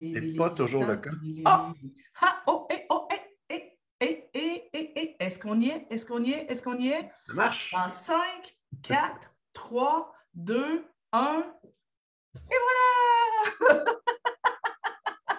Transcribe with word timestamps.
C'est 0.00 0.36
pas 0.36 0.50
toujours 0.50 0.84
le 0.84 0.96
cas. 0.96 1.10
Ah! 1.44 1.72
Ah! 2.22 2.42
Oh, 2.46 2.66
eh, 2.70 2.86
oh, 2.88 3.06
eh, 3.10 3.20
eh, 3.50 3.76
eh, 4.00 4.30
eh, 4.32 4.70
eh, 4.72 4.92
eh. 4.96 5.16
Est-ce 5.20 5.38
qu'on 5.38 5.60
y 5.60 5.68
est? 5.68 5.86
Est-ce 5.90 6.06
qu'on 6.06 6.22
y 6.22 6.32
est? 6.32 6.46
Est-ce 6.50 6.62
qu'on 6.62 6.78
y 6.78 6.88
est? 6.88 7.10
Ça 7.26 7.34
marche. 7.34 7.74
En 7.74 7.88
5, 7.88 8.16
4, 8.82 9.34
3, 9.52 10.14
2, 10.34 10.84
1. 11.12 11.44
Et 12.34 12.54
voilà! 13.60 13.84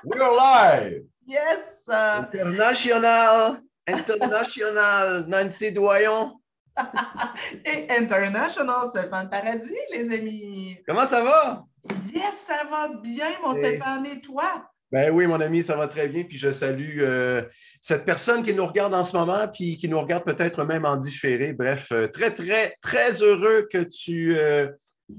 We're 0.03 0.35
live! 0.35 1.05
Yes! 1.25 1.87
International! 1.87 3.61
International! 3.87 5.25
Nancy 5.27 5.71
Doyon! 5.71 6.39
Et 7.65 7.89
international, 7.89 8.89
Stéphane 8.89 9.29
Paradis, 9.29 9.75
les 9.91 10.13
amis. 10.15 10.77
Comment 10.87 11.05
ça 11.05 11.23
va? 11.23 11.65
Yes, 12.13 12.45
ça 12.47 12.63
va 12.69 12.89
bien, 13.01 13.29
mon 13.43 13.53
Et- 13.53 13.59
Stéphane, 13.59 14.05
et 14.05 14.19
toi? 14.21 14.67
Ben 14.91 15.09
oui, 15.09 15.25
mon 15.25 15.39
ami, 15.39 15.63
ça 15.63 15.77
va 15.77 15.87
très 15.87 16.09
bien. 16.09 16.23
Puis 16.25 16.37
je 16.37 16.51
salue 16.51 16.99
euh, 16.99 17.43
cette 17.79 18.03
personne 18.03 18.43
qui 18.43 18.53
nous 18.53 18.65
regarde 18.65 18.93
en 18.93 19.05
ce 19.05 19.15
moment, 19.15 19.47
puis 19.47 19.77
qui 19.77 19.87
nous 19.87 19.99
regarde 19.99 20.25
peut-être 20.25 20.65
même 20.65 20.83
en 20.85 20.97
différé. 20.97 21.53
Bref, 21.53 21.93
euh, 21.93 22.07
très, 22.09 22.33
très, 22.33 22.75
très 22.81 23.21
heureux 23.23 23.67
que 23.71 23.77
tu 23.77 24.35
euh, 24.37 24.67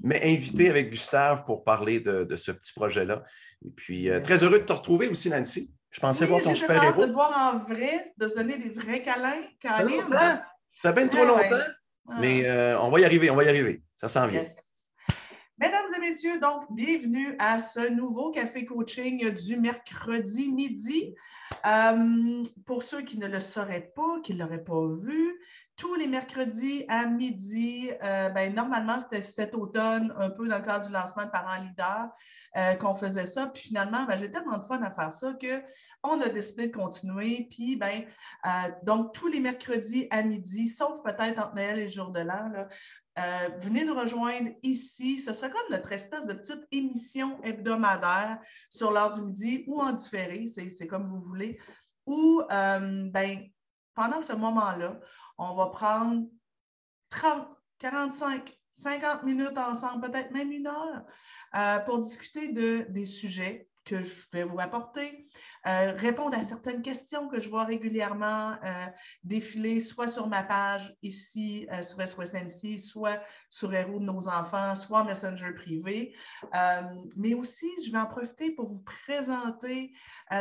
m'aies 0.04 0.20
invité 0.24 0.68
avec 0.68 0.90
Gustave 0.90 1.44
pour 1.46 1.64
parler 1.64 2.00
de, 2.00 2.24
de 2.24 2.36
ce 2.36 2.52
petit 2.52 2.72
projet-là. 2.74 3.22
Et 3.64 3.70
puis, 3.74 4.10
euh, 4.10 4.20
très 4.20 4.42
heureux 4.44 4.58
de 4.58 4.64
te 4.64 4.72
retrouver 4.74 5.08
aussi, 5.08 5.30
Nancy. 5.30 5.72
Je 5.90 6.00
pensais 6.00 6.24
Oui, 6.24 6.30
voir 6.30 6.42
ton 6.42 6.54
super-héros. 6.54 7.02
de 7.02 7.06
te 7.06 7.12
voir 7.12 7.32
en 7.54 7.72
vrai, 7.72 8.12
de 8.18 8.28
se 8.28 8.34
donner 8.34 8.58
des 8.58 8.68
vrais 8.70 9.00
câlins. 9.00 9.42
Câlins. 9.58 10.02
longtemps. 10.02 10.18
Ça 10.82 10.92
fait 10.92 10.92
bien 10.92 11.08
trop 11.08 11.20
ouais. 11.20 11.26
longtemps, 11.28 11.64
Ah. 12.10 12.16
mais 12.20 12.50
on 12.78 12.90
va 12.90 13.00
y 13.00 13.04
arriver, 13.06 13.30
on 13.30 13.36
va 13.36 13.44
y 13.44 13.48
arriver. 13.48 13.82
Ça 13.96 14.08
s'en 14.08 14.26
vient. 14.26 14.42
Yes. 14.42 14.52
Mesdames 15.62 15.94
et 15.96 16.00
messieurs, 16.00 16.40
donc, 16.40 16.64
bienvenue 16.72 17.36
à 17.38 17.60
ce 17.60 17.88
nouveau 17.88 18.32
café 18.32 18.64
coaching 18.64 19.30
du 19.30 19.56
mercredi 19.56 20.48
midi. 20.50 21.14
Euh, 21.64 22.42
pour 22.66 22.82
ceux 22.82 23.02
qui 23.02 23.16
ne 23.16 23.28
le 23.28 23.38
sauraient 23.38 23.92
pas, 23.94 24.18
qui 24.24 24.34
ne 24.34 24.40
l'auraient 24.40 24.64
pas 24.64 24.88
vu, 25.00 25.40
tous 25.76 25.94
les 25.94 26.08
mercredis 26.08 26.84
à 26.88 27.06
midi, 27.06 27.92
euh, 28.02 28.28
ben, 28.30 28.52
normalement, 28.52 28.98
c'était 28.98 29.22
cet 29.22 29.54
automne, 29.54 30.12
un 30.18 30.30
peu 30.30 30.48
dans 30.48 30.58
le 30.58 30.64
cadre 30.64 30.88
du 30.88 30.92
lancement 30.92 31.26
de 31.26 31.30
Parents 31.30 31.62
Leaders, 31.62 32.08
euh, 32.56 32.74
qu'on 32.74 32.96
faisait 32.96 33.26
ça. 33.26 33.46
Puis 33.46 33.68
finalement, 33.68 34.02
ben, 34.02 34.16
j'ai 34.16 34.32
tellement 34.32 34.58
de 34.58 34.64
fun 34.64 34.82
à 34.82 34.90
faire 34.90 35.12
ça 35.12 35.32
qu'on 35.32 36.20
a 36.20 36.28
décidé 36.28 36.66
de 36.66 36.76
continuer. 36.76 37.46
Puis, 37.48 37.76
ben, 37.76 38.04
donc, 38.82 39.14
tous 39.14 39.28
les 39.28 39.38
mercredis 39.38 40.08
à 40.10 40.22
midi, 40.22 40.66
sauf 40.66 41.00
peut-être 41.04 41.38
entre 41.38 41.54
Noël 41.54 41.78
et 41.78 41.84
le 41.84 41.90
jour 41.90 42.10
de 42.10 42.20
l'an, 42.20 42.50
euh, 43.18 43.48
venez 43.60 43.84
nous 43.84 43.94
rejoindre 43.94 44.50
ici. 44.62 45.20
Ce 45.20 45.32
sera 45.32 45.50
comme 45.50 45.70
notre 45.70 45.92
espèce 45.92 46.24
de 46.24 46.32
petite 46.32 46.66
émission 46.70 47.42
hebdomadaire 47.42 48.38
sur 48.70 48.90
l'heure 48.90 49.12
du 49.12 49.22
midi 49.22 49.64
ou 49.66 49.80
en 49.80 49.92
différé, 49.92 50.46
c'est 50.48 50.86
comme 50.86 51.08
vous 51.08 51.20
voulez. 51.20 51.58
Ou 52.06 52.42
euh, 52.50 53.10
ben, 53.10 53.48
pendant 53.94 54.22
ce 54.22 54.32
moment-là, 54.32 54.98
on 55.38 55.54
va 55.54 55.66
prendre 55.66 56.26
30, 57.10 57.48
45, 57.78 58.58
50 58.72 59.24
minutes 59.24 59.58
ensemble, 59.58 60.10
peut-être 60.10 60.30
même 60.30 60.50
une 60.50 60.66
heure, 60.66 61.04
euh, 61.54 61.78
pour 61.80 62.00
discuter 62.00 62.48
de, 62.48 62.86
des 62.88 63.04
sujets 63.04 63.68
que 63.84 64.02
je 64.02 64.14
vais 64.32 64.44
vous 64.44 64.58
apporter, 64.58 65.26
euh, 65.66 65.92
répondre 65.96 66.36
à 66.36 66.42
certaines 66.42 66.82
questions 66.82 67.28
que 67.28 67.38
je 67.38 67.48
vois 67.48 67.64
régulièrement 67.64 68.54
euh, 68.64 68.86
défiler 69.22 69.80
soit 69.80 70.08
sur 70.08 70.26
ma 70.26 70.42
page 70.42 70.96
ici 71.02 71.68
euh, 71.70 71.82
sur 71.82 72.02
SOSNC, 72.02 72.80
soit 72.80 73.20
sur 73.48 73.72
Héros 73.72 74.00
de 74.00 74.04
nos 74.04 74.28
enfants, 74.28 74.74
soit 74.74 75.02
en 75.02 75.04
Messenger 75.04 75.52
privé. 75.54 76.14
Mais 77.16 77.34
aussi, 77.34 77.68
je 77.84 77.92
vais 77.92 77.98
en 77.98 78.06
profiter 78.06 78.50
pour 78.50 78.68
vous 78.68 78.82
présenter 79.04 79.92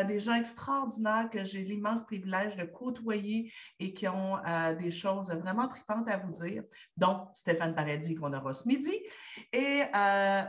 des 0.07 0.19
gens 0.19 0.33
extraordinaires 0.33 1.29
que 1.31 1.43
j'ai 1.43 1.63
l'immense 1.63 2.03
privilège 2.03 2.55
de 2.55 2.63
côtoyer 2.63 3.51
et 3.79 3.93
qui 3.93 4.07
ont 4.07 4.37
des 4.79 4.91
choses 4.91 5.31
vraiment 5.31 5.67
tripantes 5.67 6.07
à 6.07 6.17
vous 6.17 6.31
dire, 6.31 6.63
dont 6.97 7.27
Stéphane 7.35 7.75
Paradis 7.75 8.15
qu'on 8.15 8.33
aura 8.33 8.53
ce 8.53 8.67
midi. 8.67 8.93
Et 9.53 9.81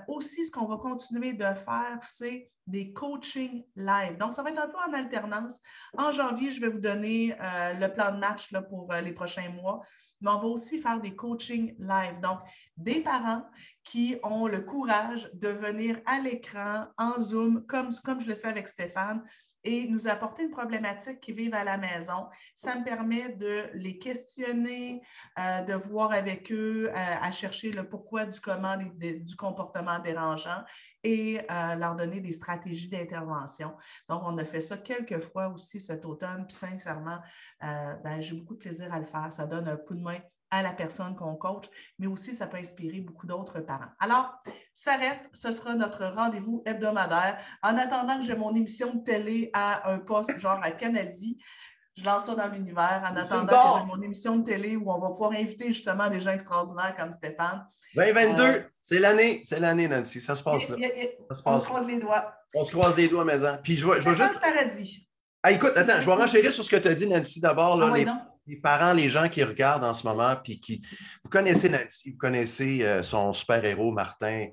aussi, 0.08 0.46
ce 0.46 0.50
qu'on 0.50 0.66
va 0.66 0.76
continuer 0.76 1.32
de 1.32 1.44
faire, 1.44 1.98
c'est 2.02 2.50
des 2.66 2.92
coachings 2.92 3.64
live. 3.76 4.16
Donc, 4.18 4.34
ça 4.34 4.42
va 4.42 4.50
être 4.50 4.60
un 4.60 4.68
peu 4.68 4.78
en 4.88 4.92
alternance. 4.92 5.60
En 5.96 6.12
janvier, 6.12 6.52
je 6.52 6.60
vais 6.60 6.68
vous 6.68 6.80
donner 6.80 7.34
euh, 7.40 7.74
le 7.74 7.92
plan 7.92 8.12
de 8.12 8.18
match 8.18 8.50
là, 8.52 8.62
pour 8.62 8.92
euh, 8.92 9.00
les 9.00 9.12
prochains 9.12 9.50
mois, 9.50 9.82
mais 10.20 10.30
on 10.30 10.38
va 10.38 10.46
aussi 10.46 10.80
faire 10.80 11.00
des 11.00 11.14
coachings 11.14 11.74
live. 11.78 12.20
Donc, 12.20 12.38
des 12.76 13.00
parents 13.00 13.44
qui 13.84 14.16
ont 14.22 14.46
le 14.46 14.60
courage 14.60 15.30
de 15.34 15.48
venir 15.48 16.00
à 16.06 16.20
l'écran 16.20 16.86
en 16.96 17.18
Zoom, 17.18 17.66
comme, 17.66 17.90
comme 18.04 18.20
je 18.20 18.28
le 18.28 18.36
fais 18.36 18.48
avec 18.48 18.68
Stéphane, 18.68 19.22
et 19.64 19.88
nous 19.88 20.08
apporter 20.08 20.44
une 20.44 20.50
problématique 20.50 21.20
qu'ils 21.20 21.34
vivent 21.34 21.54
à 21.54 21.64
la 21.64 21.76
maison. 21.76 22.26
Ça 22.54 22.76
me 22.76 22.84
permet 22.84 23.30
de 23.30 23.64
les 23.74 23.98
questionner, 23.98 25.02
euh, 25.38 25.62
de 25.62 25.74
voir 25.74 26.12
avec 26.12 26.50
eux, 26.50 26.88
euh, 26.88 26.94
à 26.94 27.30
chercher 27.30 27.70
le 27.72 27.88
pourquoi 27.88 28.26
du 28.26 28.40
comment 28.40 28.76
du 28.76 29.36
comportement 29.36 29.98
dérangeant 30.00 30.64
et 31.04 31.40
euh, 31.50 31.74
leur 31.74 31.96
donner 31.96 32.20
des 32.20 32.32
stratégies 32.32 32.88
d'intervention. 32.88 33.76
Donc, 34.08 34.22
on 34.24 34.36
a 34.38 34.44
fait 34.44 34.60
ça 34.60 34.76
quelques 34.76 35.20
fois 35.20 35.48
aussi 35.48 35.80
cet 35.80 36.04
automne, 36.04 36.46
puis 36.46 36.56
sincèrement, 36.56 37.18
ben, 37.60 38.20
j'ai 38.20 38.34
beaucoup 38.34 38.54
de 38.54 38.58
plaisir 38.58 38.92
à 38.92 38.98
le 38.98 39.06
faire. 39.06 39.30
Ça 39.30 39.46
donne 39.46 39.68
un 39.68 39.76
coup 39.76 39.94
de 39.94 40.00
main 40.00 40.18
à 40.50 40.62
la 40.62 40.72
personne 40.72 41.16
qu'on 41.16 41.34
coach, 41.34 41.64
mais 41.98 42.06
aussi 42.06 42.36
ça 42.36 42.46
peut 42.46 42.58
inspirer 42.58 43.00
beaucoup 43.00 43.26
d'autres 43.26 43.60
parents. 43.60 43.90
Alors, 43.98 44.42
ça 44.74 44.96
reste, 44.96 45.22
ce 45.32 45.52
sera 45.52 45.74
notre 45.74 46.04
rendez-vous 46.06 46.62
hebdomadaire. 46.66 47.38
En 47.62 47.76
attendant 47.78 48.18
que 48.18 48.24
j'ai 48.24 48.34
mon 48.36 48.54
émission 48.54 48.94
de 48.94 49.04
télé 49.04 49.50
à 49.52 49.90
un 49.90 49.98
poste 49.98 50.38
genre 50.38 50.58
à 50.62 50.70
Canal 50.72 51.14
Vie, 51.18 51.38
je 51.96 52.04
lance 52.04 52.24
ça 52.24 52.34
dans 52.34 52.48
l'univers 52.48 53.02
en 53.04 53.14
attendant 53.16 53.46
que 53.74 53.80
j'ai 53.80 53.86
mon 53.86 54.00
émission 54.02 54.36
de 54.36 54.44
télé 54.44 54.76
où 54.76 54.90
on 54.90 54.98
va 54.98 55.08
pouvoir 55.10 55.32
inviter 55.32 55.66
justement 55.72 56.08
des 56.08 56.20
gens 56.22 56.30
extraordinaires 56.30 56.94
comme 56.98 57.12
Stéphane. 57.12 57.66
2022, 57.94 58.42
Euh, 58.42 58.60
c'est 58.80 58.98
l'année, 58.98 59.40
c'est 59.44 59.60
l'année, 59.60 59.86
Nancy. 59.88 60.20
Ça 60.20 60.34
se 60.34 60.42
passe 60.42 60.70
là. 60.70 60.76
Ça 61.30 61.34
se 61.36 61.42
on 61.44 61.44
passe 61.52 61.62
se 61.64 61.66
là. 61.68 61.74
croise 61.74 61.86
les 61.86 61.98
doigts. 61.98 62.34
On 62.54 62.64
se 62.64 62.70
croise 62.72 62.96
les 62.96 63.08
doigts, 63.08 63.24
maison. 63.26 63.58
Puis 63.62 63.76
je 63.76 63.86
vais, 63.86 64.00
je 64.00 64.08
vais 64.08 64.16
juste. 64.16 64.40
Paradis. 64.40 65.06
Ah, 65.42 65.50
écoute, 65.52 65.72
attends, 65.76 66.00
je 66.00 66.06
vais 66.06 66.14
renchérir 66.14 66.50
sur 66.52 66.64
ce 66.64 66.70
que 66.70 66.76
tu 66.76 66.88
as 66.88 66.94
dit, 66.94 67.08
Nancy, 67.08 67.40
d'abord. 67.40 67.76
là, 67.76 67.86
Ah 67.88 67.92
oui, 67.92 67.98
les, 68.00 68.04
non? 68.06 68.18
Les 68.46 68.56
parents, 68.56 68.92
les 68.92 69.08
gens 69.08 69.28
qui 69.28 69.42
regardent 69.44 69.84
en 69.84 69.94
ce 69.94 70.06
moment, 70.06 70.36
puis 70.42 70.60
qui. 70.60 70.82
Vous 71.22 71.30
connaissez 71.30 71.68
Nancy, 71.68 72.10
vous 72.10 72.18
connaissez 72.18 72.82
euh, 72.82 73.02
son 73.02 73.32
super-héros, 73.32 73.92
Martin. 73.92 74.48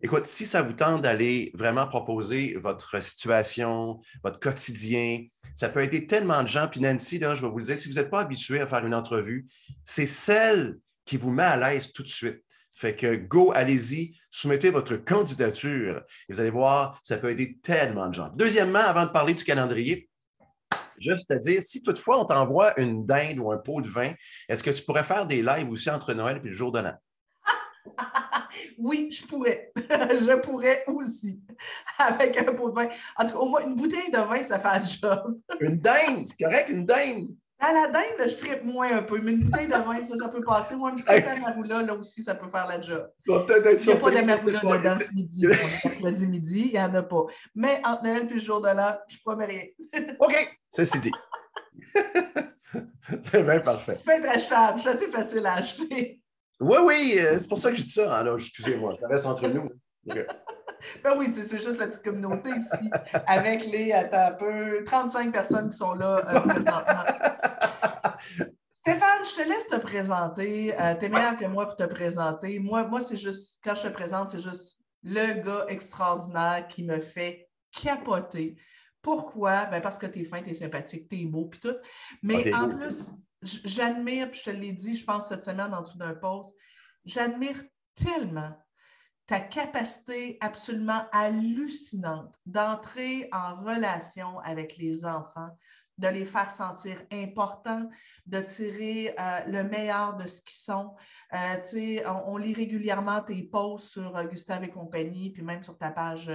Écoute, 0.00 0.24
si 0.24 0.46
ça 0.46 0.62
vous 0.62 0.72
tente 0.72 1.02
d'aller 1.02 1.52
vraiment 1.54 1.86
proposer 1.86 2.56
votre 2.60 3.00
situation, 3.00 4.00
votre 4.24 4.40
quotidien, 4.40 5.24
ça 5.54 5.68
peut 5.68 5.82
aider 5.82 6.06
tellement 6.06 6.42
de 6.42 6.48
gens. 6.48 6.66
Puis 6.66 6.80
Nancy, 6.80 7.18
là, 7.18 7.36
je 7.36 7.42
vais 7.42 7.48
vous 7.48 7.58
le 7.58 7.64
dire, 7.64 7.78
si 7.78 7.88
vous 7.88 7.94
n'êtes 7.94 8.10
pas 8.10 8.20
habitué 8.22 8.60
à 8.60 8.66
faire 8.66 8.84
une 8.84 8.94
entrevue, 8.94 9.46
c'est 9.84 10.06
celle 10.06 10.78
qui 11.04 11.16
vous 11.16 11.30
met 11.30 11.44
à 11.44 11.56
l'aise 11.56 11.92
tout 11.92 12.02
de 12.02 12.08
suite. 12.08 12.42
Fait 12.74 12.96
que 12.96 13.14
go, 13.14 13.52
allez-y, 13.54 14.16
soumettez 14.30 14.70
votre 14.70 14.96
candidature 14.96 16.02
et 16.28 16.32
vous 16.32 16.40
allez 16.40 16.50
voir, 16.50 16.98
ça 17.04 17.18
peut 17.18 17.30
aider 17.30 17.58
tellement 17.62 18.08
de 18.08 18.14
gens. 18.14 18.30
Deuxièmement, 18.34 18.80
avant 18.80 19.04
de 19.04 19.10
parler 19.10 19.34
du 19.34 19.44
calendrier, 19.44 20.08
juste 21.02 21.30
à 21.30 21.36
dire, 21.36 21.62
si 21.62 21.82
toutefois 21.82 22.20
on 22.20 22.24
t'envoie 22.24 22.78
une 22.80 23.04
dinde 23.04 23.38
ou 23.38 23.52
un 23.52 23.58
pot 23.58 23.80
de 23.80 23.88
vin, 23.88 24.12
est-ce 24.48 24.62
que 24.62 24.70
tu 24.70 24.82
pourrais 24.82 25.04
faire 25.04 25.26
des 25.26 25.42
lives 25.42 25.70
aussi 25.70 25.90
entre 25.90 26.14
Noël 26.14 26.40
et 26.42 26.48
le 26.48 26.52
jour 26.52 26.72
de 26.72 26.80
l'an? 26.80 26.94
Oui, 28.78 29.10
je 29.10 29.26
pourrais. 29.26 29.72
je 29.76 30.40
pourrais 30.40 30.84
aussi. 30.86 31.40
Avec 31.98 32.36
un 32.36 32.44
pot 32.52 32.70
de 32.70 32.74
vin. 32.74 32.88
En 33.16 33.24
tout 33.24 33.32
cas, 33.32 33.38
au 33.38 33.48
moins, 33.48 33.64
une 33.64 33.74
bouteille 33.74 34.10
de 34.10 34.18
vin, 34.18 34.42
ça 34.44 34.58
fait 34.58 34.68
un 34.68 34.82
job. 34.82 35.38
Une 35.60 35.78
dinde, 35.78 36.26
c'est 36.26 36.44
correct, 36.44 36.70
une 36.70 36.86
dinde. 36.86 37.28
À 37.64 37.72
la 37.72 37.86
dinde, 37.86 38.28
je 38.28 38.34
tripe 38.34 38.64
moins 38.64 38.98
un 38.98 39.02
peu, 39.04 39.20
mais 39.20 39.32
une 39.32 39.44
bouteille 39.44 39.68
de 39.68 39.72
vin, 39.72 40.04
ça, 40.04 40.16
ça 40.16 40.28
peut 40.28 40.42
passer. 40.42 40.74
Moi, 40.74 40.90
un 40.90 40.96
petit 40.96 41.04
Hey. 41.08 41.22
peu 41.22 41.36
de 41.36 41.40
maroula, 41.40 41.82
là 41.82 41.94
aussi, 41.94 42.20
ça 42.20 42.34
peut 42.34 42.50
faire 42.50 42.66
la 42.66 42.80
job. 42.80 43.08
Il 43.24 43.30
n'y 43.30 43.36
a 43.36 43.40
pas 43.40 43.46
je 43.46 43.92
pas. 43.96 44.78
dedans 44.78 44.98
ce 44.98 45.14
midi. 45.14 45.46
Mercredi 45.46 46.26
midi, 46.26 46.60
il 46.66 46.72
n'y 46.72 46.80
en 46.80 46.92
a 46.92 47.02
pas. 47.04 47.24
Mais 47.54 47.80
entre 47.86 48.02
Noël 48.02 48.26
et 48.28 48.34
le 48.34 48.40
jour 48.40 48.60
de 48.60 48.66
l'an, 48.66 48.96
je 49.06 49.16
promets 49.24 49.46
rien. 49.46 49.64
OK, 50.18 50.58
ceci 50.70 50.98
dit. 50.98 51.12
c'est 53.22 53.42
bien 53.44 53.60
parfait. 53.60 54.00
Être 54.08 54.28
achetable, 54.28 54.80
c'est 54.80 54.88
assez 54.88 55.10
facile 55.10 55.46
à 55.46 55.54
acheter. 55.54 56.20
Oui, 56.60 56.78
oui, 56.84 57.14
euh, 57.18 57.38
c'est 57.38 57.48
pour 57.48 57.58
ça 57.58 57.70
que 57.70 57.76
je 57.76 57.82
dis 57.82 57.90
ça. 57.90 58.12
Alors, 58.16 58.34
excusez-moi, 58.34 58.94
ça 58.96 59.06
reste 59.08 59.26
entre 59.26 59.46
nous. 59.48 59.68
Ben 61.04 61.16
oui, 61.16 61.32
c'est 61.32 61.62
juste 61.62 61.78
la 61.78 61.86
petite 61.86 62.02
communauté 62.02 62.50
ici, 62.50 62.90
avec 63.26 63.64
les, 63.66 63.92
attends 63.92 64.26
un 64.26 64.32
peu, 64.32 64.82
35 64.84 65.32
personnes 65.32 65.70
qui 65.70 65.76
sont 65.76 65.94
là 65.94 66.16
euh, 66.16 66.40
présentement. 66.40 67.04
Stéphane, 68.80 69.24
je 69.24 69.36
te 69.36 69.48
laisse 69.48 69.68
te 69.68 69.76
présenter. 69.76 70.74
Euh, 70.80 70.96
tu 70.98 71.04
es 71.04 71.08
meilleur 71.08 71.36
que 71.38 71.44
moi 71.44 71.66
pour 71.66 71.76
te 71.76 71.84
présenter. 71.84 72.58
Moi, 72.58 72.82
moi 72.84 72.98
c'est 72.98 73.16
juste, 73.16 73.60
quand 73.62 73.76
je 73.76 73.82
te 73.82 73.88
présente, 73.92 74.30
c'est 74.30 74.40
juste 74.40 74.80
le 75.04 75.34
gars 75.40 75.66
extraordinaire 75.68 76.66
qui 76.68 76.82
me 76.82 77.00
fait 77.00 77.48
capoter. 77.70 78.56
Pourquoi? 79.00 79.66
Ben 79.66 79.80
parce 79.80 79.98
que 79.98 80.06
tu 80.06 80.20
es 80.20 80.24
fin, 80.24 80.42
tu 80.42 80.50
es 80.50 80.54
sympathique, 80.54 81.08
tu 81.08 81.20
es 81.20 81.24
beau, 81.26 81.44
puis 81.46 81.60
tout. 81.60 81.76
Mais 82.22 82.38
Ah, 82.38 82.42
t'es 82.42 82.54
en 82.54 82.66
beau. 82.66 82.76
plus, 82.76 83.10
j'admire, 83.42 84.30
puis 84.30 84.40
je 84.44 84.50
te 84.50 84.56
l'ai 84.56 84.72
dit, 84.72 84.96
je 84.96 85.04
pense, 85.04 85.28
cette 85.28 85.44
semaine 85.44 85.72
en 85.72 85.82
dessous 85.82 85.98
d'un 85.98 86.14
post, 86.14 86.50
j'admire 87.04 87.62
tellement 87.94 88.52
ta 89.26 89.40
capacité 89.40 90.36
absolument 90.40 91.04
hallucinante 91.12 92.38
d'entrer 92.46 93.28
en 93.32 93.56
relation 93.62 94.38
avec 94.40 94.76
les 94.76 95.04
enfants, 95.06 95.56
de 95.98 96.08
les 96.08 96.24
faire 96.24 96.50
sentir 96.50 97.02
importants, 97.12 97.88
de 98.26 98.40
tirer 98.40 99.14
euh, 99.18 99.40
le 99.46 99.64
meilleur 99.64 100.16
de 100.16 100.26
ce 100.26 100.42
qu'ils 100.42 100.58
sont. 100.58 100.94
Euh, 101.32 102.02
on, 102.06 102.32
on, 102.32 102.36
lit 102.36 102.54
régulièrement 102.54 103.22
tes 103.22 103.42
posts 103.42 103.92
sur 103.92 104.16
euh, 104.16 104.24
Gustave 104.24 104.64
et 104.64 104.70
compagnie, 104.70 105.30
puis 105.30 105.42
même 105.42 105.62
sur 105.62 105.78
ta 105.78 105.90
page 105.90 106.30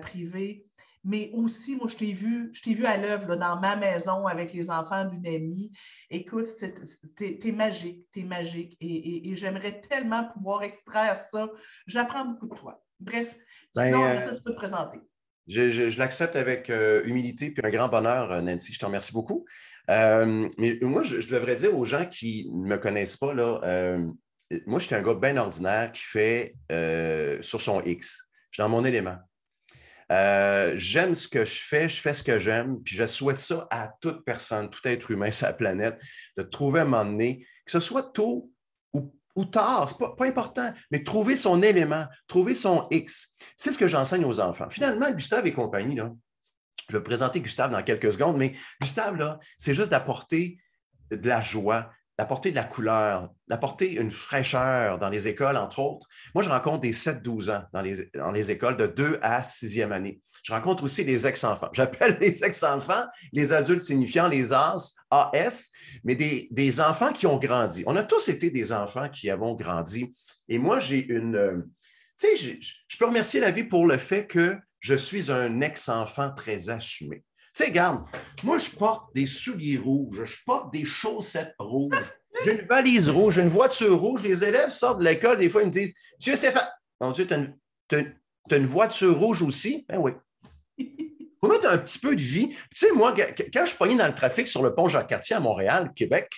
privée. 0.00 0.66
Mais 1.08 1.30
aussi, 1.32 1.76
moi, 1.76 1.86
je 1.86 1.94
t'ai 1.94 2.12
vu, 2.12 2.50
je 2.52 2.62
t'ai 2.62 2.74
vu 2.74 2.84
à 2.84 2.96
l'œuvre 2.96 3.36
dans 3.36 3.60
ma 3.60 3.76
maison 3.76 4.26
avec 4.26 4.52
les 4.52 4.70
enfants 4.70 5.04
d'une 5.04 5.24
amie. 5.24 5.70
Écoute, 6.10 6.48
tu 7.16 7.24
es, 7.24 7.52
magique, 7.52 8.04
tu 8.12 8.20
es 8.20 8.24
magique. 8.24 8.76
Et, 8.80 9.36
j'aimerais 9.36 9.80
tellement 9.80 10.24
pouvoir 10.24 10.64
extraire 10.64 11.22
ça. 11.30 11.48
J'apprends 11.86 12.24
beaucoup 12.24 12.48
de 12.48 12.56
toi. 12.56 12.84
Bref, 12.98 13.32
ben, 13.76 13.84
sinon, 13.84 14.34
tu 14.34 14.42
peux 14.42 14.50
te 14.50 14.56
présenter. 14.56 14.98
Je, 15.46 15.96
l'accepte 15.96 16.34
avec 16.34 16.70
euh, 16.70 17.04
humilité 17.04 17.52
puis 17.52 17.62
un 17.64 17.70
grand 17.70 17.88
bonheur, 17.88 18.32
euh, 18.32 18.40
Nancy. 18.40 18.72
Je 18.72 18.80
te 18.80 18.86
remercie 18.86 19.12
beaucoup. 19.12 19.44
Euh, 19.88 20.48
mais 20.58 20.76
moi, 20.82 21.04
je, 21.04 21.24
devrais 21.28 21.54
dire 21.54 21.78
aux 21.78 21.84
gens 21.84 22.06
qui 22.06 22.50
ne 22.52 22.66
me 22.66 22.78
connaissent 22.78 23.16
pas, 23.16 23.32
là, 23.32 23.60
moi, 24.66 24.80
je 24.80 24.86
suis 24.86 24.94
un 24.96 25.02
gars 25.02 25.14
bien 25.14 25.36
ordinaire 25.36 25.92
qui 25.92 26.02
fait 26.02 26.56
sur 27.42 27.60
son 27.60 27.80
X. 27.82 28.26
Je 28.50 28.56
suis 28.56 28.62
dans 28.64 28.68
mon 28.68 28.84
élément. 28.84 29.18
J'aime 30.10 31.14
ce 31.14 31.28
que 31.28 31.44
je 31.44 31.60
fais, 31.60 31.88
je 31.88 32.00
fais 32.00 32.12
ce 32.12 32.22
que 32.22 32.38
j'aime, 32.38 32.80
puis 32.82 32.96
je 32.96 33.06
souhaite 33.06 33.38
ça 33.38 33.66
à 33.70 33.92
toute 34.00 34.24
personne, 34.24 34.70
tout 34.70 34.86
être 34.86 35.10
humain 35.10 35.30
sur 35.30 35.46
la 35.46 35.52
planète, 35.52 36.00
de 36.36 36.42
trouver 36.42 36.80
un 36.80 36.84
moment 36.84 37.34
que 37.64 37.72
ce 37.72 37.80
soit 37.80 38.12
tôt 38.12 38.50
ou 39.36 39.44
tard, 39.44 39.88
ce 39.88 39.94
n'est 40.02 40.16
pas, 40.16 40.26
important, 40.26 40.72
mais 40.90 41.04
trouver 41.04 41.36
son 41.36 41.62
élément, 41.62 42.06
trouver 42.26 42.54
son 42.54 42.88
X. 42.90 43.36
C'est 43.56 43.70
ce 43.70 43.78
que 43.78 43.86
j'enseigne 43.86 44.24
aux 44.24 44.40
enfants. 44.40 44.68
Finalement, 44.70 45.10
Gustave 45.10 45.46
et 45.46 45.52
compagnie, 45.52 45.96
je 45.96 46.92
vais 46.92 46.98
vous 46.98 47.04
présenter 47.04 47.40
Gustave 47.40 47.70
dans 47.70 47.82
quelques 47.82 48.12
secondes, 48.12 48.38
mais 48.38 48.54
Gustave, 48.80 49.38
c'est 49.58 49.74
juste 49.74 49.90
d'apporter 49.90 50.58
de 51.10 51.28
la 51.28 51.42
joie, 51.42 51.90
d'apporter 52.18 52.50
de 52.50 52.56
la 52.56 52.64
couleur, 52.64 53.30
d'apporter 53.46 53.92
une 53.92 54.10
fraîcheur 54.10 54.98
dans 54.98 55.10
les 55.10 55.28
écoles, 55.28 55.56
entre 55.56 55.80
autres. 55.80 56.06
Moi, 56.34 56.42
je 56.42 56.48
rencontre 56.48 56.80
des 56.80 56.92
7-12 56.92 57.50
ans 57.50 57.64
dans 57.74 57.82
les, 57.82 58.50
écoles 58.50 58.76
de 58.76 58.86
2 58.86 59.18
à 59.20 59.42
6e 59.42 59.92
année. 59.92 60.20
Je 60.42 60.52
rencontre 60.52 60.84
aussi 60.84 61.04
des 61.04 61.26
ex-enfants. 61.26 61.68
J'appelle 61.72 62.16
les 62.20 62.42
ex-enfants 62.42 63.04
les 63.32 63.52
adultes 63.52 63.80
signifiant 63.80 64.28
les 64.28 64.52
AS, 64.52 64.94
AS, 65.10 65.70
mais 66.04 66.14
des, 66.14 66.80
enfants 66.80 67.12
qui 67.12 67.26
ont 67.26 67.38
grandi. 67.38 67.84
On 67.86 67.96
a 67.96 68.02
tous 68.02 68.28
été 68.28 68.50
des 68.50 68.72
enfants 68.72 69.08
qui 69.08 69.28
avons 69.28 69.54
grandi. 69.54 70.10
Et 70.48 70.58
moi, 70.58 70.80
j'ai 70.80 71.06
une... 71.06 71.36
Euh, 71.36 71.62
tu 72.18 72.34
sais, 72.36 72.60
je 72.88 72.96
peux 72.96 73.06
remercier 73.06 73.40
la 73.40 73.50
vie 73.50 73.64
pour 73.64 73.86
le 73.86 73.98
fait 73.98 74.26
que 74.26 74.56
je 74.80 74.94
suis 74.94 75.30
un 75.30 75.60
ex-enfant 75.60 76.32
très 76.32 76.70
assumé. 76.70 77.24
Tu 77.56 77.62
sais, 77.62 77.70
regarde, 77.70 78.04
moi, 78.42 78.58
je 78.58 78.68
porte 78.68 79.14
des 79.14 79.26
souliers 79.26 79.78
rouges, 79.78 80.24
je 80.24 80.36
porte 80.44 80.74
des 80.74 80.84
chaussettes 80.84 81.54
rouges, 81.58 81.96
j'ai 82.44 82.60
une 82.60 82.66
valise 82.66 83.08
rouge, 83.08 83.36
j'ai 83.36 83.42
une 83.42 83.48
voiture 83.48 83.98
rouge. 83.98 84.22
Les 84.22 84.44
élèves 84.44 84.68
sortent 84.68 84.98
de 84.98 85.04
l'école, 85.04 85.38
des 85.38 85.48
fois, 85.48 85.62
ils 85.62 85.68
me 85.68 85.70
disent 85.70 85.94
Monsieur 86.18 86.36
Stéphane, 86.36 86.68
mon 87.00 87.12
Dieu, 87.12 87.26
tu 87.26 87.96
as, 87.96 88.56
une 88.56 88.66
voiture 88.66 89.18
rouge 89.18 89.40
aussi? 89.40 89.86
Ben 89.88 89.96
oui. 89.96 90.12
Il 90.76 91.30
faut 91.40 91.48
mettre 91.48 91.72
un 91.72 91.78
petit 91.78 91.98
peu 91.98 92.14
de 92.14 92.20
vie. 92.20 92.48
Tu 92.48 92.56
sais, 92.74 92.92
moi, 92.92 93.14
quand 93.14 93.64
je 93.64 93.70
suis 93.70 93.96
dans 93.96 94.06
le 94.06 94.14
trafic 94.14 94.46
sur 94.46 94.62
le 94.62 94.74
pont 94.74 94.88
Jacques-Cartier 94.88 95.36
à 95.36 95.40
Montréal, 95.40 95.92
Québec, 95.96 96.30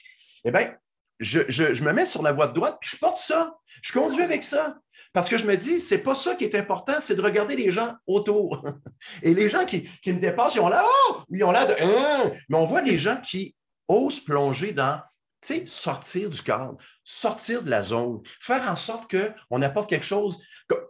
eh 0.44 0.53
bien, 0.53 0.73
je, 1.19 1.41
je, 1.49 1.82
me 1.82 1.93
mets 1.93 2.06
sur 2.06 2.23
la 2.23 2.31
voie 2.31 2.47
de 2.47 2.53
droite, 2.53 2.79
puis 2.81 2.91
je 2.93 2.97
porte 2.97 3.19
ça. 3.19 3.59
Je 3.82 3.93
conduis 3.93 4.23
avec 4.23 4.44
ça. 4.44 4.79
Parce 5.12 5.28
que 5.28 5.38
je 5.38 5.46
me 5.46 5.56
dis, 5.56 5.81
c'est 5.81 5.99
pas 5.99 6.14
ça 6.14 6.34
qui 6.34 6.44
est 6.44 6.55
important, 6.55 6.94
c'est 7.00 7.16
de 7.16 7.22
regarder 7.22 7.56
les 7.56 7.70
gens 7.70 7.94
autour. 8.06 8.64
Et 9.22 9.34
les 9.34 9.49
gens 9.49 9.64
qui, 9.64 9.88
me 10.06 10.19
dépassent, 10.19 10.55
ils 10.55 10.60
ont 10.60 10.69
là, 10.69 10.84
oh, 11.08 11.22
ils 11.31 11.44
ont 11.44 11.50
là 11.50 11.66
de, 11.66 11.75
hein? 11.81 12.32
mais 12.49 12.56
on 12.56 12.64
voit 12.64 12.82
les 12.82 12.99
gens 12.99 13.16
qui 13.16 13.55
osent 13.88 14.20
plonger 14.20 14.72
dans, 14.72 15.00
tu 15.40 15.55
sais, 15.55 15.62
sortir 15.66 16.31
du 16.31 16.43
cadre, 16.43 16.76
sortir 17.05 17.62
de 17.62 17.70
la 17.70 17.82
zone, 17.82 18.20
faire 18.40 18.70
en 18.70 18.76
sorte 18.76 19.10
qu'on 19.10 19.62
apporte 19.62 19.88
quelque 19.88 20.05
chose, 20.05 20.38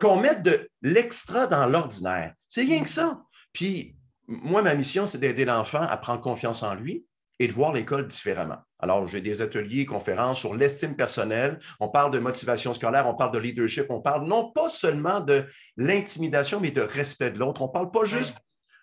qu'on 0.01 0.21
mette 0.21 0.43
de 0.43 0.69
l'extra 0.83 1.47
dans 1.47 1.67
l'ordinaire. 1.67 2.35
C'est 2.49 2.63
rien 2.63 2.83
que 2.83 2.89
ça. 2.89 3.23
Puis, 3.53 3.95
moi, 4.27 4.63
ma 4.63 4.75
mission, 4.75 5.07
c'est 5.07 5.19
d'aider 5.19 5.45
l'enfant 5.45 5.81
à 5.81 5.97
prendre 5.97 6.21
confiance 6.21 6.63
en 6.63 6.75
lui, 6.75 7.07
et 7.39 7.49
de 7.49 7.53
voir 7.53 7.73
l'école 7.73 8.07
différemment. 8.07 8.59
Alors, 8.81 9.07
j'ai 9.07 9.21
des 9.21 9.43
ateliers, 9.43 9.87
conférences 9.87 10.41
sur 10.41 10.55
l'estime 10.55 10.97
personnelle. 10.97 11.59
On 11.81 11.89
parle 11.89 12.11
de 12.13 12.19
motivation 12.19 12.75
scolaire, 12.75 13.07
on 13.07 13.15
parle 13.15 13.33
de 13.33 13.39
leadership, 13.39 13.87
on 13.91 14.01
parle 14.01 14.27
non 14.27 14.51
pas 14.53 14.69
seulement 14.69 15.21
de 15.21 15.45
l'intimidation, 15.77 16.61
mais 16.61 16.71
de 16.71 16.81
respect 16.81 17.31
de 17.31 17.39
l'autre. 17.39 17.63
On 17.63 17.69
ne 17.69 17.73
parle 17.73 17.91
pas 17.91 18.05
juste 18.05 18.39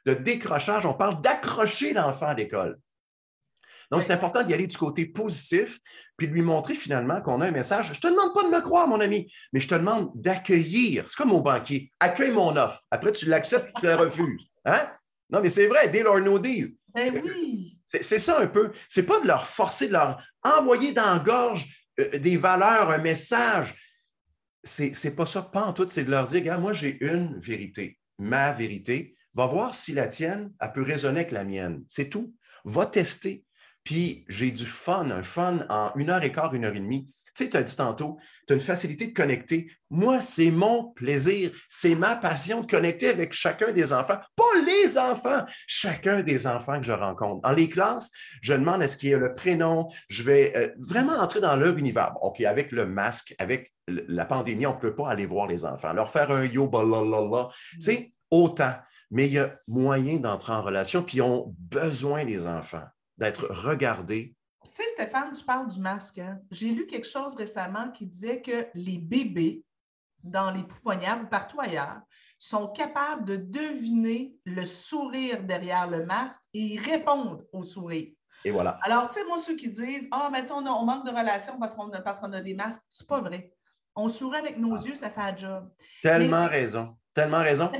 de 0.06 0.14
décrochage, 0.14 0.86
on 0.86 0.94
parle 0.94 1.22
d'accrocher 1.22 1.94
l'enfant 1.94 2.28
à 2.28 2.34
l'école. 2.34 2.78
Donc, 3.92 4.04
c'est 4.04 4.14
important 4.14 4.44
d'y 4.44 4.54
aller 4.54 4.68
du 4.68 4.78
côté 4.78 5.06
positif, 5.06 5.80
puis 6.18 6.28
de 6.28 6.34
lui 6.34 6.42
montrer 6.42 6.74
finalement 6.74 7.22
qu'on 7.22 7.42
a 7.42 7.48
un 7.48 7.52
message. 7.52 7.88
Je 7.88 7.92
ne 7.92 7.98
te 7.98 8.08
demande 8.08 8.34
pas 8.34 8.44
de 8.44 8.50
me 8.50 8.62
croire, 8.62 8.88
mon 8.88 9.00
ami, 9.00 9.32
mais 9.54 9.60
je 9.60 9.68
te 9.68 9.76
demande 9.76 10.12
d'accueillir. 10.16 11.06
C'est 11.10 11.18
comme 11.18 11.30
mon 11.30 11.42
banquier. 11.42 11.92
Accueille 12.00 12.32
mon 12.32 12.56
offre. 12.56 12.82
Après, 12.90 13.12
tu 13.12 13.28
l'acceptes 13.28 13.70
ou 13.76 13.80
tu 13.82 13.86
la 13.86 13.98
refuses. 13.98 14.50
Hein? 14.66 14.92
Non, 15.30 15.42
mais 15.42 15.50
c'est 15.50 15.68
vrai, 15.68 15.88
deal 15.90 16.08
or 16.08 16.20
no 16.20 16.40
deal. 16.40 16.74
Ben 16.94 17.22
oui. 17.24 17.75
C'est 18.02 18.20
ça 18.20 18.40
un 18.40 18.48
peu. 18.48 18.72
C'est 18.90 19.06
pas 19.06 19.20
de 19.20 19.28
leur 19.28 19.48
forcer, 19.48 19.88
de 19.88 19.94
leur 19.94 20.22
envoyer 20.44 20.94
dans 20.94 21.14
la 21.14 21.20
gorge 21.20 21.66
euh, 22.00 22.18
des 22.20 22.38
valeurs, 22.38 22.90
un 22.90 22.98
message. 22.98 23.76
C'est 24.64 25.16
pas 25.16 25.26
ça, 25.26 25.44
pas 25.44 25.64
en 25.64 25.74
tout. 25.74 25.88
C'est 25.88 26.06
de 26.06 26.12
leur 26.12 26.28
dire, 26.28 26.40
regarde, 26.40 26.62
moi, 26.62 26.74
j'ai 26.74 26.98
une 27.06 27.40
vérité, 27.40 28.00
ma 28.18 28.52
vérité. 28.52 29.16
Va 29.36 29.46
voir 29.46 29.76
si 29.76 29.92
la 29.92 30.08
tienne, 30.08 30.52
elle 30.60 30.72
peut 30.72 30.82
résonner 30.82 31.20
avec 31.20 31.32
la 31.32 31.44
mienne. 31.44 31.84
C'est 31.88 32.10
tout. 32.10 32.34
Va 32.64 32.86
tester. 32.86 33.45
Puis 33.86 34.26
j'ai 34.28 34.52
du 34.52 34.66
fun, 34.66 35.10
un 35.12 35.24
fun 35.24 35.66
en 35.70 35.92
une 35.96 36.10
heure 36.10 36.24
et 36.24 36.32
quart, 36.32 36.54
une 36.54 36.66
heure 36.66 36.76
et 36.76 36.80
demie. 36.80 37.08
Tu 37.36 37.44
sais, 37.44 37.50
tu 37.50 37.58
as 37.58 37.64
dit 37.64 37.76
tantôt, 37.76 38.18
tu 38.48 38.54
as 38.54 38.56
une 38.56 38.62
facilité 38.62 39.08
de 39.08 39.14
connecter. 39.14 39.70
Moi, 39.90 40.22
c'est 40.22 40.52
mon 40.52 40.86
plaisir, 40.94 41.52
c'est 41.68 41.94
ma 41.94 42.16
passion 42.16 42.62
de 42.62 42.68
connecter 42.68 43.10
avec 43.10 43.34
chacun 43.34 43.74
des 43.74 43.92
enfants, 43.92 44.18
pas 44.36 44.62
les 44.66 44.98
enfants, 44.98 45.46
chacun 45.68 46.24
des 46.24 46.48
enfants 46.48 46.80
que 46.80 46.86
je 46.86 46.94
rencontre. 46.94 47.42
Dans 47.42 47.52
les 47.52 47.68
classes, 47.70 48.12
je 48.42 48.54
demande 48.54 48.82
est-ce 48.82 48.96
qu'il 48.96 49.10
y 49.10 49.14
a 49.14 49.18
le 49.18 49.34
prénom, 49.34 49.90
je 50.08 50.24
vais 50.24 50.54
euh, 50.56 50.70
vraiment 50.80 51.14
entrer 51.14 51.42
dans 51.42 51.58
leur 51.58 51.78
univers. 51.78 52.14
OK, 52.22 52.40
avec 52.42 52.72
le 52.72 52.86
masque, 52.86 53.36
avec 53.38 53.74
la 53.88 54.26
pandémie, 54.26 54.66
on 54.66 54.74
ne 54.74 54.80
peut 54.80 54.96
pas 54.96 55.10
aller 55.10 55.26
voir 55.26 55.48
les 55.48 55.66
enfants, 55.66 55.94
leur 55.94 56.10
faire 56.10 56.32
un 56.32 56.46
yo, 56.46 56.68
balalala. 56.68 57.50
Tu 57.74 57.82
sais, 57.82 58.14
autant. 58.32 58.74
Mais 59.12 59.28
il 59.28 59.34
y 59.34 59.40
a 59.40 59.56
moyen 59.68 60.18
d'entrer 60.18 60.54
en 60.54 60.62
relation, 60.62 61.04
puis 61.04 61.18
ils 61.18 61.22
ont 61.22 61.54
besoin, 61.60 62.24
les 62.24 62.48
enfants, 62.48 62.86
d'être 63.18 63.48
regardés 63.50 64.36
tu 64.76 64.84
sais, 64.84 64.90
Stéphane, 64.90 65.32
tu 65.32 65.46
parles 65.46 65.70
du 65.70 65.80
masque. 65.80 66.18
Hein. 66.20 66.40
J'ai 66.52 66.70
lu 66.72 66.86
quelque 66.86 67.08
chose 67.08 67.34
récemment 67.36 67.92
qui 67.92 68.06
disait 68.06 68.42
que 68.42 68.68
les 68.74 68.98
bébés, 68.98 69.64
dans 70.22 70.50
les 70.50 70.64
pouponnières 70.64 71.22
ou 71.24 71.28
partout 71.28 71.62
ailleurs, 71.62 72.02
sont 72.38 72.68
capables 72.68 73.24
de 73.24 73.38
deviner 73.38 74.36
le 74.44 74.66
sourire 74.66 75.44
derrière 75.44 75.90
le 75.90 76.06
masque 76.06 76.42
et 76.54 76.60
ils 76.60 76.80
répondent 76.80 77.48
au 77.54 77.64
sourire. 77.64 78.12
Et 78.44 78.52
voilà. 78.52 78.78
Alors, 78.82 79.08
tu 79.08 79.16
sais, 79.16 79.26
moi, 79.26 79.38
ceux 79.40 79.56
qui 79.56 79.70
disent 79.70 80.08
Ah, 80.12 80.30
mais 80.32 80.52
on, 80.52 80.66
on, 80.66 80.86
manque 80.86 81.06
de 81.06 81.12
relation 81.12 81.58
parce 81.58 81.74
qu'on 81.74 81.90
a, 81.92 82.02
parce 82.02 82.20
qu'on 82.20 82.34
a 82.34 82.42
des 82.42 82.54
masques, 82.54 82.84
c'est 82.90 83.08
pas 83.08 83.22
vrai. 83.22 83.54
On 83.96 84.10
sourit 84.10 84.38
avec 84.38 84.58
nos 84.58 84.76
ah. 84.76 84.82
yeux, 84.86 84.96
ça 84.96 85.10
fait 85.10 85.22
un 85.22 85.36
job. 85.36 85.70
Tellement 86.02 86.48
raison. 86.48 86.96
Tellement 87.14 87.42
raison. 87.42 87.72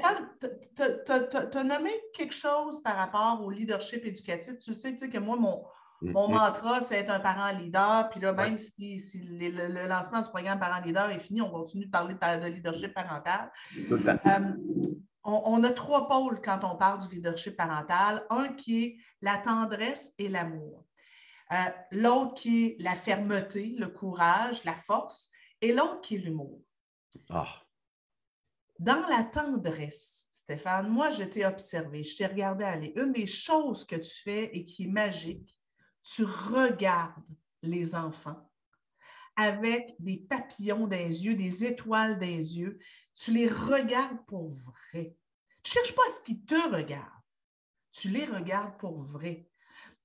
Tu 0.76 1.58
as 1.58 1.64
nommé 1.64 1.92
quelque 2.14 2.34
chose 2.34 2.82
par 2.82 2.96
rapport 2.96 3.42
au 3.44 3.50
leadership 3.50 4.06
éducatif. 4.06 4.60
Tu 4.60 4.74
sais, 4.74 4.94
tu 4.94 5.00
sais 5.00 5.10
que 5.10 5.18
moi, 5.18 5.36
mon, 5.36 5.66
Mm, 6.02 6.12
Mon 6.12 6.28
mm. 6.28 6.34
mantra, 6.34 6.82
c'est 6.82 6.98
être 6.98 7.10
un 7.10 7.20
parent 7.20 7.58
leader. 7.58 8.10
Puis 8.10 8.20
là, 8.20 8.34
même 8.34 8.58
si, 8.58 8.98
le, 9.24 9.88
lancement 9.88 10.22
du 10.22 10.30
programme 10.30 10.60
Parent 10.60 10.82
Leader 10.82 11.10
est 11.10 11.20
fini, 11.20 11.42
on 11.42 11.50
continue 11.50 11.86
de 11.86 11.92
parler 11.92 12.16
de, 12.16 12.48
leadership 12.48 12.94
parental. 12.94 13.52
Euh, 13.92 14.40
on, 15.24 15.64
a 15.64 15.70
trois 15.72 16.08
pôles 16.08 16.42
quand 16.42 16.60
on 16.64 16.76
parle 16.76 17.08
du 17.08 17.16
leadership 17.16 17.56
parental. 17.56 18.26
Un 18.30 18.50
qui 18.50 18.84
est 18.84 18.98
la 19.22 19.38
tendresse 19.38 20.14
et 20.18 20.28
l'amour. 20.28 20.86
Euh, 21.52 21.56
l'autre 21.92 22.34
qui 22.36 22.66
est 22.66 22.76
la 22.80 22.96
fermeté, 22.96 23.76
le 23.78 23.88
courage, 23.88 24.64
la 24.66 24.76
force. 24.86 25.30
Et 25.62 25.74
l'autre 25.74 26.02
qui 26.02 26.16
est 26.16 26.20
l'humour. 26.20 26.62
Ah. 27.30 27.64
Dans 28.80 29.06
la 29.08 29.24
tendresse, 29.24 30.28
Stéphane, 30.32 30.90
moi, 30.90 31.10
je 31.10 31.24
t'ai 31.24 31.46
observé, 31.46 32.04
je 32.04 32.18
t'ai 32.18 32.28
regardé 32.28 32.64
aller. 32.64 32.94
Une 32.96 33.12
des 33.12 33.28
choses 33.28 33.86
que 33.86 33.96
tu 33.96 34.14
fais 34.24 34.56
et 34.56 34.64
qui 34.64 34.84
est 34.84 34.88
magique, 34.88 35.58
tu 36.04 36.24
regardes 36.24 37.24
les 37.64 37.96
enfants 37.96 38.48
avec 39.36 39.96
des 40.00 40.18
papillons 40.18 40.88
dans 40.88 40.96
les 40.96 41.26
yeux, 41.26 41.36
des 41.36 41.66
étoiles 41.66 42.20
dans 42.20 42.26
les 42.26 42.58
yeux. 42.58 42.80
Tu 43.14 43.32
les 43.32 43.50
regardes 43.50 44.24
pour 44.26 44.54
vrai. 44.54 45.16
Tu 45.64 45.78
ne 45.78 45.84
cherches 45.84 45.96
pas 45.96 46.08
à 46.08 46.12
ce 46.12 46.22
qu'ils 46.22 46.46
te 46.46 46.56
regardent. 46.70 47.10
Tu 47.92 48.10
les 48.10 48.26
regardes 48.26 48.78
pour 48.78 49.02
vrai. 49.02 49.50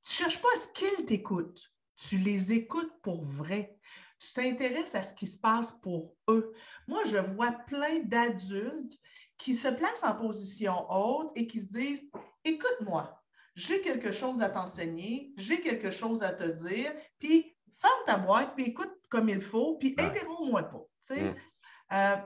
Tu 0.02 0.10
ne 0.10 0.16
cherches 0.24 0.40
pas 0.40 0.48
à 0.54 0.58
ce 0.58 0.72
qu'ils 0.72 1.06
t'écoutent. 1.06 1.70
Tu 1.96 2.18
les 2.18 2.52
écoutes 2.52 3.00
pour 3.02 3.24
vrai. 3.24 3.78
Tu 4.20 4.32
t'intéresses 4.34 4.94
à 4.94 5.02
ce 5.02 5.14
qui 5.14 5.26
se 5.26 5.40
passe 5.40 5.72
pour 5.72 6.14
eux. 6.28 6.52
Moi, 6.86 7.02
je 7.06 7.16
vois 7.16 7.52
plein 7.52 8.00
d'adultes 8.00 8.98
qui 9.38 9.56
se 9.56 9.68
placent 9.68 10.04
en 10.04 10.14
position 10.14 10.86
haute 10.90 11.32
et 11.34 11.46
qui 11.46 11.60
se 11.60 11.72
disent 11.72 12.02
Écoute-moi, 12.44 13.20
j'ai 13.54 13.80
quelque 13.80 14.12
chose 14.12 14.42
à 14.42 14.50
t'enseigner, 14.50 15.32
j'ai 15.36 15.60
quelque 15.60 15.90
chose 15.90 16.22
à 16.22 16.32
te 16.32 16.44
dire, 16.44 16.92
puis 17.18 17.56
ferme 17.76 18.04
ta 18.06 18.16
boîte, 18.16 18.54
puis 18.54 18.66
écoute 18.66 18.92
comme 19.08 19.28
il 19.28 19.40
faut, 19.40 19.76
puis 19.78 19.94
interromps-moi 19.98 20.62
pas. 20.64 20.86
Mm. 21.10 21.34
Euh, 21.92 22.16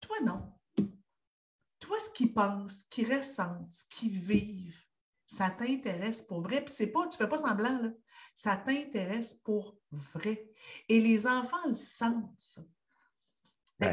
toi, 0.00 0.16
non. 0.24 0.52
Toi, 1.80 1.98
ce 1.98 2.10
qu'ils 2.10 2.32
pensent, 2.32 2.84
ce 2.84 2.88
qu'ils 2.88 3.14
ressentent, 3.14 3.70
ce 3.70 3.84
qu'ils 3.88 4.18
vivent, 4.18 4.82
ça 5.26 5.50
t'intéresse 5.50 6.22
pour 6.22 6.40
vrai. 6.40 6.64
Puis 6.64 6.74
c'est 6.74 6.86
pas, 6.86 7.06
tu 7.08 7.18
fais 7.18 7.28
pas 7.28 7.38
semblant, 7.38 7.82
là. 7.82 7.90
Ça 8.34 8.56
t'intéresse 8.56 9.34
pour 9.34 9.76
vrai. 10.14 10.50
Et 10.88 11.00
les 11.00 11.26
enfants 11.26 11.68
le 11.68 11.74
sentent, 11.74 12.34
ça. 12.38 12.62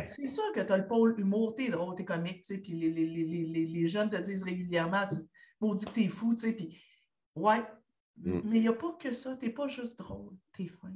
C'est 0.07 0.27
sûr 0.27 0.51
que 0.53 0.59
tu 0.59 0.71
as 0.71 0.77
le 0.77 0.87
pôle 0.87 1.19
humour, 1.19 1.55
t'es 1.55 1.69
drôle, 1.69 1.95
t'es 1.95 2.05
comique, 2.05 2.41
tu 2.41 2.53
sais, 2.53 2.57
puis 2.59 2.73
les, 2.73 2.91
les, 2.91 3.87
jeunes 3.87 4.09
te 4.09 4.17
disent 4.17 4.43
régulièrement, 4.43 5.07
maudit 5.59 5.85
que 5.85 5.91
t'es 5.91 6.07
fou, 6.07 6.35
tu 6.35 6.41
sais, 6.41 6.53
puis 6.53 6.79
ouais, 7.35 7.63
mm. 8.17 8.41
mais 8.43 8.57
il 8.57 8.61
n'y 8.61 8.67
a 8.67 8.73
pas 8.73 8.95
que 8.99 9.11
ça, 9.13 9.35
t'es 9.35 9.49
pas 9.49 9.67
juste 9.67 9.97
drôle, 9.97 10.35
t'es 10.55 10.67
fin. 10.67 10.93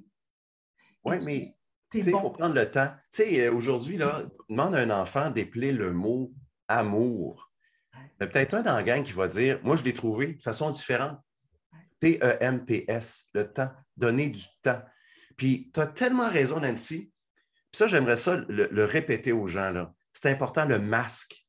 Oui, 1.05 1.15
mais 1.25 1.55
il 1.93 2.03
faut 2.03 2.29
prendre 2.29 2.55
le 2.55 2.69
temps. 2.69 2.89
Tu 3.11 3.23
sais, 3.23 3.47
euh, 3.47 3.53
aujourd'hui, 3.53 3.97
là, 3.97 4.23
demande 4.49 4.75
à 4.75 4.79
un 4.79 4.89
enfant 4.89 5.29
d'épeler 5.29 5.71
le 5.71 5.91
mot 5.91 6.31
amour. 6.67 7.51
Il 7.95 7.99
y 8.21 8.23
a 8.23 8.27
peut-être 8.27 8.53
un 8.53 8.61
dans 8.61 8.75
la 8.75 8.83
gang 8.83 9.03
qui 9.03 9.11
va 9.11 9.27
dire, 9.27 9.59
moi, 9.63 9.75
je 9.75 9.83
l'ai 9.83 9.93
trouvé 9.93 10.33
de 10.33 10.41
façon 10.41 10.69
différente. 10.71 11.19
T-E-M-P-S, 12.03 13.29
le 13.33 13.53
temps, 13.53 13.71
donner 13.95 14.27
du 14.27 14.43
temps. 14.61 14.81
Puis, 15.37 15.71
tu 15.73 15.79
as 15.79 15.87
tellement 15.87 16.29
raison, 16.29 16.59
Nancy. 16.59 17.13
Puis 17.71 17.77
ça, 17.77 17.87
j'aimerais 17.87 18.17
ça 18.17 18.43
le, 18.49 18.83
répéter 18.83 19.31
aux 19.31 19.47
gens. 19.47 19.89
C'est 20.11 20.29
important, 20.29 20.65
le 20.65 20.79
masque. 20.79 21.47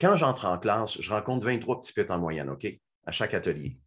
Quand 0.00 0.16
j'entre 0.16 0.46
en 0.46 0.58
classe, 0.58 1.00
je 1.00 1.08
rencontre 1.10 1.46
23 1.46 1.80
petits 1.80 1.92
pits 1.92 2.10
en 2.10 2.18
moyenne, 2.18 2.50
OK, 2.50 2.66
à 3.06 3.12
chaque 3.12 3.34
atelier. 3.34 3.78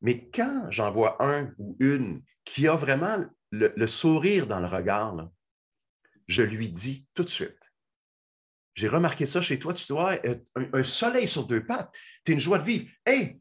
Mais 0.00 0.30
quand 0.30 0.70
j'en 0.70 0.90
vois 0.90 1.22
un 1.22 1.52
ou 1.58 1.76
une 1.78 2.22
qui 2.46 2.66
a 2.66 2.76
vraiment 2.76 3.22
le, 3.50 3.86
sourire 3.86 4.46
dans 4.46 4.60
le 4.60 4.66
regard, 4.66 5.28
je 6.28 6.42
lui 6.42 6.70
dis 6.70 7.06
tout 7.12 7.24
de 7.24 7.28
suite, 7.28 7.74
j'ai 8.72 8.88
remarqué 8.88 9.26
ça 9.26 9.42
chez 9.42 9.58
toi, 9.58 9.74
tu 9.74 9.86
dois 9.86 10.14
être 10.26 10.46
un, 10.56 10.82
soleil 10.82 11.28
sur 11.28 11.46
deux 11.46 11.64
pattes, 11.66 11.94
tu 12.24 12.32
es 12.32 12.34
une 12.34 12.40
joie 12.40 12.58
de 12.58 12.64
vivre. 12.64 12.90
Hey, 13.04 13.38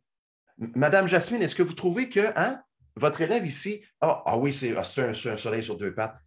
Madame 0.57 1.07
Jasmine, 1.07 1.41
est-ce 1.41 1.55
que 1.55 1.63
vous 1.63 1.73
trouvez 1.73 2.09
que 2.09 2.31
hein, 2.35 2.61
votre 2.95 3.21
élève 3.21 3.45
ici, 3.45 3.83
ah, 4.01 4.21
ah 4.25 4.37
oui, 4.37 4.53
c'est 4.53 4.75
ah, 4.75 4.83
un, 4.97 5.09
un, 5.09 5.37
soleil 5.37 5.63
sur 5.63 5.77
deux 5.77 5.93
pattes. 5.93 6.17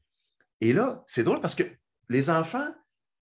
Et 0.61 0.73
là, 0.73 1.03
c'est 1.07 1.23
drôle 1.23 1.41
parce 1.41 1.55
que 1.55 1.65
les 2.09 2.31
enfants 2.31 2.69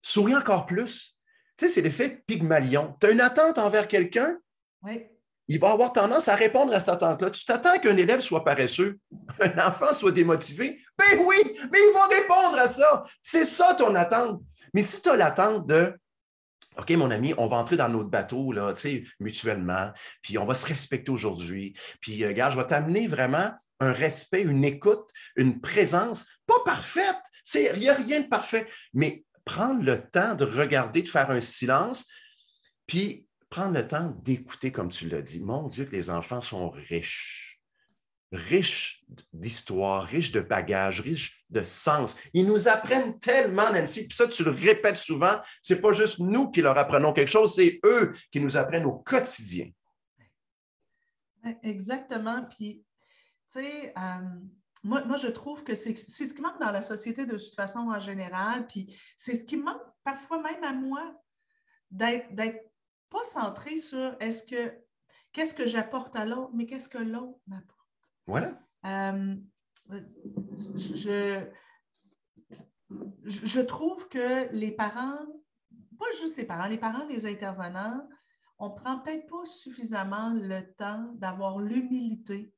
sourient 0.01 0.37
encore 0.37 0.65
plus. 0.65 1.17
Tu 1.57 1.65
sais, 1.65 1.69
c'est 1.69 1.81
l'effet 1.81 2.23
Pygmalion. 2.27 2.95
Tu 2.99 3.07
as 3.07 3.11
une 3.11 3.21
attente 3.21 3.57
envers 3.57 3.87
quelqu'un, 3.87 4.37
oui 4.83 5.05
il 5.47 5.59
va 5.59 5.71
avoir 5.71 5.93
tendance 5.93 6.27
à 6.27 6.35
répondre 6.35 6.73
à 6.73 6.79
cette 6.79 6.89
attente-là. 6.89 7.29
Tu 7.29 7.45
t'attends 7.45 7.77
qu'un 7.79 7.97
élève 7.97 8.21
soit 8.21 8.43
paresseux, 8.43 8.99
un 9.39 9.67
enfant 9.67 9.93
soit 9.93 10.11
démotivé. 10.11 10.79
Ben 10.97 11.19
oui, 11.19 11.37
mais 11.71 11.79
il 11.79 11.93
va 11.93 12.07
répondre 12.07 12.59
à 12.59 12.67
ça. 12.67 13.03
C'est 13.21 13.45
ça 13.45 13.75
ton 13.75 13.93
attente. 13.95 14.41
Mais 14.73 14.81
si 14.81 15.01
tu 15.01 15.09
as 15.09 15.17
l'attente 15.17 15.67
de 15.67 15.93
OK, 16.77 16.91
mon 16.91 17.11
ami, 17.11 17.33
on 17.37 17.47
va 17.47 17.57
entrer 17.57 17.77
dans 17.77 17.89
notre 17.89 18.09
bateau, 18.09 18.51
là, 18.51 18.73
mutuellement, 19.19 19.91
puis 20.21 20.37
on 20.37 20.45
va 20.45 20.53
se 20.53 20.67
respecter 20.67 21.11
aujourd'hui. 21.11 21.73
Puis, 22.01 22.23
euh, 22.23 22.29
regarde, 22.29 22.53
je 22.53 22.57
vais 22.57 22.67
t'amener 22.67 23.07
vraiment 23.07 23.51
un 23.79 23.91
respect, 23.91 24.41
une 24.41 24.63
écoute, 24.63 25.09
une 25.35 25.59
présence, 25.59 26.25
pas 26.47 26.59
parfaite. 26.65 27.21
Il 27.53 27.79
n'y 27.79 27.89
a 27.89 27.93
rien 27.93 28.21
de 28.21 28.27
parfait, 28.27 28.67
mais 28.93 29.23
prendre 29.43 29.83
le 29.83 29.99
temps 29.99 30.35
de 30.35 30.45
regarder, 30.45 31.03
de 31.03 31.09
faire 31.09 31.29
un 31.29 31.41
silence, 31.41 32.05
puis 32.87 33.27
prendre 33.49 33.73
le 33.73 33.87
temps 33.87 34.13
d'écouter, 34.23 34.71
comme 34.71 34.89
tu 34.89 35.07
l'as 35.07 35.21
dit. 35.21 35.39
Mon 35.39 35.67
Dieu, 35.69 35.85
que 35.85 35.95
les 35.95 36.09
enfants 36.09 36.41
sont 36.41 36.69
riches, 36.69 37.44
riches 38.35 39.03
d'histoire, 39.33 40.03
riches 40.03 40.31
de 40.31 40.39
bagages, 40.39 41.01
riches 41.01 41.45
de 41.49 41.63
sens. 41.63 42.15
Ils 42.33 42.45
nous 42.45 42.67
apprennent 42.67 43.19
tellement, 43.19 43.71
Nancy, 43.71 44.07
puis 44.07 44.15
ça, 44.15 44.27
tu 44.27 44.43
le 44.43 44.51
répètes 44.51 44.97
souvent, 44.97 45.39
c'est 45.61 45.81
pas 45.81 45.91
juste 45.91 46.19
nous 46.19 46.51
qui 46.51 46.61
leur 46.61 46.77
apprenons 46.77 47.13
quelque 47.13 47.29
chose, 47.29 47.55
c'est 47.55 47.79
eux 47.85 48.13
qui 48.31 48.39
nous 48.39 48.57
apprennent 48.57 48.85
au 48.85 48.99
quotidien. 48.99 49.69
Exactement. 51.63 52.45
Puis, 52.49 52.83
tu 53.51 53.59
sais, 53.59 53.93
euh, 53.97 54.01
moi, 54.83 55.03
moi, 55.05 55.17
je 55.17 55.27
trouve 55.27 55.63
que 55.63 55.75
c'est 55.75 55.95
ce 55.95 56.33
qui 56.33 56.41
manque 56.41 56.59
dans 56.59 56.71
la 56.71 56.81
société 56.81 57.25
de 57.25 57.37
toute 57.37 57.55
façon 57.55 57.79
en 57.79 57.99
général. 57.99 58.67
Puis, 58.67 58.95
c'est 59.17 59.35
ce 59.35 59.43
qui 59.43 59.57
manque 59.57 59.81
parfois 60.03 60.41
même 60.41 60.63
à 60.63 60.73
moi 60.73 61.13
d'être 61.91 62.35
pas 63.09 63.23
centré 63.23 63.77
sur 63.77 64.15
est-ce 64.19 64.43
que 64.43 64.73
qu'est-ce 65.31 65.53
que 65.53 65.67
j'apporte 65.67 66.15
à 66.15 66.25
l'autre, 66.25 66.51
mais 66.53 66.65
qu'est-ce 66.65 66.89
que 66.89 66.97
l'autre 66.97 67.39
m'apporte. 67.47 67.74
Voilà. 68.27 68.59
Euh, 68.85 69.35
je, 70.75 71.45
je 73.23 73.61
trouve 73.61 74.07
que 74.09 74.51
les 74.53 74.71
parents, 74.71 75.25
pas 75.97 76.05
juste 76.21 76.37
les 76.37 76.45
parents, 76.45 76.67
les 76.67 76.77
parents, 76.77 77.05
les 77.07 77.25
intervenants, 77.25 78.07
on 78.57 78.69
ne 78.69 78.75
prend 78.75 78.99
peut-être 78.99 79.27
pas 79.27 79.45
suffisamment 79.45 80.33
le 80.33 80.73
temps 80.75 81.11
d'avoir 81.15 81.59
l'humilité 81.59 82.53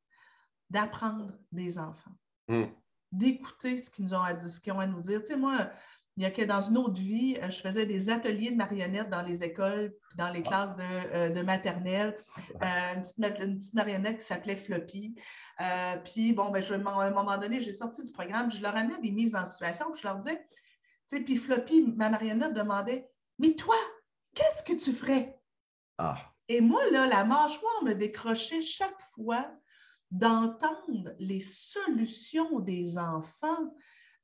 d'apprendre 0.69 1.31
des 1.51 1.79
enfants, 1.79 2.15
hmm. 2.49 2.65
d'écouter 3.11 3.77
ce 3.77 3.89
qu'ils 3.89 4.13
ont 4.13 4.19
ont 4.19 4.79
à 4.79 4.87
nous 4.87 5.01
dire. 5.01 5.21
Tu 5.21 5.27
sais, 5.27 5.37
moi, 5.37 5.69
il 6.17 6.23
y 6.23 6.25
a 6.25 6.31
que 6.31 6.41
dans 6.41 6.61
une 6.61 6.79
autre 6.79 6.99
vie, 6.99 7.37
euh, 7.41 7.49
je 7.51 7.61
faisais 7.61 7.85
des 7.85 8.09
ateliers 8.09 8.49
de 8.49 8.55
marionnettes 8.55 9.09
dans 9.09 9.21
les 9.21 9.43
écoles, 9.43 9.93
dans 10.15 10.29
les 10.29 10.41
classes 10.41 10.75
de, 10.75 10.83
euh, 10.83 11.43
maternelle. 11.43 12.17
Euh, 12.63 12.93
une, 12.95 13.55
petite, 13.57 13.73
marionnette 13.75 14.17
qui 14.17 14.25
s'appelait 14.25 14.55
Floppy. 14.55 15.15
puis, 16.05 16.33
bon, 16.33 16.49
ben, 16.49 16.61
je, 16.61 16.73
à 16.73 16.77
un 16.77 17.11
moment 17.11 17.37
donné, 17.37 17.61
j'ai 17.61 17.71
sorti 17.71 18.03
du 18.03 18.11
programme, 18.11 18.51
je 18.51 18.61
leur 18.63 18.75
amenais 18.75 18.99
des 18.99 19.11
mises 19.11 19.35
en 19.35 19.45
situation, 19.45 19.93
je 19.95 20.07
leur 20.07 20.17
disais, 20.17 20.43
tu 21.07 21.17
sais, 21.17 21.19
puis 21.21 21.37
Floppy, 21.37 21.93
ma 21.95 22.09
marionnette, 22.09 22.53
demandait 22.53 23.07
Mais 23.37 23.53
toi, 23.53 23.75
qu'est-ce 24.33 24.63
que 24.63 24.73
tu 24.73 24.93
ferais 24.93 25.39
ah. 25.99 26.17
Et 26.49 26.61
moi, 26.61 26.81
là, 26.91 27.05
la 27.07 27.25
mâchoire 27.25 27.83
me 27.83 27.93
décrochait 27.93 28.61
chaque 28.61 28.99
fois 29.13 29.51
d'entendre 30.09 31.13
les 31.19 31.41
solutions 31.41 32.59
des 32.59 32.97
enfants. 32.97 33.75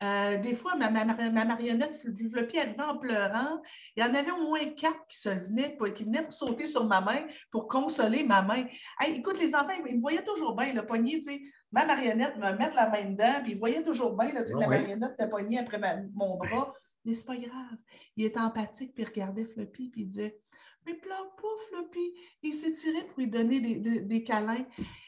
Euh, 0.04 0.38
des 0.38 0.54
fois, 0.54 0.76
ma, 0.76 0.90
marionnette 0.90 2.02
Floppy 2.02 2.60
arrivait 2.60 2.84
en 2.84 2.98
pleurant. 2.98 3.62
Il 3.96 4.04
y 4.04 4.06
en 4.06 4.14
avait 4.14 4.32
au 4.32 4.48
moins 4.48 4.66
quatre 4.76 5.08
qui, 5.08 5.18
se 5.18 5.30
venaient, 5.30 5.78
qui 5.96 6.04
venaient 6.04 6.24
pour 6.24 6.34
sauter 6.34 6.66
sur 6.66 6.84
ma 6.86 7.00
main 7.00 7.26
pour 7.52 7.68
consoler 7.68 8.24
ma 8.24 8.42
main. 8.42 8.66
écoute, 9.08 9.40
les 9.40 9.56
enfants, 9.56 9.72
ils 9.88 9.96
me 9.96 10.02
voyaient 10.02 10.24
toujours 10.24 10.56
bien, 10.58 10.74
le 10.74 10.86
poignet, 10.86 11.20
tu 11.20 11.24
sais, 11.24 11.42
ma 11.72 11.86
marionnette 11.86 12.36
me 12.36 12.58
mettre 12.58 12.76
la 12.76 12.90
main 12.90 13.06
dedans, 13.12 13.42
puis 13.44 13.54
ils 13.54 13.60
voyaient 13.60 13.84
toujours 13.84 14.18
bien, 14.18 14.34
là, 14.34 14.44
la 14.60 14.68
marionnette 14.68 15.14
était 15.14 15.30
poignée 15.30 15.60
après 15.60 15.80
mon 16.14 16.38
bras. 16.38 16.74
Mais 17.06 17.14
c'est 17.14 17.26
pas 17.26 17.38
grave. 17.38 17.78
Il 18.18 18.26
était 18.26 18.40
empathique, 18.40 18.94
puis 18.94 19.04
il 19.04 19.08
regardait 19.08 19.46
Floppy, 19.46 19.90
puis 19.90 20.02
il 20.02 20.08
disait 20.08 20.38
Mais 20.86 20.96
pleure 20.96 21.36
pas, 21.36 21.48
Floppy. 21.70 22.14
Il 22.42 22.54
s'étirait 22.54 23.06
pour 23.06 23.20
lui 23.20 23.28
donner 23.28 23.60
des, 23.60 24.02
des 24.02 24.24
câlins. 24.24 24.66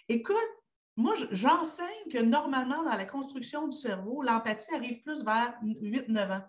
Écoute, 0.07 0.35
moi, 0.97 1.13
j'enseigne 1.31 2.09
que 2.11 2.21
normalement, 2.21 2.83
dans 2.83 2.95
la 2.95 3.05
construction 3.05 3.67
du 3.67 3.77
cerveau, 3.77 4.21
l'empathie 4.21 4.73
arrive 4.73 5.01
plus 5.01 5.23
vers 5.23 5.53
8-9 5.61 6.37
ans. 6.37 6.43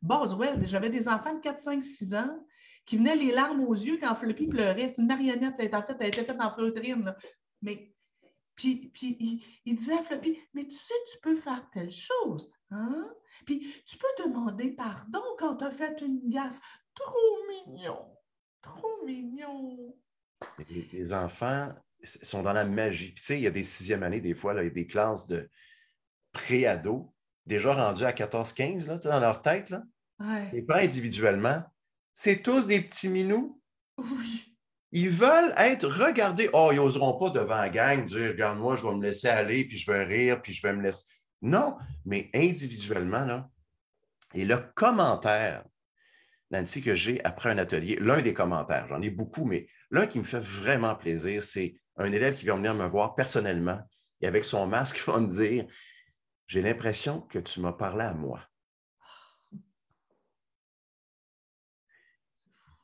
Boswell, 0.00 0.66
j'avais 0.66 0.90
des 0.90 1.08
enfants 1.08 1.34
de 1.34 1.40
4, 1.40 1.58
5, 1.58 1.82
6 1.82 2.14
ans 2.14 2.46
qui 2.86 2.98
venaient 2.98 3.16
les 3.16 3.32
larmes 3.32 3.64
aux 3.64 3.74
yeux 3.74 3.98
quand 3.98 4.14
Floppy 4.14 4.46
pleurait. 4.46 4.94
Une 4.98 5.06
marionnette, 5.06 5.54
en 5.74 5.82
fait, 5.82 5.96
elle 5.98 6.08
était 6.08 6.24
faite 6.24 6.40
en 6.40 6.54
feutrine. 6.54 7.14
Mais, 7.62 7.92
puis, 8.54 8.90
puis 8.90 9.42
il, 9.64 9.74
disait 9.74 9.98
à 9.98 10.02
Floppy, 10.02 10.38
mais 10.52 10.66
tu 10.66 10.76
sais, 10.76 10.94
tu 11.12 11.18
peux 11.20 11.36
faire 11.36 11.68
telle 11.72 11.90
chose. 11.90 12.52
Hein? 12.70 13.10
Puis 13.46 13.82
tu 13.86 13.96
peux 13.96 14.24
demander 14.24 14.70
pardon 14.70 15.22
quand 15.38 15.56
tu 15.56 15.64
as 15.64 15.70
fait 15.70 16.00
une 16.00 16.28
gaffe. 16.28 16.60
Trop 16.94 17.38
mignon. 17.48 18.06
Trop 18.62 19.04
mignon. 19.04 19.96
les 20.68 21.12
enfants, 21.12 21.70
sont 22.04 22.42
dans 22.42 22.52
la 22.52 22.64
magie. 22.64 23.12
Puis, 23.12 23.20
tu 23.20 23.22
sais, 23.22 23.38
il 23.38 23.42
y 23.42 23.46
a 23.46 23.50
des 23.50 23.64
sixième 23.64 24.02
années, 24.02 24.20
des 24.20 24.34
fois, 24.34 24.54
là, 24.54 24.62
il 24.62 24.66
y 24.66 24.70
a 24.70 24.74
des 24.74 24.86
classes 24.86 25.26
de 25.26 25.48
pré-ados, 26.32 27.06
déjà 27.46 27.74
rendus 27.74 28.04
à 28.04 28.12
14-15 28.12 28.86
dans 29.08 29.20
leur 29.20 29.42
tête. 29.42 29.70
Là. 29.70 29.82
Et 30.52 30.62
pas 30.62 30.80
individuellement. 30.80 31.62
C'est 32.12 32.42
tous 32.42 32.66
des 32.66 32.80
petits 32.80 33.08
minous. 33.08 33.60
Oui. 33.98 34.54
Ils 34.92 35.10
veulent 35.10 35.52
être 35.56 35.88
regardés. 35.88 36.48
Oh, 36.52 36.70
ils 36.72 36.76
n'oseront 36.76 37.18
pas 37.18 37.30
devant 37.30 37.56
la 37.56 37.68
gang 37.68 38.04
dire 38.04 38.30
Regarde-moi, 38.30 38.76
je 38.76 38.86
vais 38.86 38.94
me 38.94 39.02
laisser 39.02 39.28
aller, 39.28 39.64
puis 39.64 39.76
je 39.76 39.90
vais 39.90 40.04
rire, 40.04 40.40
puis 40.40 40.52
je 40.52 40.62
vais 40.62 40.72
me 40.72 40.82
laisser. 40.82 41.04
Non, 41.42 41.76
mais 42.04 42.30
individuellement, 42.32 43.24
là. 43.24 43.50
Et 44.34 44.44
le 44.44 44.58
commentaire, 44.74 45.64
Nancy, 46.50 46.80
que 46.80 46.94
j'ai 46.94 47.24
après 47.24 47.50
un 47.50 47.58
atelier, 47.58 47.96
l'un 48.00 48.22
des 48.22 48.34
commentaires, 48.34 48.86
j'en 48.88 49.02
ai 49.02 49.10
beaucoup, 49.10 49.44
mais 49.44 49.66
l'un 49.90 50.06
qui 50.06 50.18
me 50.18 50.24
fait 50.24 50.40
vraiment 50.40 50.94
plaisir, 50.94 51.42
c'est 51.42 51.76
un 51.96 52.12
élève 52.12 52.38
qui 52.38 52.46
va 52.46 52.54
venir 52.56 52.74
me 52.74 52.86
voir 52.86 53.14
personnellement 53.14 53.80
et 54.20 54.26
avec 54.26 54.44
son 54.44 54.66
masque 54.66 54.98
va 55.06 55.20
me 55.20 55.28
dire 55.28 55.66
j'ai 56.46 56.62
l'impression 56.62 57.22
que 57.22 57.38
tu 57.38 57.60
m'as 57.60 57.72
parlé 57.72 58.04
à 58.04 58.14
moi. 58.14 58.40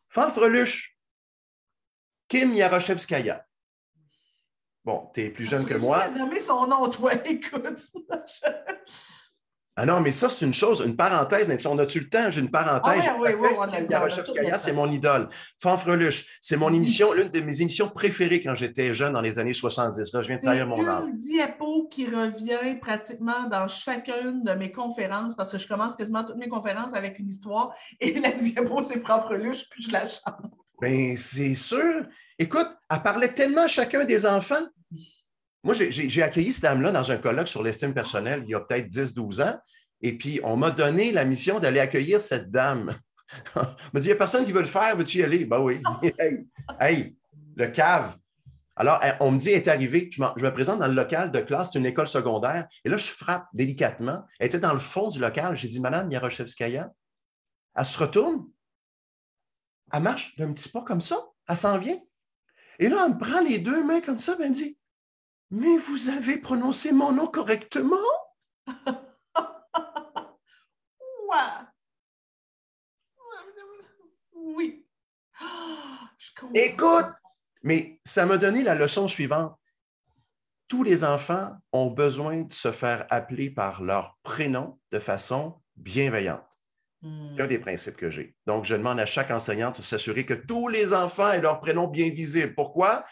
Fanfreluche, 0.08 0.98
Kim 2.26 2.54
Yaroshevskaya. 2.54 3.46
Bon, 4.84 5.10
tu 5.14 5.20
es 5.20 5.30
plus 5.30 5.44
jeune 5.44 5.66
que 5.66 5.74
moi. 5.74 6.08
Tu 6.08 6.18
nommé 6.18 6.40
son 6.40 6.66
nom, 6.66 6.88
toi, 6.88 7.14
écoute. 7.26 7.92
Ah 9.82 9.86
non, 9.86 10.02
mais 10.02 10.12
ça, 10.12 10.28
c'est 10.28 10.44
une 10.44 10.52
chose, 10.52 10.82
une 10.84 10.94
parenthèse. 10.94 11.48
On 11.66 11.78
a-tu 11.78 12.00
le 12.00 12.08
temps? 12.10 12.28
J'ai 12.28 12.42
une 12.42 12.50
parenthèse. 12.50 13.02
Ah 13.08 13.16
oui, 13.18 13.30
oui, 13.40 13.48
oui, 13.58 14.50
c'est 14.58 14.74
mon 14.74 14.92
idole. 14.92 15.30
Fanfreluche, 15.58 16.38
c'est 16.42 16.58
mon 16.58 16.70
émission, 16.74 17.14
l'une 17.14 17.30
de 17.30 17.40
mes 17.40 17.62
émissions 17.62 17.88
préférées 17.88 18.40
quand 18.40 18.54
j'étais 18.54 18.92
jeune 18.92 19.14
dans 19.14 19.22
les 19.22 19.38
années 19.38 19.54
70. 19.54 20.12
Là, 20.12 20.20
je 20.20 20.28
viens 20.28 20.36
de 20.36 20.42
trahir 20.42 20.66
mon 20.66 20.86
âge. 20.86 21.04
C'est 21.06 21.10
une 21.12 21.16
diapo 21.16 21.88
qui 21.90 22.04
revient 22.04 22.78
pratiquement 22.78 23.48
dans 23.50 23.68
chacune 23.68 24.44
de 24.44 24.52
mes 24.52 24.70
conférences 24.70 25.34
parce 25.34 25.50
que 25.50 25.56
je 25.56 25.66
commence 25.66 25.96
quasiment 25.96 26.24
toutes 26.24 26.36
mes 26.36 26.50
conférences 26.50 26.92
avec 26.92 27.18
une 27.18 27.30
histoire 27.30 27.74
et 28.00 28.20
la 28.20 28.32
diapo, 28.32 28.82
c'est 28.82 29.00
Fanfreluche, 29.00 29.66
puis 29.70 29.84
je 29.84 29.92
la 29.92 30.06
chante. 30.08 30.52
Bien, 30.82 31.14
c'est 31.16 31.54
sûr. 31.54 32.04
Écoute, 32.38 32.68
elle 32.90 33.02
parlait 33.02 33.32
tellement 33.32 33.62
à 33.62 33.68
chacun 33.68 34.04
des 34.04 34.26
enfants. 34.26 34.66
Moi, 35.62 35.74
j'ai 35.74 36.22
accueilli 36.22 36.52
cette 36.52 36.62
dame-là 36.62 36.92
dans 36.92 37.12
un 37.12 37.18
colloque 37.18 37.48
sur 37.48 37.62
l'estime 37.62 37.92
personnelle 37.92 38.42
il 38.46 38.50
y 38.50 38.54
a 38.54 38.60
peut-être 38.60 38.88
10-12 38.88 39.42
ans. 39.42 39.58
Et 40.00 40.16
puis, 40.16 40.40
on 40.42 40.56
m'a 40.56 40.70
donné 40.70 41.12
la 41.12 41.24
mission 41.24 41.60
d'aller 41.60 41.80
accueillir 41.80 42.22
cette 42.22 42.50
dame. 42.50 42.90
on 43.56 43.60
m'a 43.60 44.00
dit, 44.00 44.06
il 44.06 44.10
n'y 44.10 44.12
a 44.12 44.16
personne 44.16 44.44
qui 44.44 44.52
veut 44.52 44.60
le 44.60 44.66
faire, 44.66 44.96
veux-tu 44.96 45.18
y 45.18 45.22
aller? 45.22 45.44
Ben 45.44 45.60
oui. 45.60 45.82
hey, 46.80 47.14
le 47.56 47.66
cave. 47.66 48.16
Alors, 48.76 48.98
on 49.20 49.32
me 49.32 49.38
dit, 49.38 49.50
elle 49.50 49.56
est 49.56 49.68
arrivée, 49.68 50.08
je, 50.10 50.22
me 50.22 50.50
présente 50.50 50.78
dans 50.78 50.88
le 50.88 50.94
local 50.94 51.30
de 51.30 51.40
classe, 51.40 51.72
c'est 51.72 51.78
une 51.78 51.84
école 51.84 52.08
secondaire, 52.08 52.66
et 52.82 52.88
là, 52.88 52.96
je 52.96 53.10
frappe 53.10 53.46
délicatement. 53.52 54.24
Elle 54.38 54.46
était 54.46 54.58
dans 54.58 54.72
le 54.72 54.78
fond 54.78 55.08
du 55.08 55.20
local. 55.20 55.54
J'ai 55.54 55.68
dit, 55.68 55.80
Madame 55.80 56.10
Yaroshevskaya, 56.10 56.90
elle 57.76 57.84
se 57.84 57.98
retourne, 57.98 58.46
elle 59.92 60.02
marche 60.02 60.34
d'un 60.36 60.52
petit 60.54 60.70
pas 60.70 60.82
comme 60.82 61.02
ça, 61.02 61.22
elle 61.46 61.56
s'en 61.56 61.76
vient. 61.76 61.98
Et 62.78 62.88
là, 62.88 63.04
elle 63.04 63.14
me 63.14 63.18
prend 63.18 63.42
les 63.42 63.58
deux 63.58 63.84
mains 63.84 64.00
comme 64.00 64.18
ça, 64.18 64.34
elle 64.40 64.48
me 64.48 64.54
dit, 64.54 64.78
mais 65.50 65.76
vous 65.76 66.08
avez 66.08 66.38
prononcé 66.38 66.92
mon 66.92 67.12
nom 67.12 67.26
correctement? 67.26 67.96
Oui. 74.34 74.84
Écoute, 76.54 77.06
mais 77.62 78.00
ça 78.04 78.26
m'a 78.26 78.36
donné 78.36 78.62
la 78.62 78.74
leçon 78.74 79.06
suivante. 79.08 79.56
Tous 80.68 80.82
les 80.82 81.04
enfants 81.04 81.56
ont 81.72 81.90
besoin 81.90 82.42
de 82.42 82.52
se 82.52 82.72
faire 82.72 83.06
appeler 83.10 83.50
par 83.50 83.82
leur 83.82 84.18
prénom 84.22 84.78
de 84.92 84.98
façon 84.98 85.60
bienveillante. 85.76 86.46
Hmm. 87.02 87.34
C'est 87.36 87.42
un 87.42 87.46
des 87.46 87.58
principes 87.58 87.96
que 87.96 88.10
j'ai. 88.10 88.36
Donc, 88.46 88.64
je 88.64 88.76
demande 88.76 89.00
à 89.00 89.06
chaque 89.06 89.30
enseignante 89.30 89.78
de 89.78 89.82
s'assurer 89.82 90.26
que 90.26 90.34
tous 90.34 90.68
les 90.68 90.92
enfants 90.92 91.32
aient 91.32 91.40
leur 91.40 91.60
prénom 91.60 91.88
bien 91.88 92.10
visible. 92.10 92.54
Pourquoi? 92.54 93.04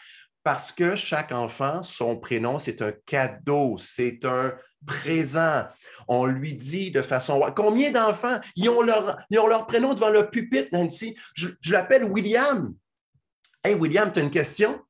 Parce 0.49 0.71
que 0.71 0.95
chaque 0.95 1.31
enfant, 1.31 1.83
son 1.83 2.17
prénom, 2.17 2.57
c'est 2.57 2.81
un 2.81 2.91
cadeau, 2.91 3.77
c'est 3.77 4.25
un 4.25 4.55
présent. 4.83 5.67
On 6.07 6.25
lui 6.25 6.55
dit 6.55 6.89
de 6.89 7.03
façon. 7.03 7.39
Combien 7.55 7.91
d'enfants, 7.91 8.39
ils, 8.55 8.67
ont 8.67 8.81
leur, 8.81 9.19
ont 9.37 9.45
leur 9.45 9.67
prénom 9.67 9.93
devant 9.93 10.09
le 10.09 10.27
pupitre, 10.27 10.69
Nancy? 10.71 11.15
Je, 11.35 11.49
l'appelle 11.69 12.03
William. 12.03 12.73
Hey, 13.63 13.75
William, 13.75 14.11
tu 14.11 14.21
as 14.21 14.23
une 14.23 14.31
question? 14.31 14.81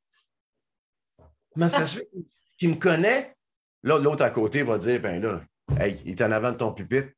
Comment 1.54 1.68
ça 1.68 1.86
se 1.86 1.98
fait? 1.98 2.10
Qu'il 2.58 2.70
me 2.70 2.76
connaît? 2.76 3.36
Là, 3.84 4.00
l'autre 4.00 4.24
à 4.24 4.30
côté 4.30 4.64
va 4.64 4.78
dire, 4.78 5.02
ben 5.02 5.22
là, 5.22 5.42
hey, 5.78 6.02
il 6.06 6.12
est 6.12 6.22
en 6.22 6.32
avant 6.32 6.54
de 6.54 6.58
ton 6.58 6.72
pupitre. 6.72 7.10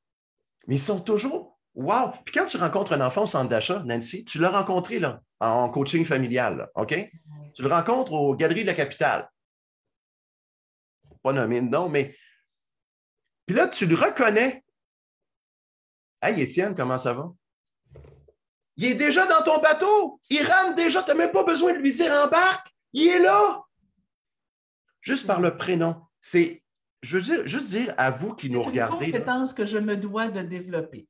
Mais 0.66 0.78
ils 0.78 0.80
sont 0.80 1.00
toujours. 1.00 1.60
Wow! 1.76 2.10
Puis 2.26 2.34
quand 2.34 2.48
tu 2.48 2.58
rencontres 2.58 2.94
un 2.94 3.02
enfant 3.02 3.26
au 3.26 3.28
centre 3.28 3.50
d'achat, 3.50 3.84
Nancy, 3.86 4.26
tu 4.26 4.40
l'as 4.40 4.50
rencontré 4.50 4.98
là, 4.98 5.22
en 5.40 5.70
coaching 5.70 6.06
familial, 6.06 6.72
OK? 6.74 6.96
Tu 7.54 7.62
le 7.62 7.70
rencontres 7.70 8.14
aux 8.14 8.36
Galeries 8.36 8.64
de 8.64 8.68
la 8.68 8.74
Capitale. 8.74 9.30
Pas 11.24 11.34
nommé 11.34 11.62
non, 11.62 11.90
mais. 11.90 12.16
Puis 13.46 13.56
là, 13.56 13.68
tu 13.68 13.86
le 13.86 13.96
reconnais. 13.96 14.64
Hey, 16.22 16.40
Étienne, 16.42 16.76
comment 16.76 16.98
ça 16.98 17.14
va? 17.14 17.32
Il 18.78 18.86
est 18.86 18.96
déjà 18.96 19.26
dans 19.28 19.44
ton 19.44 19.60
bateau. 19.60 20.20
Il 20.30 20.44
rame 20.44 20.76
déjà. 20.76 21.04
Tu 21.04 21.10
n'as 21.10 21.16
même 21.16 21.32
pas 21.32 21.44
besoin 21.44 21.74
de 21.74 21.80
lui 21.80 21.92
dire 21.92 22.12
embarque. 22.12 22.68
Il 22.94 23.08
est 23.08 23.20
là. 23.20 23.62
Juste 25.02 25.28
par 25.28 25.42
le 25.42 25.58
prénom. 25.58 26.02
C'est, 26.20 26.64
je 27.02 27.18
veux 27.18 27.24
dire, 27.24 27.48
juste 27.48 27.70
dire 27.70 27.94
à 27.98 28.12
vous 28.12 28.34
qui 28.36 28.50
nous 28.50 28.62
regardez. 28.62 29.06
C'est 29.06 29.12
une 29.12 29.12
compétence 29.14 29.54
que 29.54 29.66
je 29.66 29.78
me 29.78 29.98
dois 29.98 30.28
de 30.28 30.42
développer. 30.42 31.08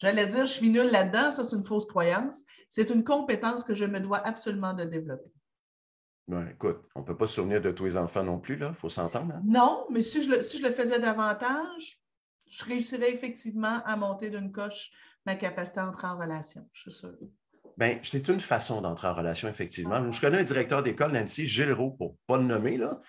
J'allais 0.00 0.26
dire, 0.26 0.46
je 0.46 0.52
suis 0.52 0.70
nulle 0.70 0.90
là-dedans, 0.90 1.30
ça 1.30 1.44
c'est 1.44 1.56
une 1.56 1.64
fausse 1.64 1.86
croyance. 1.86 2.42
C'est 2.68 2.90
une 2.90 3.04
compétence 3.04 3.64
que 3.64 3.74
je 3.74 3.84
me 3.84 4.00
dois 4.00 4.26
absolument 4.26 4.72
de 4.72 4.84
développer. 4.84 5.30
Ben, 6.26 6.48
écoute, 6.48 6.82
on 6.94 7.00
ne 7.00 7.04
peut 7.04 7.16
pas 7.16 7.26
se 7.26 7.34
souvenir 7.34 7.60
de 7.60 7.70
tous 7.70 7.84
les 7.84 7.96
enfants 7.96 8.24
non 8.24 8.38
plus. 8.38 8.56
Il 8.56 8.74
faut 8.74 8.88
s'entendre. 8.88 9.34
Hein? 9.34 9.42
Non, 9.44 9.86
mais 9.90 10.00
si 10.00 10.22
je, 10.22 10.30
le, 10.30 10.42
si 10.42 10.58
je 10.58 10.66
le 10.66 10.72
faisais 10.72 11.00
davantage, 11.00 12.00
je 12.46 12.64
réussirais 12.64 13.12
effectivement 13.12 13.82
à 13.84 13.96
monter 13.96 14.30
d'une 14.30 14.52
coche 14.52 14.90
ma 15.26 15.34
capacité 15.34 15.80
à 15.80 15.88
entrer 15.88 16.06
en 16.06 16.18
relation, 16.18 16.66
je 16.72 16.82
suis 16.82 16.92
sûre. 16.92 17.18
Bien, 17.76 17.98
c'est 18.02 18.28
une 18.28 18.40
façon 18.40 18.80
d'entrer 18.80 19.08
en 19.08 19.14
relation, 19.14 19.48
effectivement. 19.48 20.10
Je 20.10 20.20
connais 20.20 20.38
un 20.38 20.44
directeur 20.44 20.82
d'école, 20.82 21.12
Nancy 21.12 21.46
Gilles 21.46 21.74
pour 21.76 22.10
ne 22.12 22.16
pas 22.26 22.38
le 22.38 22.44
nommer, 22.44 22.76
là, 22.76 23.00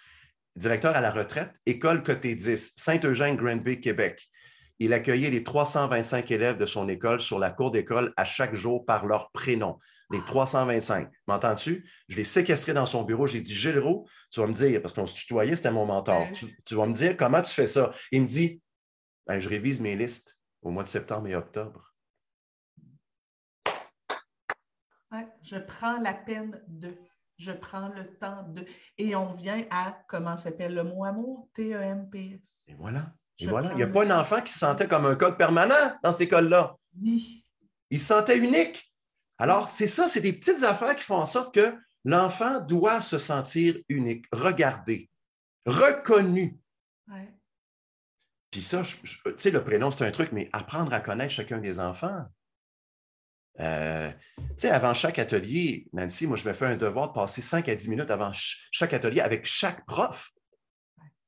directeur 0.56 0.96
à 0.96 1.02
la 1.02 1.12
retraite, 1.12 1.54
école 1.66 2.04
Côté 2.04 2.36
10, 2.36 2.74
Saint-Eugène-Granby, 2.76 3.80
Québec. 3.80 4.30
Il 4.84 4.94
accueillait 4.94 5.30
les 5.30 5.44
325 5.44 6.32
élèves 6.32 6.58
de 6.58 6.66
son 6.66 6.90
école 6.90 7.22
sur 7.22 7.38
la 7.38 7.52
cour 7.52 7.70
d'école 7.70 8.16
à 8.18 8.26
chaque 8.26 8.56
jour 8.56 8.84
par 8.84 9.06
leur 9.06 9.30
prénom, 9.30 9.78
les 10.10 10.26
325. 10.26 11.08
M'entends-tu? 11.28 11.88
Je 12.08 12.18
l'ai 12.18 12.24
séquestré 12.24 12.74
dans 12.74 12.88
son 12.88 13.04
bureau. 13.04 13.28
J'ai 13.28 13.42
dit, 13.42 13.54
Gilles 13.54 13.78
Roux, 13.78 14.08
tu 14.32 14.40
vas 14.40 14.48
me 14.48 14.54
dire, 14.54 14.82
parce 14.82 14.96
qu'on 14.96 15.06
se 15.06 15.14
tutoyait, 15.14 15.56
c'était 15.56 15.70
mon 15.70 15.86
mentor, 15.86 16.26
tu, 16.66 16.74
vas 16.74 16.88
me 16.88 16.94
dire 16.94 17.16
comment 17.16 17.44
tu 17.44 17.54
fais 17.54 17.68
ça? 17.68 17.92
Il 18.12 18.24
me 18.24 18.28
dit, 18.28 18.60
ben, 19.28 19.38
je 19.38 19.48
révise 19.48 19.82
mes 19.82 19.96
listes 19.96 20.40
au 20.64 20.72
mois 20.72 20.82
de 20.82 20.88
septembre 20.88 21.28
et 21.28 21.36
octobre. 21.36 21.88
je 25.44 25.58
prends 25.58 26.00
la 26.00 26.16
peine 26.16 26.60
de. 26.68 26.98
Je 27.38 27.52
prends 27.52 27.90
le 27.90 28.18
temps 28.18 28.48
de. 28.50 28.66
Et 28.98 29.16
on 29.16 29.36
vient 29.36 29.64
à, 29.70 30.04
comment 30.08 30.38
s'appelle 30.38 30.74
le 30.74 30.84
mot 30.84 31.06
amour? 31.06 31.50
T-E-M-P-S. 31.54 32.64
Et 32.68 32.74
voilà. 32.74 33.14
Et 33.42 33.48
voilà, 33.48 33.72
il 33.72 33.78
n'y 33.78 33.84
a 33.84 33.88
pas 33.88 34.06
un 34.06 34.20
enfant 34.20 34.40
qui 34.42 34.54
se 34.54 34.60
sentait 34.60 34.88
comme 34.88 35.06
un 35.06 35.16
code 35.16 35.36
permanent 35.36 35.98
dans 36.04 36.12
cette 36.12 36.22
école-là. 36.22 36.78
Il 37.90 38.00
se 38.00 38.06
sentait 38.06 38.38
unique. 38.38 38.94
Alors, 39.40 39.68
c'est 39.68 39.88
ça, 39.88 40.08
c'est 40.08 40.22
des 40.22 40.34
petites 40.34 40.64
affaires 40.64 40.96
qui 40.96 41.04
font 41.04 41.16
en 41.16 41.26
sorte 41.26 41.54
que 41.56 41.76
l'enfant 42.06 42.60
doit 42.60 43.02
se 43.02 43.18
sentir 43.18 43.76
unique, 43.90 44.26
regardé, 44.32 45.10
reconnu. 45.66 46.60
Puis 48.52 48.62
ça, 48.62 48.84
tu 48.84 49.34
sais, 49.38 49.50
le 49.50 49.64
prénom, 49.64 49.90
c'est 49.90 50.06
un 50.06 50.12
truc, 50.12 50.32
mais 50.32 50.50
apprendre 50.54 50.94
à 50.94 51.00
connaître 51.00 51.34
chacun 51.34 51.58
des 51.58 51.80
enfants. 51.80 52.26
Euh, 53.60 54.12
tu 54.38 54.44
sais, 54.58 54.70
avant 54.70 54.94
chaque 54.94 55.18
atelier, 55.18 55.88
Nancy, 55.94 56.28
moi, 56.28 56.38
je 56.38 56.48
me 56.48 56.54
fais 56.54 56.68
un 56.68 56.78
devoir 56.78 57.10
de 57.10 57.14
passer 57.14 57.42
5 57.42 57.68
à 57.70 57.76
10 57.76 57.90
minutes 57.90 58.12
avant 58.12 58.32
chaque 58.34 58.94
atelier 58.94 59.22
avec 59.22 59.46
chaque 59.46 59.84
prof 59.86 60.32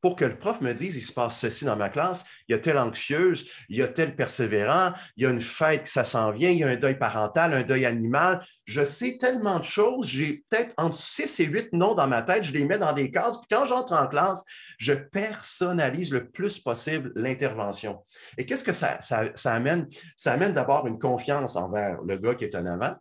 pour 0.03 0.17
que 0.17 0.25
le 0.25 0.37
prof 0.37 0.59
me 0.59 0.73
dise, 0.73 0.97
il 0.97 1.01
se 1.01 1.13
passe 1.13 1.39
ceci 1.39 1.63
dans 1.63 1.77
ma 1.77 1.87
classe, 1.87 2.25
il 2.49 2.51
y 2.51 2.55
a 2.55 2.59
telle 2.59 2.77
anxieuse, 2.77 3.49
il 3.69 3.77
y 3.77 3.81
a 3.81 3.87
tel 3.87 4.17
persévérant, 4.17 4.91
il 5.15 5.23
y 5.23 5.25
a 5.25 5.29
une 5.29 5.39
fête, 5.39 5.87
ça 5.87 6.03
s'en 6.03 6.29
vient, 6.29 6.49
il 6.49 6.57
y 6.57 6.63
a 6.65 6.67
un 6.67 6.75
deuil 6.75 6.99
parental, 6.99 7.53
un 7.53 7.63
deuil 7.63 7.85
animal. 7.85 8.45
Je 8.65 8.83
sais 8.83 9.17
tellement 9.17 9.59
de 9.59 9.63
choses, 9.63 10.07
j'ai 10.07 10.43
peut-être 10.49 10.73
entre 10.75 10.97
six 10.97 11.39
et 11.39 11.45
huit 11.45 11.71
noms 11.71 11.93
dans 11.93 12.07
ma 12.07 12.21
tête, 12.21 12.43
je 12.43 12.51
les 12.51 12.65
mets 12.65 12.77
dans 12.77 12.91
des 12.91 13.11
cases, 13.11 13.37
puis 13.37 13.47
quand 13.49 13.65
j'entre 13.65 13.93
en 13.93 14.07
classe, 14.07 14.43
je 14.77 14.91
personnalise 14.91 16.11
le 16.11 16.29
plus 16.29 16.59
possible 16.59 17.13
l'intervention. 17.15 18.03
Et 18.37 18.45
qu'est-ce 18.45 18.65
que 18.65 18.73
ça, 18.73 18.99
ça 18.99 19.53
amène? 19.53 19.87
Ça 20.17 20.33
amène 20.33 20.53
d'abord 20.53 20.85
une 20.85 20.99
confiance 20.99 21.55
envers 21.55 22.01
le 22.01 22.17
gars 22.17 22.35
qui 22.35 22.43
est 22.43 22.55
en 22.55 22.65
avant. 22.65 22.93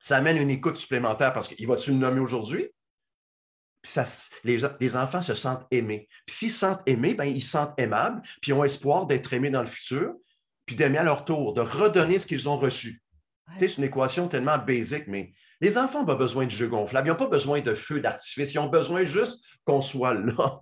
Ça 0.00 0.16
amène 0.16 0.38
une 0.38 0.50
écoute 0.50 0.78
supplémentaire 0.78 1.34
parce 1.34 1.46
qu'il 1.46 1.68
va-tu 1.68 1.90
le 1.90 1.98
nommer 1.98 2.20
aujourd'hui? 2.20 2.70
Puis 3.82 3.92
ça, 3.92 4.04
les, 4.44 4.96
enfants 4.96 5.22
se 5.22 5.34
sentent 5.34 5.66
aimés. 5.70 6.08
Puis 6.26 6.36
s'ils 6.36 6.50
se 6.50 6.58
sentent 6.58 6.82
aimés, 6.86 7.14
bien, 7.14 7.24
ils 7.24 7.42
se 7.42 7.50
sentent 7.50 7.74
aimables, 7.78 8.20
puis 8.42 8.50
ils 8.50 8.54
ont 8.54 8.64
espoir 8.64 9.06
d'être 9.06 9.32
aimés 9.32 9.50
dans 9.50 9.62
le 9.62 9.66
futur, 9.66 10.14
puis 10.66 10.76
d'aimer 10.76 10.98
à 10.98 11.02
leur 11.02 11.24
tour, 11.24 11.54
de 11.54 11.60
redonner 11.60 12.18
ce 12.18 12.26
qu'ils 12.26 12.48
ont 12.48 12.56
reçu. 12.56 13.02
C'est 13.58 13.78
une 13.78 13.84
équation 13.84 14.28
tellement 14.28 14.58
basique, 14.58 15.08
mais 15.08 15.32
les 15.60 15.76
enfants 15.76 16.00
n'ont 16.00 16.06
pas 16.06 16.14
besoin 16.14 16.46
de 16.46 16.50
jeux 16.50 16.68
gonflables, 16.68 17.08
ils 17.08 17.10
n'ont 17.10 17.16
pas 17.16 17.26
besoin 17.26 17.60
de 17.60 17.74
feux 17.74 18.00
d'artifice, 18.00 18.54
ils 18.54 18.58
ont 18.58 18.68
besoin 18.68 19.04
juste 19.04 19.42
qu'on 19.64 19.80
soit 19.80 20.14
là. 20.14 20.60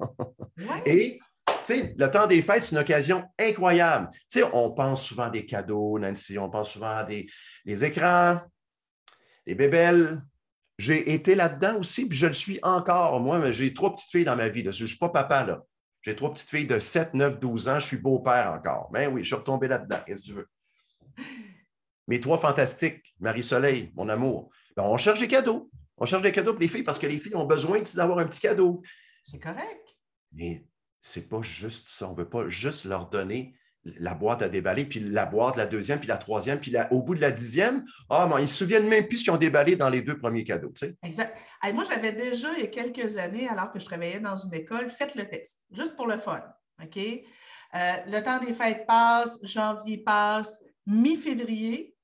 Et 0.87 1.20
le 1.68 2.07
temps 2.07 2.26
des 2.26 2.42
fêtes, 2.42 2.62
c'est 2.62 2.72
une 2.72 2.81
occasion 2.81 3.24
incroyable. 3.38 4.09
on 4.52 4.70
pense 4.72 5.04
souvent 5.04 5.24
à 5.24 5.31
des 5.31 5.44
cadeaux, 5.44 5.98
Nancy, 5.98 6.38
on 6.38 6.48
pense 6.48 6.72
souvent 6.72 6.96
à 6.96 7.04
des, 7.04 7.26
des 7.64 7.85
écrans, 7.85 8.40
des 9.46 9.54
bébelles, 9.54 10.22
j'ai 10.79 11.12
été 11.12 11.35
là-dedans 11.35 11.79
aussi, 11.81 12.09
puis 12.09 12.17
je 12.17 12.29
le 12.29 12.33
suis 12.33 12.61
encore. 12.62 13.19
Moi, 13.21 13.51
j'ai 13.51 13.75
trois 13.75 13.95
petites 13.95 14.11
filles 14.11 14.25
dans 14.25 14.37
ma 14.37 14.49
vie. 14.49 14.62
Je 14.62 14.85
ne 14.85 14.88
suis 14.88 14.97
pas 14.97 15.09
papa, 15.09 15.45
là. 15.45 15.64
J'ai 16.03 16.14
trois 16.14 16.33
petites 16.33 16.49
filles 16.49 16.67
de 16.67 16.79
7, 16.79 17.14
9, 17.14 17.41
12 17.41 17.69
ans. 17.69 17.81
Je 17.81 17.87
suis 17.87 17.97
beau-père 17.97 18.53
encore. 18.53 18.88
Mais 18.93 19.07
ben 19.07 19.14
oui, 19.14 19.23
je 19.23 19.27
suis 19.27 19.35
retombé 19.35 19.67
là-dedans. 19.67 19.99
Qu'est-ce 20.07 20.23
que 20.23 20.27
tu 20.27 20.33
veux? 20.35 20.49
Mes 22.07 22.21
trois 22.21 22.38
fantastiques, 22.38 23.03
Marie-Soleil, 23.19 23.93
mon 23.97 24.09
amour. 24.09 24.51
Ben, 24.77 24.85
on 24.85 24.97
cherche 24.97 25.19
des 25.19 25.29
cadeaux. 25.29 25.69
On 25.97 26.07
cherche 26.07 26.23
des 26.23 26.33
cadeaux 26.33 26.53
pour 26.53 26.62
les 26.62 26.69
filles 26.69 26.85
parce 26.85 27.01
que 27.01 27.09
les 27.09 27.19
filles 27.19 27.35
ont 27.35 27.45
besoin 27.45 27.83
d'avoir 27.97 28.21
un 28.21 28.27
petit 28.27 28.41
cadeau. 28.41 28.81
C'est 29.25 29.41
correct. 29.41 29.97
Mais 30.33 30.64
c'est 31.01 31.29
pas 31.29 31.43
juste 31.43 31.88
ça. 31.88 32.09
On 32.09 32.12
ne 32.12 32.19
veut 32.19 32.29
pas 32.29 32.49
juste 32.49 32.85
leur 32.85 33.09
donner 33.09 33.55
la 33.98 34.14
boîte 34.14 34.42
à 34.42 34.48
déballer, 34.48 34.85
puis 34.85 35.01
la 35.01 35.27
boîte, 35.27 35.57
la 35.57 35.66
deuxième, 35.66 35.98
puis 35.98 36.09
la 36.09 36.18
troisième, 36.18 36.61
puis 36.61 36.74
au 36.90 37.03
bout 37.03 37.14
de 37.14 37.20
la 37.20 37.31
dixième, 37.31 37.85
ah, 38.11 38.29
mais 38.29 38.40
ils 38.40 38.42
ne 38.42 38.46
se 38.46 38.55
souviennent 38.55 38.88
même 38.88 39.07
plus 39.07 39.18
ce 39.18 39.24
qu'ils 39.24 39.33
ont 39.33 39.38
déballé 39.38 39.77
dans 39.77 39.88
les 39.88 40.03
deux 40.03 40.18
premiers 40.18 40.44
cadeaux. 40.44 40.72
Exact. 41.03 41.37
moi, 41.74 41.85
j'avais 41.88 42.12
déjà, 42.12 42.53
il 42.55 42.61
y 42.61 42.64
a 42.64 42.68
quelques 42.68 43.16
années, 43.16 43.48
alors 43.48 43.72
que 43.72 43.79
je 43.79 43.85
travaillais 43.85 44.20
dans 44.20 44.37
une 44.37 44.55
école, 44.55 44.90
fait 44.90 45.14
le 45.14 45.29
test, 45.29 45.61
juste 45.70 45.96
pour 45.96 46.07
le 46.07 46.18
fun. 46.18 46.42
OK? 46.83 46.96
Euh, 46.96 47.92
le 48.07 48.20
temps 48.22 48.38
des 48.38 48.55
fêtes 48.55 48.87
passe, 48.87 49.38
janvier 49.42 49.98
passe, 49.98 50.64
mi-février. 50.87 51.94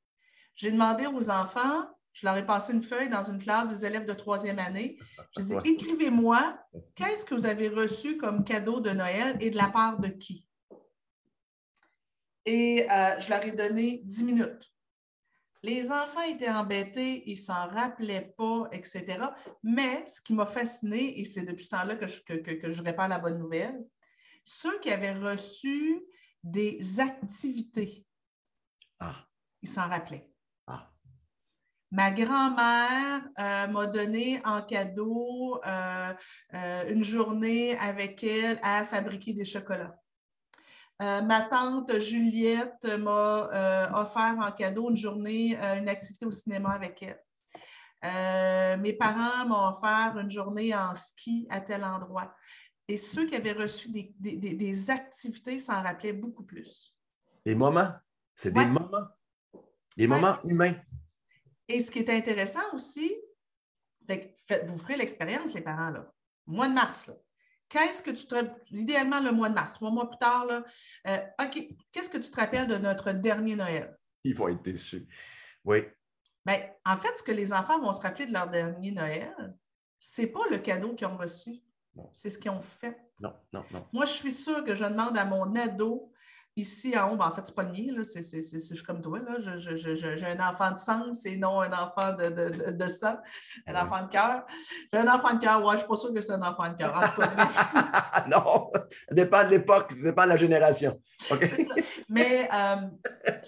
J'ai 0.57 0.71
demandé 0.71 1.07
aux 1.07 1.31
enfants, 1.31 1.87
je 2.13 2.27
leur 2.27 2.37
ai 2.37 2.47
passé 2.47 2.73
une 2.73 2.83
feuille 2.83 3.11
dans 3.11 3.25
une 3.25 3.39
classe 3.39 3.71
des 3.71 3.85
élèves 3.85 4.07
de 4.07 4.13
troisième 4.13 4.59
année. 4.59 4.99
J'ai 5.37 5.45
dit, 5.45 5.55
écrivez-moi, 5.65 6.59
qu'est-ce 6.95 7.25
que 7.25 7.35
vous 7.35 7.47
avez 7.47 7.69
reçu 7.69 8.17
comme 8.17 8.45
cadeau 8.45 8.81
de 8.81 8.91
Noël 8.91 9.37
et 9.41 9.51
de 9.51 9.57
la 9.57 9.69
part 9.69 9.99
de 9.99 10.09
qui? 10.09 10.47
Et 12.47 12.91
euh, 12.91 13.19
je 13.19 13.31
leur 13.31 13.45
ai 13.45 13.53
donné 13.53 14.03
10 14.05 14.25
minutes. 14.25 14.75
Les 15.63 15.91
enfants 15.91 16.21
étaient 16.21 16.51
embêtés, 16.51 17.23
ils 17.27 17.37
ne 17.37 17.41
s'en 17.41 17.69
rappelaient 17.69 18.35
pas, 18.37 18.69
etc. 18.71 19.19
Mais 19.63 20.07
ce 20.07 20.21
qui 20.21 20.35
m'a 20.35 20.45
fasciné, 20.45 21.19
et 21.19 21.25
c'est 21.25 21.41
depuis 21.41 21.65
ce 21.65 21.71
temps-là 21.71 21.97
que 21.97 22.07
je, 22.07 22.21
que, 22.21 22.71
je 22.71 22.83
répands 22.83 23.09
la 23.09 23.19
bonne 23.19 23.39
nouvelle, 23.39 23.83
ceux 24.45 24.79
qui 24.81 24.91
avaient 24.91 25.15
reçu 25.15 26.03
des 26.43 27.01
activités, 27.01 28.05
ah. 29.01 29.27
ils 29.63 29.69
s'en 29.71 29.89
rappelaient. 29.89 30.31
Ah. 30.67 30.93
Ma 31.91 32.11
grand-mère 32.11 33.23
euh, 33.39 33.67
m'a 33.67 33.87
donné 33.87 34.43
en 34.45 34.61
cadeau 34.61 35.63
euh, 35.65 36.13
une 36.91 37.05
journée 37.05 37.79
avec 37.79 38.23
elle 38.23 38.59
à 38.63 38.85
fabriquer 38.85 39.33
des 39.33 39.47
chocolats. 39.47 39.99
Euh, 41.03 41.23
ma 41.23 41.43
tante 41.43 41.99
Juliette 41.99 42.85
m'a 42.85 43.51
euh, 43.53 43.91
offert 43.95 44.37
en 44.39 44.53
cadeau 44.53 44.91
une 44.91 44.97
journée, 44.97 45.59
euh, 45.61 45.79
une 45.79 45.89
activité 45.89 46.25
au 46.25 46.31
cinéma 46.31 46.71
avec 46.71 47.03
elle. 47.03 48.81
mes 48.81 48.93
parents 48.93 49.47
m'ont 49.47 49.71
offert 49.71 50.17
une 50.19 50.31
journée 50.31 50.75
en 50.75 50.95
ski 50.95 51.49
à 51.51 51.61
tel 51.61 51.85
endroit. 51.85 52.33
Et 52.87 52.99
ceux 52.99 53.27
qui 53.27 53.35
avaient 53.35 53.53
reçu 53.53 53.89
des, 53.91 54.91
activités 54.91 55.59
s'en 55.59 55.83
rappelaient 55.83 56.13
beaucoup 56.13 56.45
plus. 56.45 56.95
Des 57.45 57.55
moments. 57.55 57.91
C'est 58.37 58.53
des 58.53 58.65
moments. 58.65 59.09
Des 59.97 60.07
moments 60.07 60.37
humains. 60.45 60.75
Et 61.67 61.83
ce 61.83 61.91
qui 61.91 62.01
est 62.01 62.11
intéressant 62.11 62.73
aussi, 62.73 63.17
vous 64.07 64.79
ferez 64.79 64.97
l'expérience, 64.97 65.53
les 65.55 65.63
parents, 65.63 65.91
là. 65.91 66.13
Mois 66.47 66.69
de 66.69 66.75
mars, 66.75 67.07
là 67.07 67.15
qu'est-ce 67.75 68.03
que 68.03 68.11
tu 68.13 68.27
te. 68.27 68.37
Idéalement, 68.71 69.21
le 69.21 69.33
mois 69.33 69.49
de 69.49 69.55
mars, 69.55 69.73
trois 69.73 69.91
mois 69.91 70.09
plus 70.09 70.19
tard, 70.19 70.47
là, 70.47 70.65
euh, 71.09 71.19
OK, 71.45 71.69
qu'est-ce 71.91 72.09
que 72.09 72.19
tu 72.19 72.31
te 72.31 72.41
rappelles 72.41 72.69
de 72.69 72.79
notre 72.79 73.13
dernier 73.13 73.57
Noël? 73.57 73.97
Ils 74.23 74.35
vont 74.35 74.49
être 74.49 74.63
déçus. 74.63 75.07
Oui. 75.65 75.83
Bien, 76.47 76.61
en 76.85 76.97
fait, 76.97 77.19
ce 77.19 77.23
que 77.23 77.33
les 77.33 77.53
enfants 77.53 77.81
vont 77.81 77.93
se 77.93 78.01
rappeler 78.01 78.27
de 78.27 78.33
leur 78.33 78.49
dernier 78.49 78.93
Noël, 78.93 79.57
ce 79.99 80.23
n'est 80.23 80.27
pas 80.29 80.47
le 80.51 80.59
cadeau 80.59 80.95
qu'ils 80.95 81.07
ont 81.07 81.17
reçu. 81.17 81.63
C'est 82.13 82.31
ce 82.31 82.39
qu'ils 82.39 82.51
ont 82.51 82.63
fait. 82.63 82.97
Non, 83.21 83.35
non, 83.53 83.65
non. 83.71 83.87
Moi, 83.93 84.05
je 84.07 84.13
suis 84.13 84.33
sûre 84.33 84.65
que 84.65 84.75
je 84.75 84.85
demande 84.85 85.17
à 85.17 85.25
mon 85.25 85.55
ado 85.55 86.13
Ici, 86.57 86.97
en 86.97 87.11
haut, 87.11 87.17
ben, 87.17 87.27
en 87.27 87.35
fait, 87.35 87.43
c'est 87.47 87.55
pas 87.55 87.65
le 87.65 87.73
mien, 87.73 87.93
là, 87.97 88.05
c'est, 88.05 88.23
c'est, 88.23 88.41
c'est, 88.43 88.61
je 88.61 88.75
suis 88.75 88.85
comme 88.85 89.01
toi, 89.01 89.19
là. 89.19 89.57
j'ai 89.57 90.27
un 90.27 90.49
enfant 90.49 90.71
de 90.71 90.79
sens 90.79 91.27
et 91.27 91.37
non 91.37 91.61
un 91.61 91.73
enfant 91.73 92.13
de, 92.13 92.29
de, 92.29 92.71
de, 92.71 92.89
sang, 92.89 93.17
un 93.67 93.75
enfant 93.75 94.05
de 94.05 94.11
cœur. 94.11 94.47
J'ai 94.93 95.01
un 95.01 95.09
enfant 95.09 95.35
de 95.35 95.41
cœur, 95.41 95.65
ouais, 95.65 95.73
je 95.73 95.79
suis 95.79 95.89
pas 95.89 95.97
sûre 95.97 96.15
que 96.15 96.21
c'est 96.21 96.33
un 96.33 96.43
enfant 96.43 96.71
de 96.71 96.77
cœur. 96.77 96.95
non, 98.31 98.71
ça 98.73 99.15
dépend 99.15 99.43
de 99.43 99.49
l'époque, 99.49 99.91
ça 99.91 100.03
dépend 100.05 100.25
de 100.25 100.29
la 100.29 100.37
génération. 100.37 101.01
Mais 102.09 102.49
euh, 102.53 102.77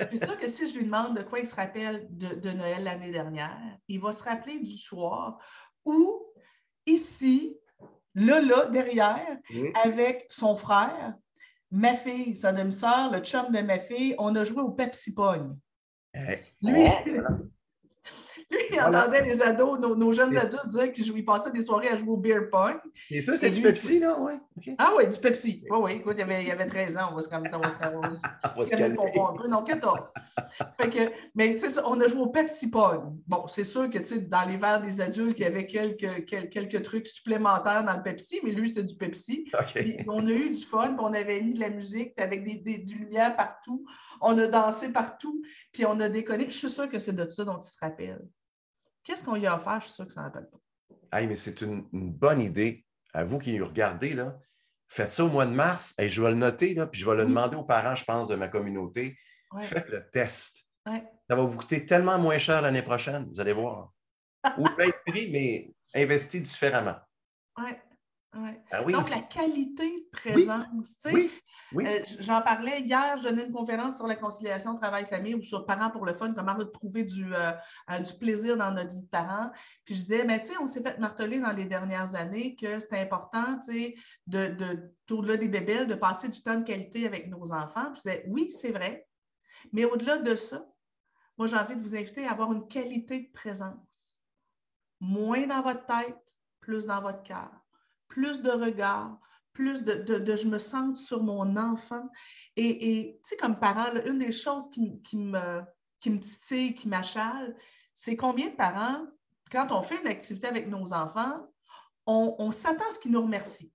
je 0.01 0.07
suis 0.07 0.19
sûre 0.19 0.37
que 0.37 0.51
si 0.51 0.69
je 0.69 0.79
lui 0.79 0.87
demande 0.87 1.17
de 1.17 1.23
quoi 1.23 1.39
il 1.39 1.47
se 1.47 1.55
rappelle 1.55 2.09
de, 2.11 2.35
de 2.35 2.51
Noël 2.51 2.83
l'année 2.83 3.13
dernière, 3.13 3.79
il 3.87 4.01
va 4.01 4.11
se 4.11 4.25
rappeler 4.25 4.59
du 4.59 4.77
soir 4.77 5.39
où, 5.85 6.27
ici, 6.87 7.57
là, 8.17 8.41
là, 8.41 8.67
derrière, 8.67 9.39
avec 9.85 10.27
son 10.29 10.57
frère, 10.57 11.15
ma 11.71 11.95
fille, 11.95 12.37
sa 12.37 12.53
demi-sœur, 12.53 13.11
le 13.11 13.21
chum 13.21 13.51
de 13.51 13.61
ma 13.61 13.79
fille, 13.79 14.15
on 14.19 14.35
a 14.35 14.45
joué 14.45 14.63
au 14.63 14.71
Pepsi 14.71 15.15
Pong. 15.15 15.57
Eh, 16.15 16.39
lui, 16.63 16.87
oh, 16.87 17.47
Lui, 18.51 18.61
il 18.71 18.81
entendait 18.81 19.25
les 19.25 19.43
ados, 19.43 19.79
nos, 19.81 20.13
jeunes 20.13 20.37
adultes 20.37 20.69
dire 20.69 20.93
qu'ils 20.93 21.25
passaient 21.25 21.51
des 21.51 21.63
soirées 21.63 21.89
à 21.89 21.99
jouer 21.99 22.11
au 22.11 22.17
beer 22.17 22.49
pong. 22.51 22.77
Et 23.11 23.21
ça, 23.21 23.37
c'est 23.37 23.51
du 23.51 23.61
Pepsi, 23.61 23.99
là? 23.99 24.17
Oui. 24.21 24.35
Ah 24.79 24.93
oui, 24.97 25.09
du 25.09 25.19
Pepsi. 25.19 25.65
Oui, 25.69 25.79
oui. 25.81 25.93
Écoute, 25.95 26.15
il 26.17 26.23
avait, 26.23 26.45
il 26.45 26.51
avait 26.51 26.67
13 26.67 26.97
ans. 26.97 27.09
On 27.11 27.17
va 27.17 27.23
se 27.23 27.29
calmer. 27.29 27.51
On 27.53 27.59
va 27.59 28.67
se 28.67 28.71
calmer. 28.77 28.97
un 28.99 29.37
peu. 29.37 29.49
Non, 29.49 29.65
14. 29.65 30.13
fait 30.81 30.91
que, 30.91 31.13
mais 31.35 31.57
c'est 31.57 31.71
ça, 31.71 31.83
on 31.87 32.01
a 32.01 32.07
joué 32.07 32.21
au 32.21 32.29
Pepsi 32.29 32.71
Pong. 32.71 33.17
Bon, 33.27 33.49
c'est 33.49 33.65
sûr 33.65 33.91
que, 33.91 33.99
tu 33.99 34.07
sais, 34.07 34.21
dans 34.21 34.45
les 34.45 34.57
verres 34.57 34.81
des 34.81 35.01
adultes, 35.01 35.41
il 35.41 35.43
y 35.43 35.47
avait 35.47 35.67
quelques, 35.67 36.25
quelques, 36.27 36.83
trucs 36.83 37.09
supplémentaires 37.09 37.83
dans 37.85 37.97
le 37.97 38.03
Pepsi, 38.03 38.41
mais 38.45 38.53
lui, 38.53 38.69
c'était 38.69 38.85
du 38.85 38.95
Pepsi. 38.95 39.51
on 40.07 40.25
a 40.25 40.31
eu 40.31 40.51
du 40.51 40.65
fun, 40.65 40.95
puis 40.95 40.97
on 41.01 41.13
avait 41.13 41.41
mis 41.41 41.55
de 41.55 41.61
la 41.61 41.71
musique, 41.71 42.13
avec 42.17 42.45
des, 42.45 42.55
des, 42.55 42.79
du 42.79 42.95
lumière 42.95 43.35
partout. 43.35 43.85
On 44.21 44.39
a 44.39 44.47
dansé 44.47 44.93
partout, 44.93 45.43
puis 45.73 45.85
on 45.85 45.99
a 46.01 46.09
déconné. 46.09 46.47
Je 46.49 46.57
suis 46.57 46.71
sûre 46.71 46.89
que 46.89 46.99
c'est 46.99 47.13
de 47.13 47.29
ça 47.29 47.45
dont 47.45 47.59
il 47.59 47.69
se 47.69 47.77
rappelle. 47.81 48.25
Qu'est-ce 49.07 49.25
qu'on 49.25 49.37
y 49.37 49.47
a 49.47 49.57
offert? 49.57 49.81
Je 49.81 49.87
suis 49.87 49.95
sûr 49.95 50.07
que 50.07 50.13
ça 50.13 50.21
n'en 50.21 50.27
rappelle 50.27 50.49
pas. 50.51 51.23
mais 51.23 51.37
c'est 51.37 51.61
une, 51.61 51.87
bonne 51.93 52.41
idée. 52.41 52.85
À 53.15 53.25
vous 53.25 53.39
qui 53.39 53.59
regardez, 53.61 54.13
là, 54.13 54.37
faites 54.89 55.09
ça 55.09 55.25
au 55.25 55.29
mois 55.29 55.47
de 55.47 55.53
mars. 55.53 55.95
et 55.99 56.09
je 56.09 56.21
vais 56.21 56.31
le 56.31 56.37
noter, 56.37 56.75
là, 56.75 56.87
puis 56.87 57.01
je 57.01 57.09
vais 57.09 57.17
le 57.17 57.25
demander 57.25 57.57
aux 57.57 57.65
parents, 57.65 57.95
je 57.95 58.05
pense, 58.05 58.27
de 58.27 58.35
ma 58.35 58.49
communauté. 58.49 59.17
Faites 59.63 59.89
le 59.89 60.11
test. 60.11 60.67
Ça 60.85 61.35
va 61.35 61.43
vous 61.43 61.57
coûter 61.57 61.87
tellement 61.87 62.19
moins 62.19 62.39
cher 62.39 62.63
l'année 62.63 62.83
prochaine, 62.83 63.29
vous 63.33 63.41
allez 63.41 63.53
voir. 63.53 63.93
Ou 64.59 64.69
bien 64.77 64.91
prix, 65.07 65.31
mais 65.31 65.73
investi 65.95 66.41
différemment. 66.41 66.97
Oui. 68.39 68.51
Ah 68.71 68.83
Donc, 68.83 69.11
la 69.11 69.23
qualité 69.23 69.97
de 69.97 70.11
présence. 70.11 70.97
Oui. 71.13 71.31
Euh, 71.75 72.01
j'en 72.21 72.43
parlais 72.43 72.81
hier, 72.81 73.17
je 73.19 73.25
donnais 73.25 73.45
une 73.45 73.53
conférence 73.53 73.97
sur 73.97 74.07
la 74.07 74.15
conciliation 74.15 74.77
travail-famille 74.77 75.35
ou 75.35 75.43
sur 75.43 75.67
parents 75.67 75.91
pour 75.91 76.07
le 76.07 76.15
fun, 76.15 76.33
comment 76.33 76.55
retrouver 76.55 77.05
du, 77.05 77.35
euh, 77.35 77.53
euh, 77.91 77.99
du 77.99 78.13
plaisir 78.15 78.57
dans 78.57 78.71
notre 78.71 78.93
vie 78.93 79.03
de 79.03 79.09
parents. 79.09 79.51
Puis 79.85 79.97
je 79.97 80.03
disais, 80.03 80.25
mais 80.25 80.41
tu 80.41 80.53
sais, 80.53 80.59
on 80.61 80.67
s'est 80.67 80.83
fait 80.83 80.99
marteler 80.99 81.41
dans 81.41 81.53
les 81.53 81.65
dernières 81.65 82.15
années 82.15 82.55
que 82.55 82.79
c'est 82.79 83.01
important, 83.01 83.59
tu 83.67 83.73
sais, 83.73 83.95
de, 84.27 84.47
de, 84.47 84.95
au-delà 85.11 85.37
des 85.37 85.49
bébés, 85.49 85.87
de 85.87 85.95
passer 85.95 86.29
du 86.29 86.41
temps 86.43 86.57
de 86.57 86.65
qualité 86.65 87.07
avec 87.07 87.29
nos 87.29 87.53
enfants. 87.53 87.93
je 87.95 88.03
disais, 88.03 88.25
oui, 88.29 88.51
c'est 88.51 88.71
vrai, 88.71 89.09
mais 89.73 89.85
au-delà 89.85 90.19
de 90.19 90.37
ça, 90.37 90.65
moi, 91.39 91.47
j'ai 91.47 91.57
envie 91.57 91.77
de 91.77 91.83
vous 91.83 91.95
inviter 91.95 92.27
à 92.27 92.31
avoir 92.31 92.53
une 92.53 92.67
qualité 92.67 93.21
de 93.21 93.33
présence. 93.33 94.17
Moins 95.01 95.47
dans 95.47 95.61
votre 95.61 95.85
tête, 95.85 96.39
plus 96.61 96.87
dans 96.87 97.03
votre 97.03 97.23
cœur. 97.23 97.51
Plus 98.17 98.41
de 98.41 98.51
regard, 98.51 99.19
plus 99.53 99.83
de, 99.83 100.37
je 100.37 100.49
me 100.49 100.57
sens 100.57 101.05
sur 101.05 101.23
mon 101.23 101.55
enfant. 101.59 102.09
Et 102.57 103.21
tu 103.23 103.29
sais, 103.29 103.37
comme 103.37 103.59
parent, 103.59 103.95
une 104.07 104.19
des 104.19 104.33
choses 104.33 104.71
qui, 104.71 105.03
qui, 105.03 105.19
me, 105.19 105.61
qui 106.01 106.09
me 106.09 106.19
titille, 106.19 106.75
qui 106.75 106.89
m'achale, 106.89 107.55
c'est 107.93 108.17
combien 108.17 108.49
de 108.49 108.57
parents, 108.57 109.05
quand 109.53 109.71
on 109.71 109.83
fait 109.83 110.01
une 110.01 110.09
activité 110.09 110.47
avec 110.47 110.67
nos 110.67 110.95
enfants, 110.95 111.47
on, 112.07 112.53
s'attend 112.53 112.89
à 112.89 112.91
ce 112.91 112.99
qu'ils 113.01 113.11
nous 113.11 113.21
remercient. 113.21 113.71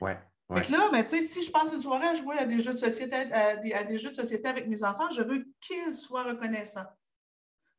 Oui. 0.00 0.12
Ouais. 0.48 0.66
là, 0.70 0.88
ben, 0.90 1.06
si 1.06 1.42
je 1.42 1.50
passe 1.50 1.74
une 1.74 1.82
soirée 1.82 2.06
à 2.06 2.14
jouer 2.14 2.38
à 2.38 2.46
des 2.46 2.60
jeux 2.60 2.72
de 2.72 2.78
société, 2.78 3.14
à 3.14 3.56
des, 3.84 3.98
jeux 3.98 4.08
de 4.10 4.14
société 4.14 4.48
avec 4.48 4.66
mes 4.66 4.82
enfants, 4.82 5.10
je 5.10 5.20
veux 5.20 5.44
qu'ils 5.60 5.92
soient 5.92 6.22
reconnaissants. 6.22 6.86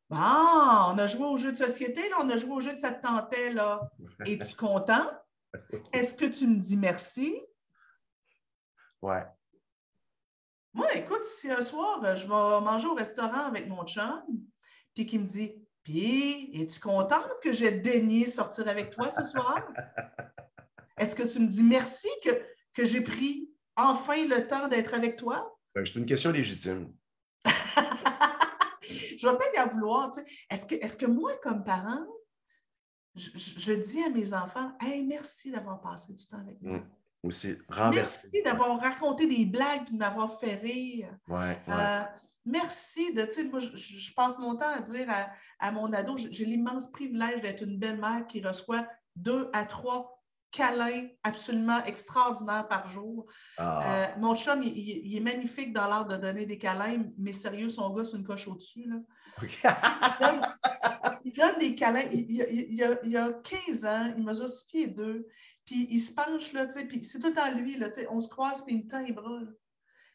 Bon, 0.08 0.18
on 0.18 0.98
a 0.98 1.06
joué 1.08 1.24
aux 1.24 1.36
jeux 1.36 1.50
de 1.50 1.56
société, 1.56 2.08
là, 2.10 2.18
on 2.20 2.30
a 2.30 2.36
joué 2.36 2.52
au 2.52 2.60
jeu 2.60 2.72
de 2.72 2.78
cette 2.78 3.02
tante 3.02 3.34
là. 3.54 3.80
Es-tu 4.26 4.54
content? 4.54 5.10
Est-ce 5.92 6.14
que 6.14 6.26
tu 6.26 6.46
me 6.46 6.58
dis 6.58 6.76
merci? 6.76 7.40
Ouais. 9.02 9.24
Moi, 10.72 10.94
écoute, 10.94 11.24
si 11.24 11.50
un 11.50 11.62
soir, 11.62 12.04
euh, 12.04 12.14
je 12.14 12.22
vais 12.22 12.28
manger 12.28 12.86
au 12.86 12.94
restaurant 12.94 13.46
avec 13.46 13.68
mon 13.68 13.84
chum, 13.84 14.22
puis 14.94 15.06
qu'il 15.06 15.20
me 15.20 15.26
dit 15.26 15.54
Puis, 15.82 16.50
es-tu 16.54 16.78
contente 16.78 17.40
que 17.42 17.52
j'ai 17.52 17.72
daigné 17.72 18.28
sortir 18.28 18.68
avec 18.68 18.90
toi 18.90 19.08
ce 19.08 19.24
soir? 19.24 19.66
Est-ce 20.98 21.16
que 21.16 21.22
tu 21.22 21.40
me 21.40 21.46
dis 21.46 21.62
merci 21.62 22.08
que, 22.22 22.30
que 22.74 22.84
j'ai 22.84 23.00
pris 23.00 23.50
enfin 23.74 24.26
le 24.26 24.46
temps 24.46 24.68
d'être 24.68 24.94
avec 24.94 25.16
toi? 25.16 25.56
Ben, 25.74 25.84
c'est 25.84 25.98
une 25.98 26.06
question 26.06 26.30
légitime. 26.30 26.92
je 27.46 29.26
vais 29.26 29.36
peut-être 29.36 29.66
y 29.66 29.70
vouloir. 29.70 30.12
Est-ce 30.50 30.66
que, 30.66 30.74
est 30.74 31.00
que 31.00 31.06
moi, 31.06 31.32
comme 31.42 31.64
parent, 31.64 32.06
je, 33.16 33.72
dis 33.74 34.02
à 34.02 34.08
mes 34.08 34.32
enfants, 34.32 34.72
hey, 34.80 35.02
merci 35.04 35.50
d'avoir 35.50 35.80
passé 35.80 36.12
du 36.12 36.26
temps 36.26 36.38
avec 36.38 36.60
moi. 36.62 36.78
Mm. 36.78 36.90
aussi 37.24 37.56
renversé. 37.68 38.28
Merci 38.32 38.42
d'avoir 38.44 38.80
raconté 38.80 39.26
des 39.26 39.44
blagues, 39.46 39.90
de 39.90 39.96
m'avoir 39.96 40.38
fait 40.40 40.54
rire. 40.56 41.08
Ouais, 41.28 41.58
ouais. 41.66 41.74
Euh, 41.74 42.02
merci 42.46 43.12
de, 43.14 43.22
tu 43.24 43.32
sais, 43.32 43.44
moi, 43.44 43.58
je, 43.60 43.76
je 43.76 44.14
passe 44.14 44.38
mon 44.38 44.54
temps 44.56 44.72
à 44.74 44.80
dire 44.80 45.06
à, 45.10 45.28
à 45.58 45.70
mon 45.72 45.92
ado, 45.92 46.16
j'ai 46.16 46.44
l'immense 46.44 46.90
privilège 46.90 47.40
d'être 47.42 47.62
une 47.62 47.78
belle-mère 47.78 48.26
qui 48.26 48.40
reçoit 48.42 48.86
deux 49.16 49.50
à 49.52 49.64
trois 49.64 50.16
câlins 50.52 51.06
absolument 51.22 51.84
extraordinaires 51.84 52.66
par 52.66 52.88
jour. 52.90 53.26
Ah, 53.58 53.80
Euh, 53.84 54.06
mon 54.18 54.34
chum, 54.34 54.62
il, 54.62 54.76
il- 54.76 55.06
il 55.06 55.16
est 55.16 55.20
magnifique 55.20 55.72
dans 55.72 55.86
l'art 55.86 56.06
de 56.06 56.16
donner 56.16 56.44
des 56.46 56.58
câlins, 56.58 57.04
mais 57.18 57.32
sérieux, 57.32 57.68
son 57.68 57.90
gars, 57.94 58.02
c'est 58.04 58.16
une 58.16 58.24
coche 58.24 58.48
au-dessus. 58.48 58.88
là. 58.88 58.96
Il 61.32 61.38
donne 61.38 61.58
des 61.58 61.74
câlins. 61.74 62.08
Il, 62.12 62.30
il- 62.30 62.66
il- 62.72 62.82
a, 62.84 62.98
il 63.04 63.16
a 63.16 63.32
15 63.32 63.84
ans, 63.86 64.12
il 64.16 64.24
mesure 64.24 64.48
6 64.48 64.66
pieds 64.66 64.86
2, 64.88 65.26
puis 65.64 65.86
il 65.90 66.00
se 66.00 66.12
penche, 66.12 66.52
là, 66.52 66.66
tu 66.66 66.72
sais, 66.72 66.84
puis 66.86 67.04
c'est 67.04 67.18
tout 67.20 67.32
en 67.38 67.54
lui, 67.54 67.76
là, 67.76 67.88
tu 67.90 68.00
sais, 68.00 68.08
on 68.10 68.20
se 68.20 68.28
croise, 68.28 68.62
puis 68.64 68.74
il 68.74 68.84
me 68.84 68.88
tend 68.90 69.00
les 69.00 69.12
bras. 69.12 69.40
Là. 69.40 69.46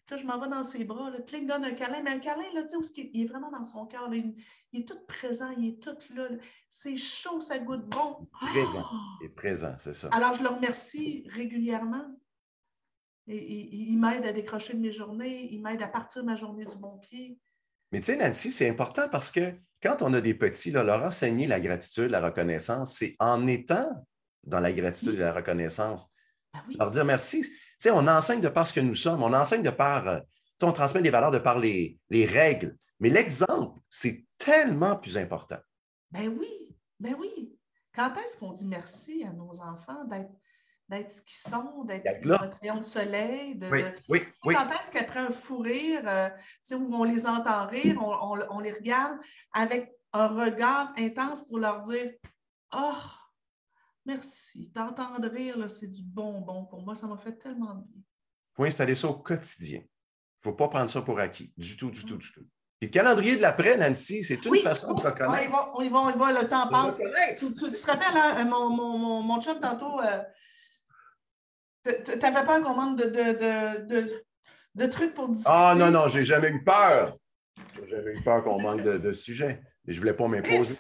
Puis 0.06 0.16
là, 0.16 0.22
je 0.22 0.28
m'en 0.28 0.40
vais 0.40 0.50
dans 0.50 0.62
ses 0.64 0.84
bras, 0.84 1.10
là, 1.10 1.20
puis 1.22 1.38
il 1.38 1.44
me 1.44 1.48
donne 1.48 1.66
un 1.66 1.72
câlin, 1.74 2.02
mais 2.04 2.12
un 2.12 2.20
câlin, 2.20 2.44
là, 2.54 2.64
tu 2.64 2.70
sais, 2.70 2.76
où 2.78 2.84
il 2.98 3.22
est 3.24 3.26
vraiment 3.26 3.50
dans 3.52 3.66
son 3.66 3.86
cœur, 3.88 4.14
il, 4.14 4.36
est 4.74 4.88
tout 4.88 5.00
présent, 5.08 5.50
il 5.58 5.70
est 5.70 5.80
tout 5.82 5.96
là, 6.14 6.30
là. 6.30 6.38
c'est 6.70 6.98
chaud, 6.98 7.42
ça 7.42 7.58
goûte 7.60 7.86
bon. 7.88 8.28
Présent. 8.42 8.84
Ah! 8.92 9.00
Il 9.22 9.26
est 9.26 9.30
présent, 9.30 9.76
c'est 9.80 9.94
ça. 9.94 10.10
Alors, 10.12 10.34
je 10.36 10.44
le 10.44 10.50
remercie 10.50 11.26
régulièrement. 11.30 12.06
Et, 13.28 13.36
et- 13.38 13.76
il 13.76 13.98
m'aide 14.00 14.26
à 14.26 14.32
décrocher 14.34 14.74
de 14.76 14.80
mes 14.80 14.92
journées, 14.92 15.52
il 15.52 15.60
m'aide 15.62 15.82
à 15.82 15.88
partir 15.88 16.24
ma 16.24 16.36
journée 16.36 16.66
du 16.66 16.76
bon 16.76 17.00
pied. 17.00 17.40
Mais 17.92 18.00
tu 18.00 18.06
sais, 18.06 18.18
Nancy, 18.18 18.52
c'est 18.52 18.70
important 18.70 19.08
parce 19.10 19.32
que 19.32 19.54
quand 19.82 20.02
on 20.02 20.14
a 20.14 20.22
des 20.22 20.34
petits, 20.34 20.72
là, 20.72 20.84
leur 20.84 21.04
enseigner 21.04 21.48
la 21.48 21.60
gratitude, 21.60 22.10
la 22.12 22.22
reconnaissance, 22.22 22.96
c'est 22.98 23.16
en 23.20 23.48
étant 23.48 23.90
dans 24.44 24.60
la 24.60 24.72
gratitude 24.72 25.16
et 25.16 25.20
la 25.20 25.34
reconnaissance, 25.34 26.08
Ben 26.54 26.62
oui. 26.68 26.76
leur 26.80 26.90
dire 26.90 27.06
merci. 27.06 27.42
Tu 27.42 27.50
sais, 27.80 27.92
on 27.92 28.08
enseigne 28.08 28.42
de 28.42 28.50
par 28.50 28.66
ce 28.66 28.74
que 28.74 28.80
nous 28.80 28.96
sommes, 28.96 29.22
on 29.24 29.34
enseigne 29.34 29.64
de 29.64 29.70
par, 29.70 30.08
euh, 30.08 30.20
tu 30.20 30.26
sais, 30.62 30.66
on 30.66 30.72
transmet 30.72 31.02
des 31.02 31.10
valeurs 31.10 31.32
de 31.32 31.40
par 31.40 31.60
les, 31.60 31.98
les 32.10 32.26
règles. 32.26 32.76
Mais 33.00 33.10
l'exemple, 33.10 33.80
c'est 33.90 34.26
tellement 34.38 34.96
plus 34.96 35.18
important. 35.18 35.58
Ben 36.12 36.30
oui, 36.30 36.76
ben 37.00 37.16
oui. 37.20 37.58
Quand 37.94 38.14
est-ce 38.16 38.38
qu'on 38.38 38.52
dit 38.52 38.66
merci 38.66 39.24
à 39.24 39.32
nos 39.34 39.60
enfants 39.60 40.06
d'être, 40.06 40.32
d'être 40.88 41.12
ce 41.12 41.22
qu'ils 41.22 41.38
sont, 41.52 41.84
d'être 41.84 42.26
notre 42.26 42.58
rayon 42.60 42.78
de 42.78 42.84
soleil? 42.84 43.56
De, 43.56 43.68
Oui, 43.70 43.82
de- 43.84 43.94
oui, 44.10 44.24
oui. 44.46 44.54
Quand 44.56 44.68
est-ce 44.70 44.92
qu'après 44.92 45.20
un 45.20 45.32
fou 45.32 45.60
rire, 45.60 46.02
euh, 46.06 46.30
tu 46.30 46.36
sais, 46.64 46.76
où 46.76 46.94
on 46.94 47.04
les 47.04 47.26
entend 47.26 47.66
rire, 47.68 47.96
on, 48.02 48.12
on- 48.38 48.48
on 48.52 48.60
les 48.60 48.72
regarde 48.74 49.18
avec 49.54 49.92
un 50.14 50.28
regard 50.28 50.94
intense 50.98 51.44
pour 51.48 51.60
leur 51.60 51.82
dire 51.82 52.12
Oh, 52.74 52.94
merci. 54.06 54.72
T'entendre 54.74 55.28
rire, 55.30 55.70
c'est 55.70 55.88
du 55.88 56.04
bonbon 56.04 56.66
pour 56.66 56.84
moi. 56.84 56.96
Ça 56.96 57.08
m'a 57.08 57.18
fait 57.18 57.34
tellement 57.38 57.74
de 57.76 57.82
bien. 57.88 58.02
Il 58.02 58.56
faut 58.56 58.64
installer 58.66 58.96
ça 58.96 59.08
au 59.10 59.16
quotidien. 59.16 59.80
Il 59.80 60.48
ne 60.50 60.52
faut 60.52 60.54
pas 60.54 60.68
prendre 60.68 60.90
ça 60.90 61.02
pour 61.02 61.20
acquis. 61.20 61.54
Du 61.58 61.76
tout, 61.78 61.90
du 61.92 62.06
tout, 62.06 62.18
du 62.18 62.32
tout. 62.32 62.46
Puis 62.80 62.90
le 62.90 62.94
calendrier 62.94 63.38
de 63.38 63.42
l'après, 63.42 63.78
Nancy, 63.78 64.24
c'est 64.24 64.44
une 64.46 64.52
Oui, 64.52 64.60
façon 64.60 64.94
de 64.94 65.02
reconnaître. 65.02 65.52
va, 65.52 65.72
on 65.74 65.82
y 65.82 65.90
va, 65.90 65.98
on 66.00 66.10
y 66.14 66.18
va, 66.18 66.42
le 66.42 66.48
temps 66.48 66.68
passe. 66.68 66.98
Tu, 67.40 67.54
tu- 67.54 67.72
tu 67.72 67.82
te 67.82 67.86
rappelles, 67.88 68.16
hein, 68.16 68.44
mon, 68.46 68.70
mon, 68.70 68.98
mon, 68.98 69.22
mon 69.22 69.42
chum, 69.42 69.60
tantôt, 69.60 70.00
euh, 70.02 70.22
t'avais 72.20 72.44
peur 72.44 72.62
qu'on 72.62 72.74
manque 72.74 72.98
de, 72.98 73.06
de, 73.06 73.86
de, 73.86 74.24
de, 74.76 74.86
trucs 74.88 75.14
pour 75.14 75.30
discuter? 75.30 75.52
Ah 75.54 75.76
non, 75.78 75.92
non, 75.92 76.08
j'ai 76.08 76.24
jamais 76.24 76.50
eu 76.50 76.64
peur. 76.64 77.18
J'ai 77.76 77.88
jamais 77.88 78.14
eu 78.14 78.24
peur 78.24 78.44
qu'on 78.44 78.62
manque 78.62 78.82
de, 78.82 78.98
de 78.98 79.14
sujets. 79.14 79.62
Et 79.88 79.92
je 79.92 79.98
ne 79.98 80.00
voulais 80.02 80.14
pas 80.14 80.28
m'imposer. 80.28 80.76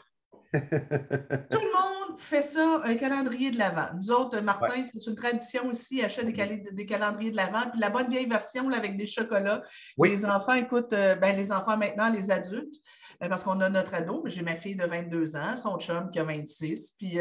Tout 0.53 0.59
le 0.61 1.73
monde 1.73 1.84
fait 2.17 2.41
ça, 2.41 2.81
un 2.83 2.95
calendrier 2.95 3.51
de 3.51 3.57
l'Avent. 3.57 3.89
Nous 3.95 4.11
autres, 4.11 4.39
Martin, 4.39 4.83
c'est 4.83 5.05
une 5.09 5.15
tradition 5.15 5.67
aussi, 5.67 6.03
achète 6.03 6.25
des, 6.25 6.33
cali- 6.33 6.63
des 6.71 6.85
calendriers 6.85 7.31
de 7.31 7.35
l'Avent. 7.35 7.69
Puis 7.71 7.79
la 7.79 7.89
bonne 7.89 8.09
vieille 8.09 8.27
version 8.27 8.67
là, 8.69 8.77
avec 8.77 8.97
des 8.97 9.05
chocolats. 9.05 9.61
Oui. 9.97 10.09
Les 10.09 10.25
enfants, 10.25 10.53
écoute, 10.53 10.93
euh, 10.93 11.15
ben, 11.15 11.35
les 11.35 11.51
enfants 11.51 11.77
maintenant, 11.77 12.09
les 12.09 12.31
adultes, 12.31 12.75
euh, 13.23 13.29
parce 13.29 13.43
qu'on 13.43 13.59
a 13.61 13.69
notre 13.69 13.93
ado, 13.93 14.23
j'ai 14.25 14.41
ma 14.41 14.55
fille 14.55 14.75
de 14.75 14.85
22 14.85 15.35
ans, 15.37 15.57
son 15.57 15.77
chum 15.79 16.09
qui 16.11 16.19
a 16.19 16.23
26, 16.23 16.95
puis 16.97 17.17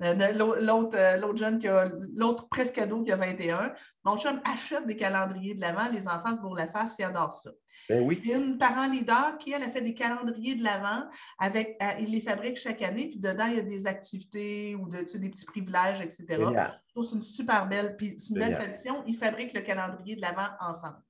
l'autre 0.00 0.90
euh, 0.96 1.16
l'autre 1.16 1.36
jeune 1.38 1.58
qui 1.58 1.68
a, 1.68 1.88
l'autre 2.16 2.48
presque 2.48 2.78
ado 2.78 3.02
qui 3.02 3.12
a 3.12 3.16
21. 3.16 3.72
Mon 4.04 4.16
chum 4.18 4.40
achète 4.44 4.86
des 4.86 4.96
calendriers 4.96 5.54
de 5.54 5.60
l'Avent, 5.60 5.90
les 5.92 6.08
enfants 6.08 6.34
se 6.34 6.40
bourrent 6.40 6.56
la 6.56 6.68
face, 6.68 6.96
ils 6.98 7.04
adorent 7.04 7.34
ça. 7.34 7.50
Ben 7.88 8.02
oui. 8.02 8.20
Une 8.24 8.58
parent 8.58 8.88
leader 8.88 9.38
qui, 9.38 9.52
elle, 9.52 9.62
a 9.62 9.70
fait 9.70 9.80
des 9.80 9.94
calendriers 9.94 10.54
de 10.54 10.62
l'Avent, 10.62 11.08
avec, 11.38 11.76
euh, 11.82 12.00
il 12.00 12.10
les 12.10 12.20
fabrique 12.20 12.56
chaque 12.56 12.82
année, 12.82 13.08
puis 13.08 13.18
dedans, 13.18 13.46
il 13.46 13.56
y 13.56 13.58
a 13.58 13.62
des 13.62 13.86
activités 13.86 14.74
ou 14.74 14.88
de, 14.88 15.00
tu 15.00 15.10
sais, 15.10 15.18
des 15.18 15.30
petits 15.30 15.46
privilèges, 15.46 16.00
etc. 16.00 16.26
C'est 16.28 17.14
une 17.14 17.22
super 17.22 17.66
belle, 17.68 17.96
puis 17.96 18.18
c'est 18.18 18.30
une 18.30 18.40
belle 18.40 18.56
tradition. 18.56 19.02
Ils 19.06 19.16
fabriquent 19.16 19.54
le 19.54 19.60
calendrier 19.60 20.16
de 20.16 20.20
l'Avent 20.20 20.50
ensemble. 20.60 21.02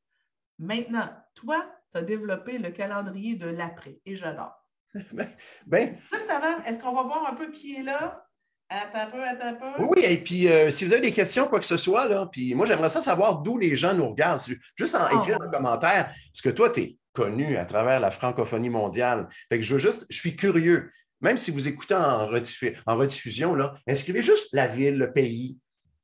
Maintenant, 0.58 1.08
toi, 1.34 1.64
tu 1.92 1.98
as 1.98 2.02
développé 2.02 2.58
le 2.58 2.70
calendrier 2.70 3.34
de 3.34 3.46
l'après, 3.46 4.00
et 4.04 4.16
j'adore. 4.16 4.54
Ben, 5.66 5.98
Juste 6.10 6.30
avant, 6.30 6.64
est-ce 6.64 6.80
qu'on 6.80 6.94
va 6.94 7.02
voir 7.02 7.30
un 7.30 7.34
peu 7.34 7.50
qui 7.50 7.76
est 7.76 7.82
là? 7.82 8.27
Attends 8.70 8.98
un 9.00 9.06
peu, 9.10 9.22
attends 9.24 9.46
un 9.48 9.54
peu. 9.54 9.82
oui, 9.84 10.04
et 10.04 10.18
puis 10.18 10.46
euh, 10.48 10.68
si 10.70 10.84
vous 10.84 10.92
avez 10.92 11.00
des 11.00 11.12
questions, 11.12 11.46
quoi 11.48 11.58
que 11.58 11.64
ce 11.66 11.78
soit, 11.78 12.06
là, 12.06 12.28
puis 12.30 12.54
moi, 12.54 12.66
j'aimerais 12.66 12.90
ça 12.90 13.00
savoir 13.00 13.40
d'où 13.40 13.56
les 13.56 13.74
gens 13.76 13.94
nous 13.94 14.06
regardent. 14.08 14.40
Juste 14.76 14.94
en 14.94 15.04
Ah. 15.04 15.14
écrire 15.16 15.38
un 15.40 15.48
commentaire, 15.50 16.06
parce 16.32 16.42
que 16.42 16.50
toi, 16.50 16.68
tu 16.68 16.80
es 16.82 16.96
connu 17.14 17.56
à 17.56 17.64
travers 17.64 17.98
la 17.98 18.10
francophonie 18.10 18.68
mondiale. 18.70 19.26
Fait 19.50 19.56
que 19.58 19.64
je 19.64 19.72
veux 19.72 19.78
juste, 19.80 20.06
je 20.10 20.18
suis 20.18 20.36
curieux. 20.36 20.90
Même 21.20 21.36
si 21.38 21.50
vous 21.50 21.66
écoutez 21.66 21.94
en, 21.94 22.30
rediffu- 22.30 22.76
en 22.86 22.96
rediffusion, 22.96 23.54
là, 23.54 23.74
inscrivez 23.88 24.22
juste 24.22 24.48
la 24.52 24.66
ville, 24.66 24.96
le 24.98 25.12
pays, 25.12 25.56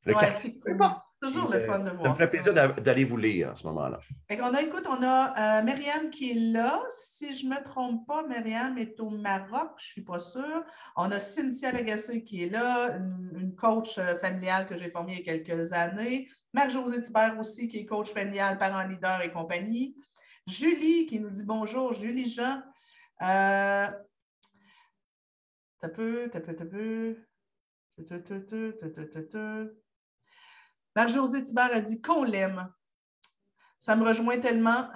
le 0.07 0.15
Ouais, 0.15 0.19
quartier. 0.21 0.59
peu 0.65 0.73
importe. 0.73 1.03
Toujours 1.27 1.51
Puis, 1.51 1.59
le 1.61 1.67
fun 1.67 1.79
de 1.81 1.89
euh, 1.89 1.93
voir 1.93 2.03
Ça 2.03 2.09
me 2.11 2.15
ferait 2.15 2.31
plaisir 2.31 2.55
d'a- 2.55 2.69
d'aller 2.69 3.05
vous 3.05 3.17
lire 3.17 3.51
à 3.51 3.55
ce 3.55 3.67
moment-là. 3.69 3.99
Qu'on 4.29 4.55
a, 4.55 4.63
écoute, 4.63 4.87
on 4.89 5.03
a 5.03 5.59
euh, 5.61 5.63
Myriam 5.63 6.11
qui 6.11 6.31
est 6.33 6.53
là. 6.53 6.83
Si 6.91 7.37
je 7.37 7.47
ne 7.47 7.51
me 7.55 7.63
trompe 7.65 8.07
pas, 8.07 8.27
Myriam 8.27 8.77
est 8.79 8.99
au 9.01 9.11
Maroc, 9.11 9.73
je 9.79 9.85
ne 9.85 9.93
suis 9.93 10.03
pas 10.03 10.19
sûre. 10.19 10.65
On 10.97 11.11
a 11.11 11.19
Cynthia 11.21 11.73
Lagacé 11.73 12.23
qui 12.25 12.45
est 12.45 12.49
là, 12.51 12.97
une, 12.97 13.31
une 13.41 13.55
coach 13.55 13.99
euh, 13.99 14.17
familiale 14.19 14.67
que 14.67 14.77
j'ai 14.77 14.91
formée 14.91 15.13
il 15.15 15.27
y 15.27 15.31
a 15.31 15.39
quelques 15.39 15.73
années. 15.73 16.29
Marc-Josée 16.53 17.03
Thibert 17.03 17.39
aussi, 17.39 17.69
qui 17.69 17.79
est 17.79 17.87
coach 17.87 18.11
familial, 18.13 18.59
parent 18.59 18.87
leader 18.87 19.23
et 19.23 19.33
compagnie. 19.33 19.97
Julie 20.47 21.07
qui 21.07 21.21
nous 21.21 21.31
dit 21.31 21.45
bonjour. 21.45 21.93
Julie 21.93 22.29
Jean. 22.29 22.63
Euh, 23.23 23.87
T'as 25.81 25.89
peu, 25.91 26.31
t'as 26.33 26.41
peu, 26.41 26.55
t'as 26.55 26.65
peu. 26.65 27.19
Marc-Josée 30.97 31.43
Thibert 31.43 31.71
a 31.73 31.81
dit 31.81 32.01
qu'on 32.01 32.25
l'aime. 32.25 32.69
Ça 33.81 33.97
me 33.97 34.05
rejoint 34.07 34.39
tellement. 34.39 34.89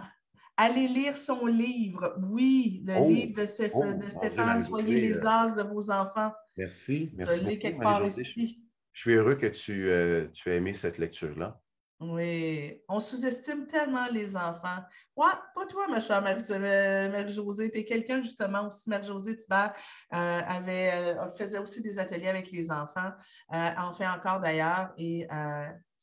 Allez 0.57 0.89
lire 0.89 1.17
son 1.17 1.47
livre. 1.47 2.17
Oui, 2.21 2.83
le 2.85 2.95
Oh, 2.99 3.09
livre 3.09 3.37
de, 3.37 3.43
oh, 3.43 3.47
Stéphane, 3.47 4.07
Marie-Josée, 4.47 4.69
Soyez 4.69 5.01
les 5.01 5.17
euh, 5.19 5.29
as 5.29 5.55
de 5.55 5.63
vos 5.63 5.91
enfants. 5.91 6.33
Merci. 6.57 7.13
Merci 7.15 7.59
quelque 7.59 7.81
part 7.81 8.01
Marie-Josée. 8.01 8.25
Je 8.25 8.41
ici. 8.41 8.65
je 8.93 9.01
suis 9.01 9.13
heureux 9.13 9.37
que 9.37 9.47
tu, 9.47 9.89
euh, 9.89 10.27
tu 10.33 10.51
aies 10.51 10.57
aimé 10.57 10.75
cette 10.75 10.99
lecture-là. 10.99 11.61
Oui, 12.01 12.81
on 12.89 13.01
sous-estime 13.01 13.67
tellement 13.67 14.07
les 14.13 14.37
enfants. 14.37 14.79
Ouais, 15.17 15.33
pas 15.53 15.67
toi, 15.67 15.89
ma 15.89 15.99
chère 15.99 16.25
euh, 16.25 17.11
Marie-Josée. 17.11 17.73
tu 17.73 17.79
es 17.79 17.85
quelqu'un, 17.85 18.23
justement, 18.23 18.69
aussi, 18.69 18.89
Marie-Josée 18.89 19.37
Thibert 19.37 19.75
euh, 20.15 20.17
avait, 20.17 20.93
euh, 20.95 21.31
faisait 21.33 21.59
aussi 21.59 21.83
des 21.83 21.99
ateliers 21.99 22.29
avec 22.29 22.53
les 22.53 22.71
enfants, 22.71 23.11
euh, 23.53 23.71
en 23.77 23.93
fait 23.95 24.07
encore 24.07 24.39
d'ailleurs, 24.39 24.95
et 24.97 25.27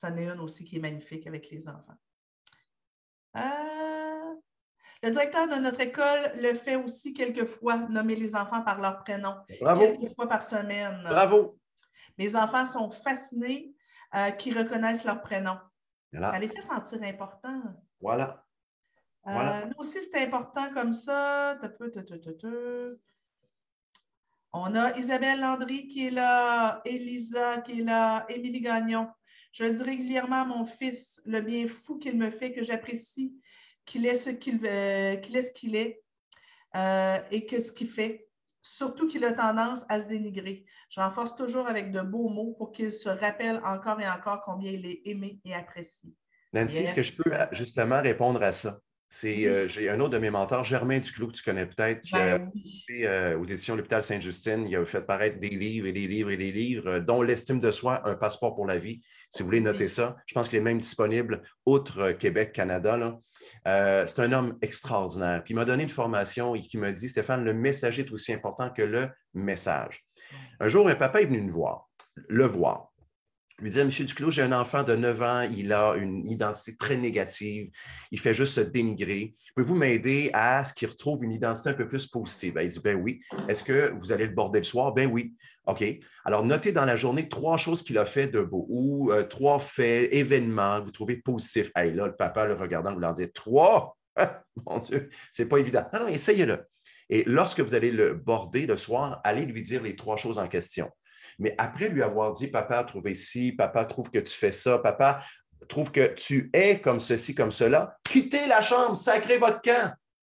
euh, 0.04 0.10
c'en 0.10 0.18
est 0.18 0.26
une 0.26 0.40
aussi 0.40 0.64
qui 0.66 0.78
est 0.78 0.80
magnifique 0.80 1.28
avec 1.28 1.50
les 1.50 1.68
enfants. 1.68 1.98
Euh, 3.38 4.36
le 5.04 5.12
directeur 5.12 5.48
de 5.48 5.56
notre 5.56 5.82
école 5.82 6.34
le 6.40 6.56
fait 6.56 6.76
aussi 6.76 7.14
quelquefois, 7.14 7.78
nommer 7.78 8.16
les 8.16 8.36
enfants 8.36 8.62
par 8.62 8.80
leur 8.82 9.04
prénom, 9.04 9.36
Bravo. 9.62 9.82
quelques 9.82 10.16
fois 10.16 10.28
par 10.28 10.44
semaine. 10.44 11.02
Bravo. 11.04 11.60
Mes 12.18 12.36
enfants 12.36 12.66
sont 12.66 12.90
fascinés 12.90 13.74
euh, 14.16 14.32
qu'ils 14.32 14.58
reconnaissent 14.58 15.04
leur 15.04 15.22
prénom. 15.22 15.56
Ça 16.14 16.20
Voilà. 16.22 16.40
les 16.40 16.48
fait 16.48 16.62
sentir 16.62 17.04
importants. 17.04 17.62
Voilà. 18.00 18.46
Euh. 19.28 19.66
Nous 19.66 19.74
aussi, 19.80 20.02
c'est 20.04 20.24
important 20.24 20.72
comme 20.74 20.94
ça. 20.94 21.60
On 24.54 24.74
a 24.76 24.98
Isabelle 24.98 25.42
Landry 25.42 25.88
qui 25.88 26.08
est 26.08 26.12
là, 26.12 26.82
Elisa 26.86 27.60
qui 27.62 27.82
est 27.82 27.84
là, 27.84 28.26
Émilie 28.30 28.62
Gagnon. 28.62 29.10
Je 29.56 29.64
dis 29.64 29.84
régulièrement 29.84 30.42
à 30.42 30.46
mon 30.46 30.66
fils 30.66 31.22
le 31.26 31.40
bien 31.40 31.66
fou 31.70 31.98
qu'il 31.98 32.18
me 32.18 32.30
fait, 32.30 32.52
que 32.52 32.62
j'apprécie, 32.62 33.40
qu'il 33.86 34.06
est 34.06 34.16
ce 34.16 34.30
qu'il 34.30 34.58
veut- 34.60 35.16
qu'il 35.22 35.38
est, 35.38 35.42
ce 35.44 35.54
qu'il 35.54 35.78
est 35.78 36.04
euh, 36.76 37.18
et 37.32 37.46
que 37.46 37.58
ce 37.60 37.72
qu'il 37.72 37.90
fait. 37.90 38.28
Surtout 38.62 39.08
qu'il 39.08 39.24
a 39.24 39.32
tendance 39.32 39.86
à 39.88 40.02
se 40.02 40.08
dénigrer. 40.08 40.66
Je 40.90 41.00
renforce 41.00 41.36
toujours 41.36 41.68
avec 41.68 41.92
de 41.92 42.02
beaux 42.02 42.28
mots 42.28 42.54
pour 42.58 42.74
qu'il 42.74 42.92
se 42.92 43.08
rappelle 43.08 43.62
encore 43.64 44.02
et 44.02 44.10
encore 44.10 44.42
combien 44.42 44.72
il 44.72 44.86
est 44.86 45.02
aimé 45.06 45.40
et 45.46 45.54
apprécié. 45.54 46.10
Nancy, 46.52 46.84
est-ce 46.84 46.96
que 46.96 47.04
je 47.04 47.14
peux 47.14 47.30
Yes. 47.32 47.48
justement 47.54 48.02
répondre 48.02 48.44
à 48.44 48.52
ça? 48.52 48.82
C'est, 49.18 49.48
euh, 49.48 49.66
j'ai 49.66 49.90
un 49.90 50.02
autre 50.02 50.10
de 50.10 50.18
mes 50.18 50.30
mentors, 50.30 50.66
Germain 50.66 51.00
Duclos, 51.00 51.28
que 51.28 51.32
tu 51.32 51.44
connais 51.44 51.66
peut-être, 51.66 52.02
qui 52.02 52.18
a 52.18 52.38
Ben 52.38 52.52
fait, 52.86 53.08
euh, 53.08 53.40
aux 53.40 53.46
éditions 53.46 53.78
L'Hôpital 53.78 54.04
Sainte-Justine. 54.04 54.66
Il 54.68 54.76
a 54.76 54.86
fait 54.86 55.08
paraître 55.08 55.40
des 55.40 55.48
livres 55.48 55.88
et 55.88 55.94
des 55.94 56.06
livres 56.06 56.32
et 56.32 56.36
des 56.36 56.52
livres, 56.52 56.90
euh, 56.90 57.00
dont 57.00 57.22
L'estime 57.22 57.62
de 57.62 57.72
soi, 57.72 58.02
un 58.04 58.16
passeport 58.16 58.56
pour 58.56 58.68
la 58.68 58.78
vie. 58.78 59.00
Si 59.30 59.42
vous 59.42 59.46
voulez 59.46 59.62
noter 59.62 59.88
ça, 59.88 60.18
je 60.26 60.34
pense 60.34 60.50
qu'il 60.50 60.58
est 60.58 60.62
même 60.62 60.80
disponible 60.80 61.44
outre 61.66 62.12
Québec, 62.12 62.52
Canada. 62.52 63.18
Euh, 63.70 64.06
c'est 64.06 64.20
un 64.20 64.34
homme 64.34 64.58
extraordinaire. 64.62 65.42
Puis 65.46 65.54
il 65.54 65.56
m'a 65.56 65.64
donné 65.64 65.84
une 65.84 65.90
formation 65.90 66.54
et 66.54 66.60
qui 66.60 66.78
m'a 66.78 66.92
dit 66.92 67.08
Stéphane, 67.08 67.46
le 67.46 67.54
messager 67.54 68.02
est 68.02 68.12
aussi 68.12 68.34
important 68.34 68.70
que 68.70 68.82
le 68.82 69.08
message. 69.34 70.04
Un 70.60 70.68
jour, 70.68 70.90
un 70.90 70.96
papa 70.96 71.22
est 71.22 71.26
venu 71.26 71.40
me 71.40 71.52
voir, 71.52 71.88
le 72.28 72.46
voir. 72.46 72.92
Lui 73.60 73.70
disait, 73.70 73.86
Monsieur 73.86 74.04
Duclos, 74.04 74.32
j'ai 74.32 74.42
un 74.42 74.52
enfant 74.52 74.84
de 74.84 74.96
9 74.96 75.22
ans, 75.22 75.48
il 75.56 75.72
a 75.72 75.94
une 75.96 76.28
identité 76.28 76.76
très 76.76 76.98
négative, 76.98 77.70
il 78.12 78.20
fait 78.20 78.34
juste 78.34 78.56
se 78.56 78.62
dénigrer. 78.62 79.34
Pouvez-vous 79.56 79.76
m'aider 79.76 80.30
à 80.34 80.66
ce 80.66 80.74
qu'il 80.74 80.90
retrouve 80.90 81.24
une 81.24 81.32
identité 81.32 81.70
un 81.70 81.74
peu 81.74 81.88
plus 81.88 82.06
positive? 82.08 82.60
Il 82.62 82.68
dit, 82.68 82.80
ben 82.84 82.98
oui. 82.98 83.22
Est-ce 83.48 83.64
que 83.64 83.94
vous 83.98 84.12
allez 84.12 84.28
le 84.28 84.34
border 84.34 84.60
le 84.60 84.66
soir? 84.66 84.94
Ben 84.94 85.10
oui. 85.10 85.34
OK. 85.68 85.84
Alors, 86.26 86.44
notez 86.44 86.74
dans 86.74 86.86
la 86.86 86.98
journée 86.98 87.30
trois 87.30 87.58
choses 87.58 87.82
qu'il 87.82 87.98
a 87.98 88.06
fait 88.06 88.28
de 88.28 88.42
beau 88.42 88.66
ou 88.70 89.12
euh, 89.12 89.24
trois 89.24 89.60
faits, 89.60 90.10
événements 90.12 90.82
que 90.82 90.86
vous 90.86 90.92
trouvez 90.92 91.18
positifs. 91.18 91.72
Là, 91.76 92.08
le 92.08 92.16
papa, 92.16 92.46
le 92.46 92.56
regardant, 92.56 92.94
vous 92.94 93.00
leur 93.00 93.14
dit 93.14 93.32
trois? 93.32 93.98
Mon 94.68 94.80
Dieu, 94.80 95.10
c'est 95.32 95.48
pas 95.48 95.58
évident. 95.58 95.86
Non, 95.94 96.02
non, 96.02 96.08
essayez-le. 96.08 96.66
Et 97.10 97.24
lorsque 97.26 97.62
vous 97.62 97.76
allez 97.76 97.92
le 97.92 98.14
border 98.14 98.66
le 98.66 98.78
soir, 98.78 99.22
allez 99.24 99.46
lui 99.46 99.62
dire 99.62 99.82
les 99.82 99.96
trois 99.96 100.18
choses 100.18 100.40
en 100.40 100.48
question. 100.48 100.90
Mais 101.40 101.56
après 101.58 101.90
lui 101.90 102.02
avoir 102.02 102.34
dit, 102.34 102.48
papa 102.48 102.80
a 102.80 102.84
trouvé 102.84 103.14
ci, 103.14 103.52
papa 103.52 103.86
trouve 103.86 104.10
que 104.10 104.20
tu 104.20 104.34
fais 104.34 104.52
ça, 104.52 104.78
papa 104.78 105.24
trouve 105.68 105.92
que 105.92 106.14
tu 106.14 106.50
es 106.54 106.80
comme 106.80 107.00
ceci, 107.00 107.36
comme 107.36 107.52
cela, 107.52 107.98
quittez 108.04 108.48
la 108.48 108.62
chambre, 108.62 108.96
sacrez 108.96 109.38
votre 109.38 109.62
camp. 109.62 109.94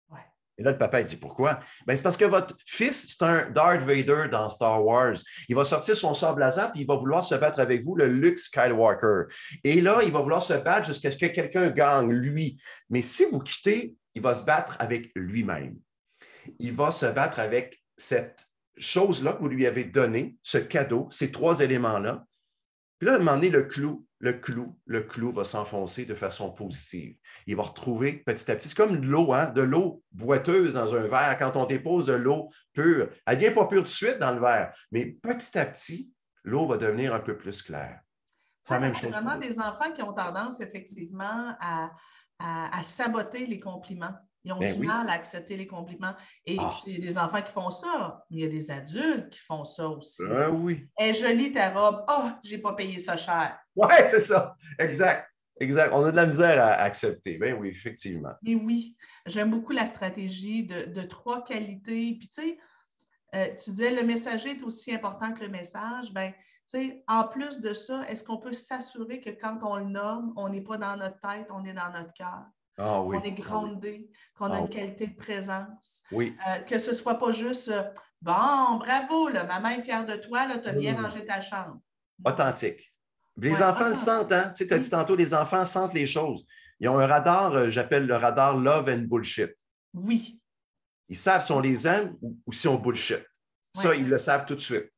Ouais. 0.09 0.19
Et 0.57 0.63
là, 0.63 0.71
le 0.71 0.77
papa, 0.77 0.99
il 0.99 1.05
dit 1.05 1.15
pourquoi? 1.15 1.59
Ben, 1.85 1.95
c'est 1.95 2.03
parce 2.03 2.17
que 2.17 2.25
votre 2.25 2.55
fils, 2.65 3.07
c'est 3.09 3.23
un 3.23 3.49
Darth 3.49 3.81
Vader 3.81 4.27
dans 4.31 4.49
Star 4.49 4.83
Wars. 4.83 5.15
Il 5.47 5.55
va 5.55 5.65
sortir 5.65 5.95
son 5.95 6.13
sable 6.13 6.41
laser 6.41 6.71
puis 6.71 6.81
il 6.81 6.87
va 6.87 6.95
vouloir 6.95 7.23
se 7.23 7.35
battre 7.35 7.59
avec 7.59 7.83
vous, 7.83 7.95
le 7.95 8.07
Luke 8.07 8.39
Skywalker. 8.39 9.33
Et 9.63 9.81
là, 9.81 10.01
il 10.03 10.11
va 10.11 10.19
vouloir 10.19 10.43
se 10.43 10.53
battre 10.53 10.87
jusqu'à 10.87 11.11
ce 11.11 11.17
que 11.17 11.27
quelqu'un 11.27 11.69
gagne, 11.69 12.11
lui. 12.11 12.61
Mais 12.89 13.01
si 13.01 13.25
vous 13.25 13.39
quittez, 13.39 13.95
il 14.13 14.21
va 14.21 14.33
se 14.33 14.43
battre 14.43 14.75
avec 14.79 15.11
lui-même. 15.15 15.77
Il 16.59 16.73
va 16.73 16.91
se 16.91 17.05
battre 17.05 17.39
avec 17.39 17.81
cette 17.95 18.50
chose-là 18.82 19.34
que 19.34 19.39
vous 19.41 19.50
lui 19.50 19.65
avez 19.65 19.84
donnée, 19.86 20.38
ce 20.44 20.58
cadeau, 20.58 21.08
ces 21.12 21.32
trois 21.32 21.60
éléments-là. 21.62 22.26
Puis 23.00 23.08
là, 23.08 23.13
à 23.13 23.15
un 23.15 23.20
moment 23.20 23.34
donné, 23.34 23.50
le 23.50 23.63
clou, 23.63 24.06
le 24.20 24.34
clou, 24.34 24.78
le 24.86 25.02
clou 25.02 25.32
va 25.32 25.44
s'enfoncer 25.44 26.06
de 26.06 26.13
façon 26.13 26.52
positive. 26.52 27.15
Il 27.48 27.56
va 27.56 27.63
retrouver 27.63 28.13
petit 28.13 28.52
à 28.52 28.56
petit, 28.56 28.70
c'est 28.70 28.78
comme 28.78 29.00
de 29.02 29.08
l'eau, 29.08 29.34
hein, 29.34 29.48
de 29.48 29.62
l'eau 29.62 30.04
boiteuse 30.12 30.74
dans 30.74 30.94
un 30.94 31.02
verre. 31.08 31.38
Quand 31.39 31.58
on 31.58 31.65
dépose 31.65 32.06
de 32.06 32.13
l'eau 32.13 32.50
pure, 32.74 33.10
elle 33.26 33.36
ne 33.36 33.39
vient 33.39 33.52
pas 33.54 33.65
pure 33.65 33.80
tout 33.80 33.86
de 33.86 33.89
suite 33.89 34.20
dans 34.20 34.32
le 34.34 34.39
verre, 34.39 34.74
mais 34.91 35.06
petit 35.06 35.58
à 35.58 35.65
petit, 35.65 36.12
l'eau 36.44 36.67
va 36.67 36.78
devenir 36.78 37.13
un 37.15 37.20
peu 37.20 37.36
plus 37.38 37.63
claire. 37.63 38.02
C'est 38.63 38.76
la 38.76 38.80
même 38.82 38.96
chose. 38.96 39.10
vraiment 39.10 39.38
des 39.39 39.58
enfants 39.60 39.91
qui 39.96 40.04
ont 40.04 40.13
tendance, 40.13 40.62
effectivement, 40.62 41.56
à, 41.60 41.89
à- 42.38 42.78
à 42.78 42.84
saboter 42.84 43.48
les 43.48 43.60
compliments. 43.60 44.13
Ils 44.43 44.51
ont 44.54 44.58
Ben 44.60 44.73
du 44.73 44.80
oui. 44.82 44.88
mal 44.88 45.08
à 45.10 45.13
accepter 45.13 45.56
les 45.56 45.67
compliments. 45.67 46.15
Et 46.45 46.58
Ah. 46.60 46.73
c'est 46.84 46.97
des 46.97 47.17
enfants 47.17 47.41
qui 47.41 47.51
font 47.51 47.69
ça, 47.69 48.23
mais 48.30 48.38
il 48.38 48.43
y 48.43 48.45
a 48.45 48.49
des 48.49 48.71
adultes 48.71 49.30
qui 49.30 49.39
font 49.39 49.63
ça 49.65 49.88
aussi. 49.88 50.23
Ah 50.30 50.49
oui. 50.49 50.88
Elle 50.97 51.10
est 51.10 51.13
jolie 51.13 51.51
ta 51.51 51.69
robe. 51.69 52.04
Oh, 52.10 52.30
j'ai 52.43 52.58
pas 52.58 52.73
payé 52.73 52.99
ça 52.99 53.17
cher. 53.17 53.60
Oui, 53.75 53.88
c'est 54.06 54.19
ça. 54.19 54.56
Exact. 54.80 55.27
Exact. 55.60 55.91
On 55.93 56.04
a 56.06 56.12
de 56.12 56.15
la 56.15 56.25
misère 56.25 56.60
à 56.63 56.69
accepter. 56.82 57.38
Ben 57.38 57.56
oui, 57.60 57.69
effectivement. 57.69 58.34
Mais 58.41 58.56
oui, 58.56 58.95
j'aime 59.27 59.51
beaucoup 59.51 59.73
la 59.73 59.86
stratégie 59.86 60.63
de, 60.65 60.86
de 60.86 61.01
trois 61.04 61.43
qualités. 61.43 62.15
Puis, 62.19 62.30
tu 62.30 62.41
sais, 62.41 62.58
euh, 63.36 63.47
tu 63.63 63.69
disais 63.69 63.91
le 63.91 64.04
messager 64.04 64.51
est 64.58 64.63
aussi 64.63 64.91
important 64.93 65.32
que 65.34 65.41
le 65.41 65.49
message. 65.49 66.12
Ben, 66.13 66.34
en 67.08 67.25
plus 67.25 67.60
de 67.60 67.73
ça, 67.73 68.06
est-ce 68.10 68.23
qu'on 68.23 68.38
peut 68.38 68.54
s'assurer 68.54 69.19
que 69.19 69.30
quand 69.30 69.60
on 69.62 69.75
le 69.75 69.86
nomme, 69.86 70.34
on 70.38 70.47
n'est 70.49 70.62
pas 70.62 70.77
dans 70.77 70.95
notre 70.95 71.19
tête, 71.19 71.47
on 71.51 71.63
est 71.65 71.73
dans 71.73 71.91
notre 71.91 72.13
cœur, 72.13 72.45
Ah 72.77 73.01
oui. 73.01 73.17
qu'on 73.17 73.23
est 73.23 73.31
groundé, 73.31 74.10
qu'on 74.38 74.51
a 74.51 74.55
Ah 74.57 74.60
une 74.60 74.69
qualité 74.69 75.07
de 75.07 75.15
présence, 75.15 76.01
Oui. 76.12 76.36
euh, 76.47 76.60
que 76.62 76.79
ce 76.79 76.91
ne 76.91 76.95
soit 76.95 77.15
pas 77.19 77.31
juste 77.31 77.69
euh, 77.69 77.84
Bon, 78.21 78.77
bravo, 78.77 79.29
là, 79.29 79.45
maman 79.45 79.69
est 79.69 79.81
fière 79.81 80.05
de 80.05 80.15
toi, 80.15 80.47
tu 80.62 80.69
as 80.69 80.73
bien 80.73 80.93
Mm. 80.95 81.05
rangé 81.05 81.25
ta 81.25 81.41
chambre. 81.41 81.79
Authentique. 82.23 82.93
Les 83.38 83.49
Ouais, 83.51 83.63
enfants 83.63 83.89
le 83.89 83.95
sentent, 83.95 84.31
hein? 84.31 84.53
Tu 84.55 84.65
sais, 84.67 84.73
as 84.73 84.77
dit 84.77 84.89
tantôt, 84.89 85.15
les 85.15 85.34
enfants 85.34 85.65
sentent 85.65 85.93
les 85.95 86.05
choses. 86.05 86.45
Ils 86.79 86.88
ont 86.89 86.99
un 86.99 87.07
radar, 87.07 87.53
euh, 87.55 87.69
j'appelle 87.69 88.05
le 88.05 88.15
radar 88.15 88.55
love 88.57 88.89
and 88.89 89.07
bullshit. 89.07 89.53
Oui. 89.93 90.39
Ils 91.10 91.15
savent 91.17 91.43
si 91.43 91.51
on 91.51 91.60
les 91.60 91.88
aime 91.88 92.15
ou, 92.21 92.38
ou 92.45 92.51
si 92.53 92.67
on 92.67 92.75
bullshit. 92.75 93.25
Ça, 93.73 93.95
ils 93.95 94.07
le 94.07 94.17
savent 94.19 94.45
tout 94.45 94.55
de 94.55 94.60
suite. 94.62 94.91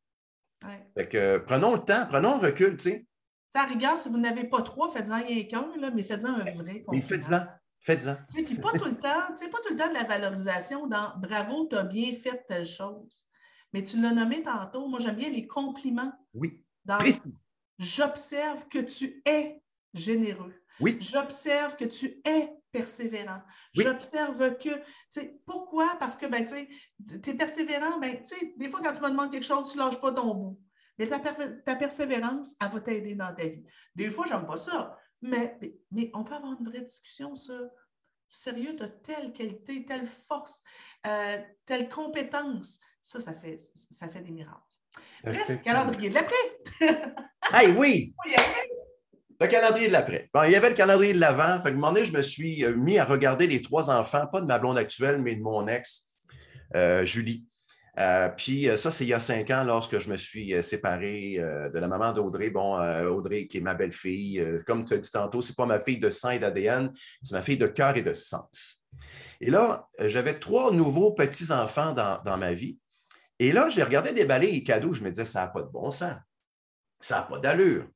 Ouais. 0.66 0.86
Fait 0.98 1.08
que, 1.08 1.18
euh, 1.18 1.40
prenons 1.40 1.74
le 1.76 1.80
temps, 1.80 2.06
prenons 2.08 2.40
le 2.42 2.48
recul, 2.48 2.72
tu 2.76 2.84
sais. 2.90 3.06
À 3.54 3.66
rigueur, 3.66 3.98
si 3.98 4.10
vous 4.10 4.18
n'avez 4.18 4.46
pas 4.46 4.62
trois, 4.64 4.92
faites-en 4.92 5.24
rien 5.24 5.44
qu'un, 5.46 5.68
mais 5.94 6.04
faites-en 6.04 6.34
un 6.42 6.44
vrai. 6.56 6.84
Mais 6.92 7.02
faites-en, 7.02 7.46
faites-en. 7.84 8.16
Puis 8.34 8.56
pas 8.58 8.72
tout 8.72 8.86
le 8.86 8.98
temps, 8.98 9.28
tu 9.38 9.44
sais, 9.44 9.50
pas 9.50 9.60
tout 9.66 9.74
le 9.74 9.76
temps 9.78 9.90
de 9.90 9.94
la 9.94 10.04
valorisation 10.04 10.88
dans 10.88 11.14
bravo, 11.18 11.68
tu 11.70 11.76
as 11.76 11.84
bien 11.84 12.16
fait 12.16 12.44
telle 12.48 12.66
chose. 12.66 13.26
Mais 13.74 13.84
tu 13.84 14.00
l'as 14.02 14.12
nommé 14.12 14.42
tantôt, 14.44 14.88
moi 14.88 15.00
j'aime 15.00 15.16
bien 15.16 15.30
les 15.30 15.48
compliments. 15.48 16.14
Oui. 16.34 16.64
Dans 16.86 17.00
j'observe 17.80 18.68
que 18.68 18.80
tu 18.80 19.22
es 19.26 19.62
généreux. 19.94 20.54
Oui. 20.80 20.98
J'observe 21.02 21.76
que 21.76 21.86
tu 21.86 22.22
es 22.26 22.50
persévérant. 22.72 23.42
Oui. 23.76 23.84
J'observe 23.84 24.58
que, 24.58 24.76
tu 24.76 24.84
sais, 25.10 25.40
pourquoi? 25.46 25.96
Parce 26.00 26.18
que, 26.18 26.26
ben, 26.26 26.44
tu 26.44 26.54
sais, 26.56 26.68
tu 27.22 27.30
es 27.30 27.34
persévérant, 27.36 28.00
ben, 28.00 28.18
tu 28.18 28.36
sais, 28.36 28.54
des 28.58 28.70
fois, 28.70 28.82
quand 28.84 28.94
tu 28.94 29.02
me 29.02 29.10
demandes 29.10 29.32
quelque 29.32 29.46
chose, 29.46 29.72
tu 29.72 29.78
ne 29.78 29.84
lâches 29.84 30.00
pas 30.02 30.12
ton 30.12 30.34
bout. 30.34 30.60
Mais 30.98 31.08
ta, 31.08 31.20
per- 31.20 31.64
ta 31.66 31.76
persévérance, 31.76 32.56
elle 32.62 32.70
va 32.70 32.80
t'aider 32.80 33.16
dans 33.16 33.34
ta 33.34 33.46
vie. 33.46 33.64
Des 33.96 34.10
fois, 34.10 34.26
j'aime 34.28 34.46
pas 34.46 34.58
ça, 34.58 34.98
mais, 35.24 35.58
mais, 35.92 36.12
on 36.14 36.24
peut 36.24 36.36
avoir 36.36 36.60
une 36.60 36.68
vraie 36.68 36.82
discussion 36.82 37.36
sur 37.36 37.70
sérieux, 38.28 38.76
tu 38.76 38.84
as 38.84 38.90
telle 38.90 39.32
qualité, 39.32 39.86
telle 39.86 40.08
force, 40.28 40.64
euh, 41.06 41.38
telle 41.66 41.90
compétence. 41.90 42.80
Ça, 43.02 43.22
ça 43.22 43.34
fait, 43.34 43.58
ça 43.58 44.08
fait 44.08 44.22
des 44.22 44.32
miracles. 44.32 44.60
Bref, 45.24 45.62
calendrier 45.64 46.10
de 46.10 46.16
l'après. 46.16 46.80
Hey, 47.52 47.72
oui! 47.72 48.16
Oui, 48.26 48.34
après. 48.36 48.70
Le 49.40 49.48
calendrier 49.48 49.88
de 49.88 49.94
l'après. 49.94 50.30
Bon, 50.34 50.44
il 50.44 50.52
y 50.52 50.56
avait 50.56 50.70
le 50.70 50.76
calendrier 50.76 51.14
de 51.14 51.20
l'avant. 51.20 51.60
Fait 51.62 51.70
que, 51.70 51.74
un 51.74 51.78
moment 51.78 51.92
donné, 51.92 52.06
je 52.06 52.14
me 52.14 52.22
suis 52.22 52.64
euh, 52.64 52.74
mis 52.74 52.98
à 52.98 53.04
regarder 53.04 53.48
les 53.48 53.62
trois 53.62 53.90
enfants, 53.90 54.26
pas 54.28 54.40
de 54.40 54.46
ma 54.46 54.60
blonde 54.60 54.78
actuelle, 54.78 55.22
mais 55.22 55.36
de 55.36 55.42
mon 55.42 55.68
ex, 55.68 56.10
euh, 56.76 57.04
Julie. 57.04 57.46
Euh, 58.00 58.30
puis 58.30 58.68
euh, 58.70 58.76
ça, 58.76 58.90
c'est 58.90 59.06
il 59.06 59.10
y 59.10 59.14
a 59.14 59.20
cinq 59.20 59.52
ans, 59.52 59.64
lorsque 59.64 60.00
je 60.00 60.10
me 60.10 60.18
suis 60.18 60.54
euh, 60.54 60.62
séparé 60.62 61.38
de 61.38 61.78
la 61.80 61.88
maman 61.88 62.12
d'Audrey. 62.12 62.50
Bon, 62.50 62.76
Audrey, 63.08 63.48
qui 63.48 63.58
est 63.58 63.62
ma 63.62 63.74
belle-fille, 63.74 64.44
comme 64.66 64.86
tu 64.86 64.94
as 64.94 64.98
dit 64.98 65.12
tantôt, 65.12 65.42
c'est 65.42 65.56
pas 65.56 65.66
ma 65.66 65.80
fille 65.80 66.00
de 66.00 66.10
sang 66.10 66.32
et 66.32 66.40
d'ADN, 66.40 66.92
c'est 67.22 67.36
ma 67.36 67.42
fille 67.42 67.58
de 67.58 67.68
cœur 67.68 67.96
et 67.98 68.02
de 68.02 68.14
sens. 68.14 68.84
Et 69.42 69.50
là, 69.50 69.88
j'avais 70.00 70.40
trois 70.40 70.72
nouveaux 70.72 71.12
petits-enfants 71.12 71.94
dans, 71.94 72.22
dans 72.24 72.38
ma 72.38 72.54
vie. 72.54 72.78
Et 73.40 73.52
là, 73.52 73.70
j'ai 73.70 73.84
regardé 73.84 74.14
déballer 74.14 74.52
les 74.52 74.64
cadeaux. 74.64 74.94
Je 74.94 75.04
me 75.04 75.10
disais, 75.10 75.26
ça 75.26 75.42
n'a 75.42 75.48
pas 75.48 75.62
de 75.62 75.68
bon 75.70 75.92
sens. 75.92 76.16
Ça 77.02 77.18
n'a 77.18 77.24
pas 77.24 77.40
d'allure. 77.40 77.88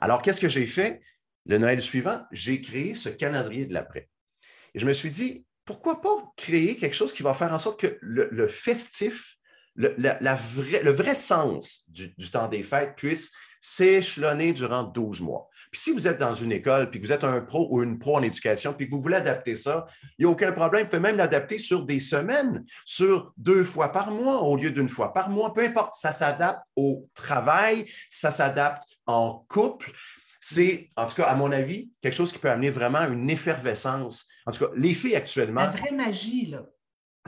Alors, 0.00 0.22
qu'est-ce 0.22 0.40
que 0.40 0.48
j'ai 0.48 0.66
fait? 0.66 1.00
Le 1.46 1.58
Noël 1.58 1.80
suivant, 1.80 2.22
j'ai 2.30 2.60
créé 2.60 2.94
ce 2.94 3.08
calendrier 3.08 3.66
de 3.66 3.74
l'après. 3.74 4.08
Et 4.74 4.78
je 4.78 4.86
me 4.86 4.92
suis 4.92 5.10
dit, 5.10 5.44
pourquoi 5.64 6.00
pas 6.00 6.32
créer 6.36 6.76
quelque 6.76 6.94
chose 6.94 7.12
qui 7.12 7.22
va 7.22 7.34
faire 7.34 7.52
en 7.52 7.58
sorte 7.58 7.80
que 7.80 7.98
le 8.00 8.46
festif, 8.46 9.36
le, 9.74 10.90
vrai 10.90 11.14
sens 11.14 11.84
du, 11.88 12.14
du 12.16 12.30
temps 12.30 12.48
des 12.48 12.62
fêtes 12.62 12.94
puisse 12.96 13.32
s'échelonner 13.64 14.52
durant 14.52 14.82
12 14.82 15.20
mois. 15.20 15.48
Puis 15.70 15.80
si 15.80 15.92
vous 15.92 16.08
êtes 16.08 16.18
dans 16.18 16.34
une 16.34 16.50
école, 16.50 16.90
puis 16.90 17.00
que 17.00 17.06
vous 17.06 17.12
êtes 17.12 17.22
un 17.22 17.40
pro 17.40 17.68
ou 17.70 17.80
une 17.84 17.96
pro 17.96 18.16
en 18.16 18.22
éducation, 18.22 18.74
puis 18.74 18.86
que 18.86 18.90
vous 18.90 19.00
voulez 19.00 19.16
adapter 19.16 19.54
ça, 19.54 19.86
il 20.18 20.26
n'y 20.26 20.28
a 20.28 20.32
aucun 20.32 20.50
problème. 20.50 20.82
Vous 20.82 20.90
pouvez 20.90 21.00
même 21.00 21.16
l'adapter 21.16 21.58
sur 21.58 21.84
des 21.84 22.00
semaines, 22.00 22.64
sur 22.84 23.32
deux 23.36 23.62
fois 23.62 23.92
par 23.92 24.10
mois 24.10 24.42
au 24.42 24.56
lieu 24.56 24.72
d'une 24.72 24.88
fois 24.88 25.12
par 25.12 25.30
mois. 25.30 25.54
Peu 25.54 25.62
importe, 25.62 25.94
ça 25.94 26.10
s'adapte 26.10 26.64
au 26.74 27.08
travail, 27.14 27.84
ça 28.10 28.32
s'adapte 28.32 28.82
en 29.06 29.46
couple. 29.48 29.92
C'est, 30.40 30.90
en 30.96 31.06
tout 31.06 31.14
cas, 31.14 31.26
à 31.26 31.36
mon 31.36 31.52
avis, 31.52 31.88
quelque 32.00 32.16
chose 32.16 32.32
qui 32.32 32.40
peut 32.40 32.50
amener 32.50 32.70
vraiment 32.70 33.06
une 33.06 33.30
effervescence. 33.30 34.26
En 34.44 34.50
tout 34.50 34.66
cas, 34.66 34.72
les 34.74 34.92
filles 34.92 35.14
actuellement, 35.14 35.60
La 35.60 35.70
vraie 35.70 35.92
magie, 35.92 36.46
là. 36.46 36.64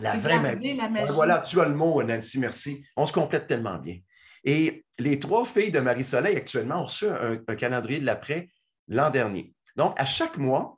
La 0.01 0.17
vraie 0.17 0.41
magie. 0.41 0.75
la 0.77 0.89
magie. 0.89 1.13
Voilà, 1.13 1.39
tu 1.39 1.61
as 1.61 1.67
le 1.67 1.75
mot, 1.75 2.03
Nancy, 2.03 2.39
merci. 2.39 2.85
On 2.97 3.07
se 3.07 3.13
complète 3.13 3.47
tellement 3.47 3.79
bien. 3.79 3.99
Et 4.45 4.85
les 4.99 5.19
trois 5.19 5.45
filles 5.45 5.71
de 5.71 5.81
Marie-Soleil 5.81 6.37
actuellement 6.37 6.81
ont 6.83 6.85
reçu 6.85 7.07
un, 7.09 7.39
un 7.47 7.55
calendrier 7.57 8.01
de 8.01 8.05
l'après 8.07 8.49
l'an 8.89 9.11
dernier. 9.11 9.55
Donc, 9.77 9.99
à 9.99 10.05
chaque 10.05 10.37
mois, 10.37 10.77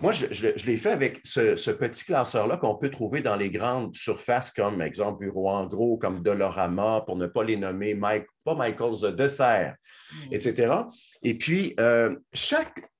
moi, 0.00 0.12
je, 0.12 0.26
je- 0.30 0.56
je 0.56 0.66
l'ai 0.66 0.78
fait 0.78 0.90
avec 0.92 1.20
ce, 1.24 1.54
ce 1.54 1.70
petit 1.70 2.04
classeur-là 2.06 2.56
qu'on 2.56 2.74
peut 2.74 2.90
trouver 2.90 3.20
dans 3.20 3.36
les 3.36 3.50
grandes 3.50 3.94
surfaces 3.94 4.50
comme, 4.50 4.80
exemple, 4.80 5.20
Bureau 5.20 5.50
en 5.50 5.66
gros, 5.66 5.98
comme 5.98 6.22
Dolorama, 6.22 7.02
pour 7.06 7.16
ne 7.16 7.26
pas 7.26 7.44
les 7.44 7.56
nommer, 7.58 7.94
Mike, 7.94 8.24
pas 8.44 8.54
Michael's 8.54 9.02
Dessert, 9.02 9.76
Mm. 10.10 10.32
etc. 10.32 10.74
Et 11.22 11.36
puis, 11.36 11.74
euh, 11.78 12.16
chaque 12.32 12.90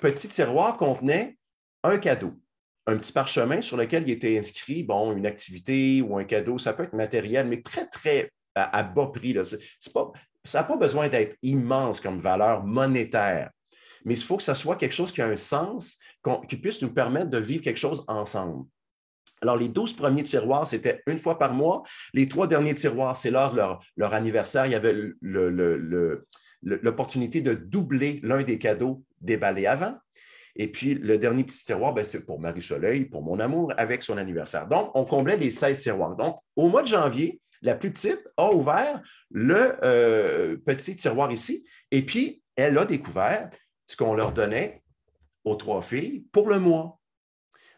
petit 0.00 0.26
tiroir 0.28 0.78
contenait 0.78 1.36
un 1.84 1.98
cadeau. 1.98 2.32
Un 2.86 2.96
petit 2.96 3.12
parchemin 3.12 3.62
sur 3.62 3.76
lequel 3.76 4.04
il 4.04 4.12
était 4.12 4.38
inscrit, 4.38 4.84
bon, 4.84 5.16
une 5.16 5.26
activité 5.26 6.02
ou 6.02 6.16
un 6.16 6.24
cadeau, 6.24 6.58
ça 6.58 6.72
peut 6.72 6.84
être 6.84 6.92
matériel, 6.92 7.48
mais 7.48 7.60
très, 7.60 7.86
très 7.86 8.30
à, 8.54 8.82
bas 8.82 9.08
prix. 9.08 9.32
Là. 9.32 9.42
Pas, 9.92 10.12
ça 10.44 10.60
n'a 10.60 10.64
pas 10.64 10.76
besoin 10.76 11.08
d'être 11.08 11.36
immense 11.42 12.00
comme 12.00 12.18
valeur 12.18 12.64
monétaire, 12.64 13.50
mais 14.04 14.14
il 14.14 14.22
faut 14.22 14.36
que 14.36 14.42
ça 14.42 14.54
soit 14.54 14.76
quelque 14.76 14.94
chose 14.94 15.10
qui 15.10 15.20
a 15.20 15.26
un 15.26 15.36
sens, 15.36 15.98
qui 16.48 16.56
puisse 16.56 16.80
nous 16.82 16.92
permettre 16.92 17.30
de 17.30 17.38
vivre 17.38 17.62
quelque 17.62 17.78
chose 17.78 18.04
ensemble. 18.08 18.64
Alors, 19.42 19.56
les 19.56 19.68
12 19.68 19.94
premiers 19.94 20.22
tiroirs, 20.22 20.66
c'était 20.66 21.02
une 21.06 21.18
fois 21.18 21.38
par 21.38 21.52
mois. 21.52 21.82
Les 22.14 22.26
trois 22.26 22.46
derniers 22.46 22.74
tiroirs, 22.74 23.16
c'est 23.16 23.30
lors 23.30 23.52
de 23.52 23.62
leur, 23.96 24.14
anniversaire. 24.14 24.66
Il 24.66 24.72
y 24.72 24.74
avait 24.74 24.96
l'opportunité 26.62 27.42
de 27.42 27.52
doubler 27.52 28.20
l'un 28.22 28.42
des 28.42 28.58
cadeaux 28.58 29.02
déballés 29.20 29.66
avant. 29.66 29.98
Et 30.58 30.68
puis, 30.68 30.94
le 30.94 31.18
dernier 31.18 31.44
petit 31.44 31.64
tiroir, 31.64 31.92
ben, 31.92 32.04
c'est 32.04 32.24
pour 32.24 32.40
Marie-Soleil, 32.40 33.04
pour 33.04 33.22
mon 33.22 33.38
amour, 33.40 33.74
avec 33.76 34.02
son 34.02 34.16
anniversaire. 34.16 34.66
Donc, 34.66 34.90
on 34.94 35.04
comblait 35.04 35.36
les 35.36 35.50
16 35.50 35.82
tiroirs. 35.82 36.16
Donc, 36.16 36.38
au 36.56 36.68
mois 36.68 36.82
de 36.82 36.88
janvier, 36.88 37.40
la 37.60 37.74
plus 37.74 37.90
petite 37.90 38.26
a 38.38 38.52
ouvert 38.52 39.02
le 39.30 39.76
euh, 39.82 40.56
petit 40.56 40.96
tiroir 40.96 41.30
ici. 41.30 41.66
Et 41.90 42.04
puis, 42.04 42.42
elle 42.56 42.78
a 42.78 42.86
découvert 42.86 43.50
ce 43.86 43.96
qu'on 43.96 44.14
leur 44.14 44.32
donnait 44.32 44.82
aux 45.44 45.56
trois 45.56 45.82
filles 45.82 46.24
pour 46.32 46.48
le 46.48 46.58
mois. 46.58 46.98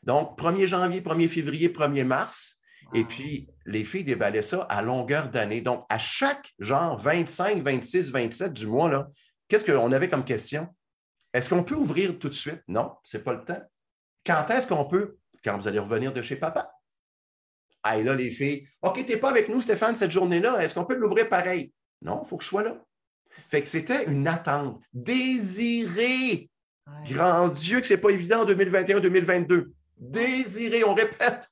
Donc, 0.05 0.39
1er 0.39 0.69
janvier, 0.69 1.01
1er 1.01 1.29
février, 1.29 1.69
1er 1.69 2.05
mars. 2.05 2.61
Et 2.95 3.05
puis, 3.05 3.49
les 3.67 3.85
filles 3.85 4.05
déballaient 4.05 4.41
ça 4.41 4.63
à 4.63 4.83
longueur 4.83 5.31
d'année. 5.31 5.61
Donc, 5.61 5.85
à 5.89 5.99
chaque 5.99 6.55
genre 6.61 6.97
25, 6.97 7.59
26, 7.59 8.13
27 8.13 8.53
du 8.53 8.69
mois, 8.69 8.89
là, 8.89 9.09
qu'est-ce 9.49 9.65
qu'on 9.65 9.93
avait 9.93 10.09
comme 10.09 10.25
question? 10.25 10.69
Est-ce 11.39 11.51
qu'on 11.51 11.63
peut 11.63 11.77
ouvrir 11.77 12.19
tout 12.19 12.29
de 12.29 12.35
suite? 12.35 12.65
Non, 12.67 12.97
ce 13.05 13.17
n'est 13.17 13.23
pas 13.23 13.33
le 13.33 13.45
temps. 13.45 13.63
Quand 14.27 14.51
est-ce 14.51 14.67
qu'on 14.67 14.87
peut? 14.87 15.19
Quand 15.45 15.57
vous 15.57 15.69
allez 15.69 15.79
revenir 15.79 16.13
de 16.13 16.21
chez 16.21 16.35
papa. 16.35 16.69
Ah, 17.85 17.97
et 17.97 18.03
là, 18.03 18.17
les 18.17 18.31
filles, 18.31 18.67
OK, 18.83 19.07
tu 19.07 19.13
n'es 19.13 19.19
pas 19.19 19.31
avec 19.31 19.49
nous, 19.49 19.63
Stéphane, 19.63 19.95
cette 19.95 20.11
journée-là. 20.11 20.61
Est-ce 20.61 20.75
qu'on 20.75 20.85
peut 20.85 20.97
l'ouvrir 20.97 21.29
pareil? 21.29 21.73
Non, 22.03 22.23
il 22.25 22.29
faut 22.29 22.39
que 22.39 22.43
je 22.43 22.49
sois 22.49 22.65
là. 22.65 22.85
Fait 23.31 23.63
que 23.63 23.69
c'était 23.69 24.07
une 24.07 24.27
attente 24.27 24.83
désirée. 24.93 26.51
Grand 27.09 27.47
Dieu 27.51 27.81
que 27.81 27.87
ce 27.87 27.95
n'est 27.95 28.01
pas 28.01 28.11
évident 28.11 28.41
en 28.41 28.47
2021-2022. 28.47 29.71
Désirer, 29.97 30.83
on 30.83 30.95
répète, 30.95 31.49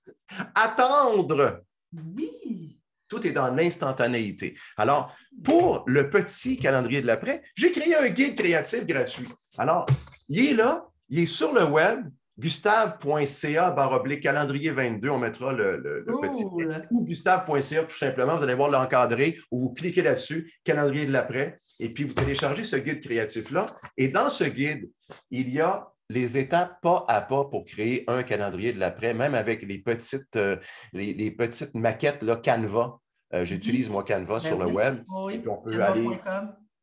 attendre. 0.57 1.62
Oui. 1.93 2.76
Tout 3.09 3.26
est 3.26 3.32
dans 3.32 3.54
l'instantanéité. 3.54 4.57
Alors, 4.76 5.14
pour 5.44 5.84
le 5.86 6.11
petit 6.11 6.59
calendrier 6.59 7.00
de 7.00 7.07
l'après, 7.07 7.42
j'ai 7.54 7.70
créé 7.70 7.94
un 7.94 8.09
guide 8.09 8.36
créatif 8.36 8.84
gratuit. 8.86 9.28
Alors, 9.59 9.86
il 10.28 10.46
est 10.46 10.54
là, 10.54 10.86
il 11.09 11.20
est 11.20 11.26
sur 11.26 11.52
le 11.52 11.64
web, 11.64 12.07
gustave.ca 12.38 13.70
baroblique 13.70 14.22
calendrier 14.22 14.70
22, 14.70 15.09
on 15.09 15.18
mettra 15.18 15.52
le, 15.52 16.04
petit 16.20 16.44
ou 16.90 17.04
gustave.ca 17.04 17.84
tout 17.84 17.96
simplement, 17.96 18.36
vous 18.36 18.42
allez 18.42 18.54
voir 18.54 18.68
l'encadré 18.68 19.38
où 19.50 19.61
vous 19.61 19.72
cliquez 19.72 20.02
là-dessus, 20.02 20.52
calendrier 20.64 21.07
de 21.07 21.12
l'après, 21.12 21.61
et 21.80 21.90
puis 21.90 22.04
vous 22.04 22.12
téléchargez 22.12 22.64
ce 22.64 22.76
guide 22.76 23.00
créatif-là. 23.00 23.66
Et 23.96 24.09
dans 24.09 24.30
ce 24.30 24.44
guide, 24.44 24.90
il 25.30 25.48
y 25.50 25.61
a 25.61 25.88
les 26.11 26.38
étapes 26.38 26.80
pas 26.80 27.04
à 27.09 27.20
pas 27.20 27.44
pour 27.44 27.64
créer 27.64 28.04
un 28.09 28.22
calendrier 28.22 28.72
de 28.72 28.78
l'après, 28.78 29.14
même 29.14 29.34
avec 29.34 29.62
les 29.62 29.78
petites, 29.78 30.36
euh, 30.36 30.57
les, 30.92 31.30
petites 31.30 31.74
maquettes 31.74 32.22
là, 32.22 32.36
Canva. 32.36 32.98
Euh, 33.34 33.44
j'utilise 33.44 33.90
moi 33.90 34.04
Canva 34.04 34.34
ben 34.34 34.40
sur 34.40 34.59
le 34.59 34.66
web. 34.66 35.02
Oui, 35.09 35.42
on 35.46 35.57
peut 35.57 35.82
aller, 35.82 36.09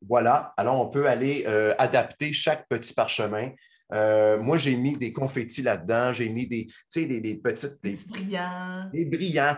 voilà, 0.07 0.53
alors 0.57 0.81
on 0.81 0.89
peut 0.89 1.07
aller 1.07 1.45
euh, 1.47 1.73
adapter 1.77 2.33
chaque 2.33 2.67
petit 2.67 2.93
parchemin. 2.93 3.51
moi, 3.91 4.57
j'ai 4.57 4.75
mis 4.75 4.97
des 4.97 5.13
confettis 5.13 5.61
là-dedans, 5.61 6.11
j'ai 6.11 6.29
mis 6.29 6.47
des, 6.47 6.67
des, 6.95 7.21
des 7.21 7.35
petites. 7.35 7.81
Des, 7.81 7.97
brillants. 8.09 8.89
Des 8.91 9.05
brillants. 9.05 9.55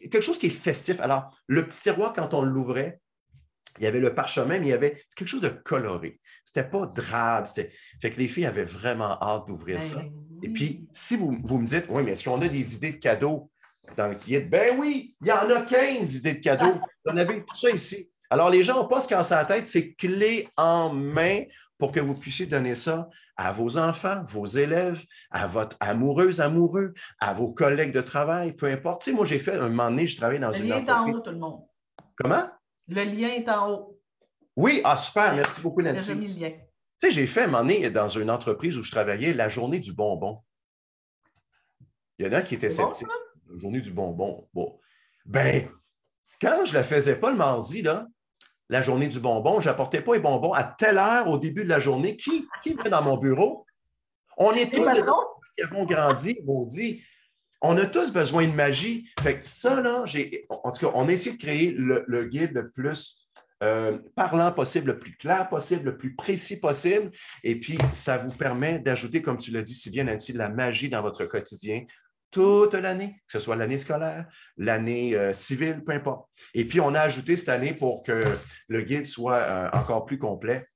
Quelque 0.00 0.22
chose 0.22 0.38
qui 0.38 0.46
est 0.46 0.50
festif. 0.50 1.00
Alors, 1.00 1.30
le 1.46 1.66
petit 1.66 1.82
tiroir, 1.82 2.14
quand 2.14 2.32
on 2.34 2.42
l'ouvrait, 2.42 2.98
il 3.78 3.84
y 3.84 3.86
avait 3.86 4.00
le 4.00 4.14
parchemin, 4.14 4.58
mais 4.58 4.66
il 4.66 4.70
y 4.70 4.72
avait 4.72 5.04
quelque 5.14 5.28
chose 5.28 5.42
de 5.42 5.48
coloré. 5.48 6.20
C'était 6.44 6.68
pas 6.68 6.86
drabe. 6.86 7.46
Fait 7.46 8.10
que 8.10 8.18
les 8.18 8.28
filles 8.28 8.46
avaient 8.46 8.64
vraiment 8.64 9.18
hâte 9.20 9.46
d'ouvrir 9.46 9.82
ça. 9.82 9.96
Ben 9.96 10.12
Et 10.42 10.48
puis, 10.50 10.86
si 10.92 11.16
vous, 11.16 11.32
me 11.32 11.66
dites, 11.66 11.86
oui, 11.88 12.02
mais 12.04 12.12
est-ce 12.12 12.24
qu'on 12.24 12.40
a 12.40 12.48
des 12.48 12.76
idées 12.76 12.92
de 12.92 12.98
cadeaux 12.98 13.50
dans 13.96 14.08
le 14.08 14.14
guide? 14.14 14.50
Ben 14.50 14.78
oui, 14.78 15.16
il 15.20 15.26
y 15.26 15.32
en 15.32 15.50
a 15.50 15.62
15 15.62 16.16
idées 16.16 16.34
de 16.34 16.40
cadeaux. 16.40 16.74
Vous 17.04 17.12
en 17.12 17.16
avez 17.16 17.44
tout 17.44 17.56
ça 17.56 17.70
ici. 17.70 18.10
Alors, 18.30 18.50
les 18.50 18.62
gens 18.62 18.74
n'ont 18.74 18.88
pas 18.88 19.00
ce 19.00 19.08
qu'ils 19.08 19.16
ont 19.16 19.46
tête, 19.46 19.64
c'est 19.64 19.94
clé 19.94 20.48
en 20.56 20.92
main 20.92 21.42
pour 21.78 21.92
que 21.92 22.00
vous 22.00 22.14
puissiez 22.14 22.46
donner 22.46 22.74
ça 22.74 23.08
à 23.36 23.52
vos 23.52 23.78
enfants, 23.78 24.22
vos 24.26 24.46
élèves, 24.46 25.04
à 25.30 25.46
votre 25.46 25.76
amoureuse, 25.80 26.40
amoureux, 26.40 26.94
à 27.20 27.32
vos 27.32 27.52
collègues 27.52 27.92
de 27.92 28.00
travail, 28.00 28.52
peu 28.52 28.66
importe. 28.66 29.02
Tu 29.02 29.10
sais, 29.10 29.16
moi, 29.16 29.26
j'ai 29.26 29.38
fait 29.38 29.56
un 29.56 29.68
moment 29.68 29.90
donné, 29.90 30.06
je 30.06 30.16
travaillais 30.16 30.40
dans 30.40 30.52
une 30.52 30.72
entreprise. 30.72 30.90
en 30.90 31.10
haut, 31.10 31.20
tout 31.20 31.30
le 31.30 31.38
monde. 31.38 31.62
Comment? 32.16 32.48
Le 32.88 33.02
lien 33.02 33.28
est 33.28 33.48
en 33.48 33.70
haut. 33.70 33.93
Oui, 34.56 34.80
ah 34.84 34.96
super, 34.96 35.34
merci 35.34 35.60
beaucoup 35.60 35.82
Nancy. 35.82 36.14
Tu 36.16 36.52
sais, 36.98 37.10
j'ai 37.10 37.26
fait 37.26 37.42
un 37.42 37.46
moment 37.48 37.62
donné 37.62 37.90
dans 37.90 38.08
une 38.08 38.30
entreprise 38.30 38.78
où 38.78 38.82
je 38.82 38.90
travaillais 38.90 39.32
la 39.32 39.48
journée 39.48 39.80
du 39.80 39.92
bonbon. 39.92 40.40
Il 42.18 42.26
y 42.26 42.28
en 42.28 42.32
a 42.32 42.42
qui 42.42 42.54
étaient 42.54 42.70
sceptiques. 42.70 43.08
la 43.50 43.56
journée 43.56 43.80
du 43.80 43.90
bonbon. 43.90 44.48
Bon. 44.54 44.78
Ben, 45.24 45.68
quand 46.40 46.64
je 46.64 46.70
ne 46.70 46.76
la 46.76 46.84
faisais 46.84 47.16
pas 47.16 47.30
le 47.30 47.36
mardi, 47.36 47.82
là, 47.82 48.06
la 48.68 48.80
journée 48.80 49.08
du 49.08 49.18
bonbon, 49.18 49.60
je 49.60 49.68
n'apportais 49.68 50.00
pas 50.00 50.14
les 50.14 50.20
bonbons 50.20 50.52
à 50.52 50.64
telle 50.64 50.98
heure 50.98 51.28
au 51.28 51.38
début 51.38 51.64
de 51.64 51.68
la 51.68 51.80
journée. 51.80 52.16
Qui, 52.16 52.46
qui 52.62 52.74
venait 52.74 52.90
dans 52.90 53.02
mon 53.02 53.16
bureau? 53.16 53.66
On 54.36 54.52
est 54.52 54.72
tous 54.72 54.84
des 54.84 55.02
qui 55.56 55.62
avons 55.62 55.84
grandi, 55.84 56.38
dit 56.66 57.02
on 57.60 57.78
a 57.78 57.86
tous 57.86 58.12
besoin 58.12 58.46
de 58.46 58.52
magie. 58.52 59.08
Fait 59.20 59.40
que 59.40 59.48
ça, 59.48 59.80
là, 59.80 60.04
j'ai, 60.04 60.46
en 60.50 60.70
tout 60.70 60.86
cas, 60.86 60.92
on 60.94 61.08
a 61.08 61.12
essayé 61.12 61.36
de 61.36 61.40
créer 61.40 61.70
le, 61.72 62.24
guide 62.26 62.52
le 62.52 62.70
plus 62.70 63.23
euh, 63.62 63.98
parlant 64.14 64.52
possible, 64.52 64.88
le 64.88 64.98
plus 64.98 65.16
clair 65.16 65.48
possible, 65.48 65.84
le 65.84 65.96
plus 65.96 66.14
précis 66.14 66.60
possible. 66.60 67.10
Et 67.42 67.58
puis, 67.58 67.78
ça 67.92 68.18
vous 68.18 68.32
permet 68.32 68.80
d'ajouter, 68.80 69.22
comme 69.22 69.38
tu 69.38 69.50
l'as 69.52 69.62
dit 69.62 69.74
si 69.74 69.90
bien, 69.90 70.04
Nancy, 70.04 70.32
de 70.32 70.38
la 70.38 70.48
magie 70.48 70.88
dans 70.88 71.02
votre 71.02 71.24
quotidien 71.24 71.82
toute 72.30 72.74
l'année, 72.74 73.22
que 73.28 73.32
ce 73.34 73.38
soit 73.38 73.54
l'année 73.54 73.78
scolaire, 73.78 74.26
l'année 74.56 75.14
euh, 75.14 75.32
civile, 75.32 75.84
peu 75.84 75.92
importe. 75.92 76.28
Et 76.52 76.64
puis, 76.64 76.80
on 76.80 76.94
a 76.94 77.00
ajouté 77.00 77.36
cette 77.36 77.48
année 77.48 77.74
pour 77.74 78.02
que 78.02 78.24
le 78.68 78.82
guide 78.82 79.06
soit 79.06 79.38
euh, 79.38 79.70
encore 79.72 80.04
plus 80.04 80.18
complet, 80.18 80.66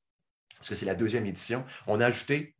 parce 0.56 0.68
que 0.68 0.74
c'est 0.76 0.86
la 0.86 0.94
deuxième 0.94 1.26
édition, 1.26 1.64
on 1.86 2.00
a 2.00 2.06
ajouté 2.06 2.54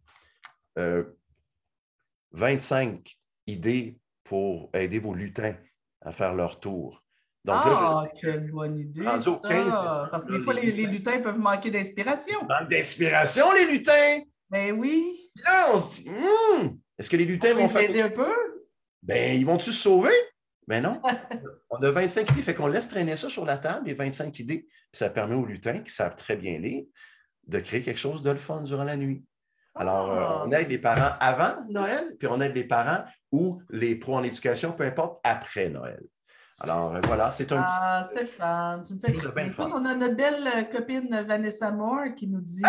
25 2.33 3.19
idées 3.49 3.99
pour 4.23 4.71
aider 4.75 4.99
vos 5.01 5.15
lutins 5.15 5.57
à 6.03 6.13
faire 6.13 6.35
leur 6.35 6.61
tour. 6.61 7.03
Donc, 7.45 7.57
ah, 7.65 8.07
quelle 8.21 8.51
bonne 8.51 8.79
idée! 8.79 9.05
parce 9.05 9.25
que 9.25 10.39
des 10.39 10.43
fois, 10.43 10.55
les, 10.55 10.71
lutins 10.73 11.21
peuvent 11.21 11.39
manquer 11.39 11.71
d'inspiration. 11.71 12.41
Manque 12.49 12.69
d'inspiration, 12.69 13.47
les 13.53 13.67
lutins! 13.67 14.23
Ben 14.51 14.79
oui. 14.79 15.31
Là, 15.45 15.69
on 15.73 15.79
se 15.79 16.01
dit, 16.01 16.11
hmm, 16.11 16.79
est-ce 16.99 17.09
que 17.09 17.17
les 17.17 17.25
lutins 17.25 17.55
vont 17.55 17.69
faire. 17.69 17.91
un 18.05 18.11
peu? 18.11 18.33
Ben, 19.03 19.39
ils 19.39 19.47
vont-tu 19.47 19.73
se 19.73 19.83
sauver? 19.83 20.13
Ben 20.67 20.83
non. 20.83 21.01
on 21.71 21.79
a 21.79 21.91
25 21.91 22.31
idées, 22.33 22.43
fait 22.43 22.55
qu'on 22.55 22.67
laisse 22.67 22.89
traîner 22.89 23.17
ça 23.17 23.29
sur 23.29 23.45
la 23.45 23.57
table, 23.57 23.87
les 23.87 23.95
25 23.95 24.39
idées. 24.39 24.67
ça 24.93 25.09
permet 25.09 25.35
aux 25.35 25.47
lutins 25.47 25.79
qui 25.79 25.93
savent 25.93 26.17
très 26.17 26.37
bien 26.37 26.59
lire 26.59 26.85
de 27.47 27.59
créer 27.61 27.81
quelque 27.81 27.99
chose 27.99 28.23
de 28.23 28.31
le 28.31 28.37
fun 28.37 28.63
durant 28.63 28.85
la 28.85 28.97
nuit. 28.97 29.25
Alors, 29.75 30.11
euh, 30.11 30.21
ah. 30.21 30.45
on 30.45 30.51
aide 30.51 30.69
les 30.69 30.79
parents 30.79 31.17
avant 31.21 31.65
Noël, 31.71 32.17
puis 32.19 32.29
on 32.29 32.41
aide 32.41 32.55
les 32.55 32.65
parents 32.65 33.05
ou 33.33 33.63
les 33.71 33.97
pros 33.97 34.17
en 34.17 34.23
éducation, 34.23 34.73
peu 34.73 34.85
importe, 34.85 35.21
après 35.25 35.71
Noël. 35.71 36.03
Alors, 36.61 36.97
euh, 36.97 37.01
voilà, 37.05 37.31
c'est 37.31 37.53
un 37.53 37.63
petit. 37.63 37.75
Ah, 37.81 38.09
Stéphane, 38.11 38.83
tu 38.85 38.95
me 38.95 38.99
fais 38.99 39.13
Écoute, 39.13 39.71
on 39.73 39.85
a 39.85 39.95
notre 39.95 40.17
belle 40.17 40.47
euh, 40.47 40.63
copine 40.65 41.25
Vanessa 41.27 41.71
Moore 41.71 42.15
qui 42.17 42.27
nous 42.27 42.41
dit 42.41 42.63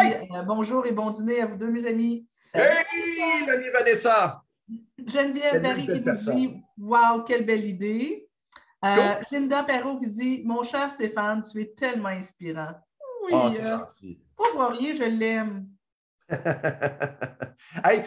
bonjour 0.45 0.85
et 0.85 0.91
bon 0.91 1.09
dîner 1.09 1.41
à 1.41 1.47
vous 1.47 1.57
deux, 1.57 1.71
mes 1.71 1.87
amis. 1.87 2.27
Hey, 2.53 3.45
l'ami 3.47 3.65
Vanessa! 3.73 4.43
Geneviève 5.03 5.63
Barry 5.63 5.87
qui 5.87 6.01
nous 6.01 6.13
dit 6.13 6.61
Wow, 6.77 7.23
quelle 7.25 7.45
belle 7.45 7.65
idée. 7.65 8.29
Linda 9.31 9.63
Perrault 9.63 9.99
qui 9.99 10.07
dit 10.07 10.43
Mon 10.45 10.61
cher 10.61 10.91
Stéphane, 10.91 11.41
tu 11.41 11.59
es 11.61 11.73
tellement 11.75 12.09
inspirant. 12.09 12.75
Oui, 13.23 13.31
oh, 13.33 13.49
c'est 13.51 13.65
gentil. 13.65 14.19
Pas 14.37 14.51
voir 14.53 14.75
je 14.75 15.03
l'aime. 15.03 15.67
hey, 17.83 18.03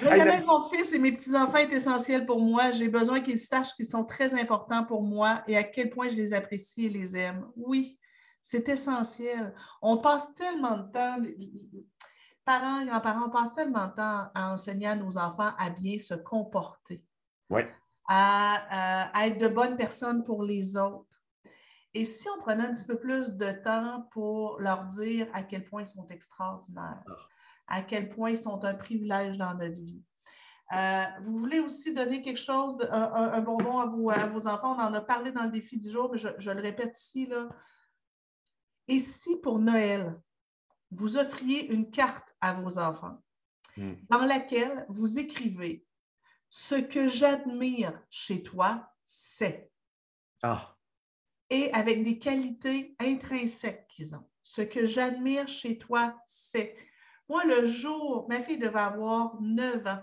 mon 0.46 0.68
fils 0.68 0.92
et 0.92 0.98
mes 0.98 1.12
petits-enfants 1.12 1.58
est 1.58 1.72
essentiel 1.72 2.24
pour 2.24 2.40
moi. 2.40 2.70
J'ai 2.70 2.88
besoin 2.88 3.20
qu'ils 3.20 3.38
sachent 3.38 3.74
qu'ils 3.74 3.86
sont 3.86 4.04
très 4.04 4.38
importants 4.40 4.84
pour 4.84 5.02
moi 5.02 5.42
et 5.46 5.56
à 5.56 5.64
quel 5.64 5.90
point 5.90 6.08
je 6.08 6.14
les 6.14 6.32
apprécie 6.34 6.86
et 6.86 6.88
les 6.88 7.16
aime. 7.16 7.46
Oui, 7.56 7.98
c'est 8.40 8.68
essentiel. 8.68 9.54
On 9.80 9.98
passe 9.98 10.34
tellement 10.34 10.78
de 10.78 10.90
temps, 10.90 11.16
parents, 12.44 12.84
grands-parents, 12.84 13.26
on 13.26 13.30
passe 13.30 13.54
tellement 13.54 13.88
de 13.88 13.94
temps 13.94 14.30
à 14.34 14.52
enseigner 14.52 14.86
à 14.86 14.96
nos 14.96 15.18
enfants 15.18 15.52
à 15.58 15.70
bien 15.70 15.98
se 15.98 16.14
comporter, 16.14 17.04
à, 18.08 19.10
à, 19.16 19.26
être 19.26 19.38
de 19.38 19.48
bonnes 19.48 19.76
personnes 19.76 20.22
pour 20.24 20.44
les 20.44 20.76
autres. 20.76 21.08
Et 21.94 22.06
si 22.06 22.26
on 22.30 22.40
prenait 22.40 22.64
un 22.64 22.72
petit 22.72 22.86
peu 22.86 22.98
plus 22.98 23.32
de 23.32 23.50
temps 23.50 24.08
pour 24.12 24.58
leur 24.60 24.86
dire 24.86 25.28
à 25.34 25.42
quel 25.42 25.64
point 25.64 25.82
ils 25.82 25.88
sont 25.88 26.06
extraordinaires, 26.08 27.02
ah 27.06 27.12
à 27.66 27.82
quel 27.82 28.08
point 28.08 28.30
ils 28.30 28.38
sont 28.38 28.64
un 28.64 28.74
privilège 28.74 29.36
dans 29.38 29.54
notre 29.54 29.80
vie. 29.80 30.02
Euh, 30.72 31.04
vous 31.24 31.36
voulez 31.36 31.60
aussi 31.60 31.92
donner 31.92 32.22
quelque 32.22 32.40
chose, 32.40 32.76
un, 32.90 33.40
bonbon 33.40 33.78
à 33.78 33.86
vos, 33.86 34.10
à 34.10 34.26
vos, 34.26 34.46
enfants? 34.46 34.74
On 34.76 34.80
en 34.80 34.94
a 34.94 35.00
parlé 35.02 35.30
dans 35.30 35.44
le 35.44 35.50
défi 35.50 35.76
du 35.76 35.90
jour, 35.90 36.10
mais 36.10 36.18
je, 36.18 36.50
le 36.50 36.62
répète 36.62 36.98
ici. 36.98 37.26
Là. 37.26 37.48
Et 38.88 38.98
si 38.98 39.36
pour 39.36 39.58
Noël, 39.58 40.18
vous 40.90 41.18
offriez 41.18 41.70
une 41.70 41.90
carte 41.90 42.34
à 42.40 42.54
vos 42.54 42.78
enfants 42.78 43.18
hmm. 43.76 43.94
dans 44.08 44.24
laquelle 44.24 44.86
vous 44.88 45.18
écrivez 45.18 45.84
ce 46.48 46.74
que 46.74 47.08
j'admire 47.08 47.98
chez 48.10 48.42
toi, 48.42 48.90
c'est. 49.06 49.70
Ah. 50.42 50.76
Et 51.50 51.70
avec 51.72 52.02
des 52.02 52.18
qualités 52.18 52.94
intrinsèques 52.98 53.86
qu'ils 53.88 54.14
ont. 54.14 54.26
Ce 54.42 54.62
que 54.62 54.86
j'admire 54.86 55.48
chez 55.48 55.76
toi, 55.78 56.18
c'est. 56.26 56.76
Moi, 57.32 57.46
le 57.46 57.64
jour, 57.64 58.26
ma 58.28 58.42
fille 58.42 58.58
devait 58.58 58.78
avoir 58.78 59.40
9 59.40 59.86
ans, 59.86 60.02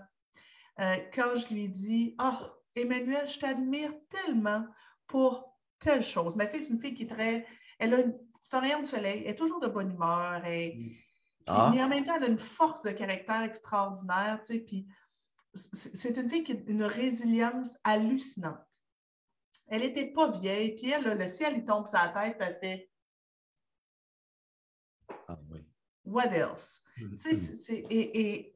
euh, 0.79 0.95
quand 1.13 1.35
je 1.35 1.53
lui 1.53 1.69
dis 1.69 2.15
Oh, 2.19 2.47
Emmanuel, 2.75 3.27
je 3.27 3.37
t'admire 3.37 3.91
tellement 4.09 4.65
pour 5.05 5.55
telle 5.77 6.01
chose. 6.01 6.35
Ma 6.35 6.47
fille, 6.47 6.63
c'est 6.63 6.73
une 6.73 6.81
fille 6.81 6.95
qui 6.95 7.03
est 7.03 7.13
très. 7.13 7.45
Elle 7.77 7.93
a 7.93 7.99
une, 7.99 8.17
c'est 8.41 8.55
un 8.55 8.61
rayon 8.61 8.81
de 8.81 8.87
soleil, 8.87 9.21
elle 9.23 9.33
est 9.33 9.35
toujours 9.35 9.59
de 9.59 9.67
bonne 9.67 9.91
humeur. 9.91 10.43
Et, 10.47 10.97
ah. 11.45 11.69
Mais 11.71 11.83
en 11.83 11.87
même 11.87 12.03
temps, 12.03 12.15
elle 12.15 12.23
a 12.23 12.29
une 12.29 12.39
force 12.39 12.81
de 12.81 12.89
caractère 12.89 13.43
extraordinaire. 13.43 14.39
Tu 14.41 14.53
sais, 14.53 14.59
puis 14.61 14.87
c'est 15.53 16.17
une 16.17 16.31
fille 16.31 16.43
qui 16.43 16.53
a 16.53 16.55
une 16.65 16.83
résilience 16.83 17.77
hallucinante. 17.83 18.57
Elle 19.67 19.81
n'était 19.81 20.07
pas 20.13 20.31
vieille, 20.31 20.73
puis 20.75 20.89
elle, 20.89 21.15
le 21.15 21.27
ciel, 21.27 21.57
il 21.57 21.63
tombe 21.63 21.85
sur 21.85 21.99
la 21.99 22.07
tête, 22.07 22.39
puis 22.39 22.47
elle 22.49 22.57
fait 22.59 22.88
What 26.09 26.33
else? 26.33 26.83
Mm, 26.97 27.15
tu 27.15 27.35
sais, 27.35 27.81
mm. 27.83 27.87
et, 27.89 28.53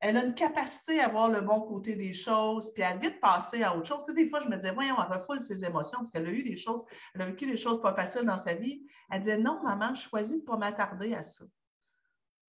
elle 0.00 0.18
a 0.18 0.24
une 0.24 0.34
capacité 0.34 1.00
à 1.00 1.08
voir 1.08 1.30
le 1.30 1.40
bon 1.40 1.62
côté 1.62 1.94
des 1.96 2.12
choses, 2.12 2.70
puis 2.74 2.82
à 2.82 2.94
vite 2.94 3.20
passer 3.20 3.62
à 3.62 3.74
autre 3.74 3.86
chose. 3.86 4.04
Tu 4.06 4.12
sais, 4.12 4.22
des 4.22 4.28
fois, 4.28 4.40
je 4.40 4.48
me 4.48 4.56
disais, 4.56 4.70
voyons, 4.70 4.96
elle 4.98 5.16
refoule 5.16 5.40
ses 5.40 5.64
émotions 5.64 5.98
parce 5.98 6.10
qu'elle 6.10 6.26
a 6.26 6.30
eu 6.30 6.42
des 6.42 6.58
choses, 6.58 6.84
elle 7.14 7.22
a 7.22 7.26
vécu 7.26 7.46
des 7.46 7.56
choses 7.56 7.80
pas 7.80 7.94
faciles 7.94 8.26
dans 8.26 8.36
sa 8.36 8.52
vie. 8.52 8.86
Elle 9.10 9.20
disait, 9.20 9.38
non, 9.38 9.62
maman, 9.62 9.94
je 9.94 10.02
choisis 10.02 10.36
de 10.36 10.40
ne 10.42 10.46
pas 10.46 10.58
m'attarder 10.58 11.14
à 11.14 11.22
ça. 11.22 11.46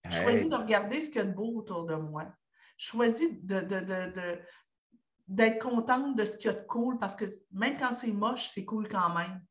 Je 0.09 0.21
choisis 0.21 0.49
de 0.49 0.55
regarder 0.55 0.99
ce 0.99 1.07
qu'il 1.07 1.17
y 1.17 1.21
a 1.21 1.25
de 1.25 1.33
beau 1.33 1.53
autour 1.55 1.85
de 1.85 1.95
moi. 1.95 2.25
Je 2.77 2.87
choisis 2.87 3.29
de, 3.41 3.61
d'être 5.27 5.59
contente 5.61 6.17
de 6.17 6.25
ce 6.25 6.37
qu'il 6.37 6.51
y 6.51 6.53
a 6.53 6.57
de 6.57 6.65
cool 6.65 6.97
parce 6.99 7.15
que 7.15 7.25
même 7.53 7.77
quand 7.77 7.93
c'est 7.93 8.11
moche, 8.11 8.49
c'est 8.49 8.65
cool 8.65 8.89
quand 8.89 9.15
même. 9.15 9.41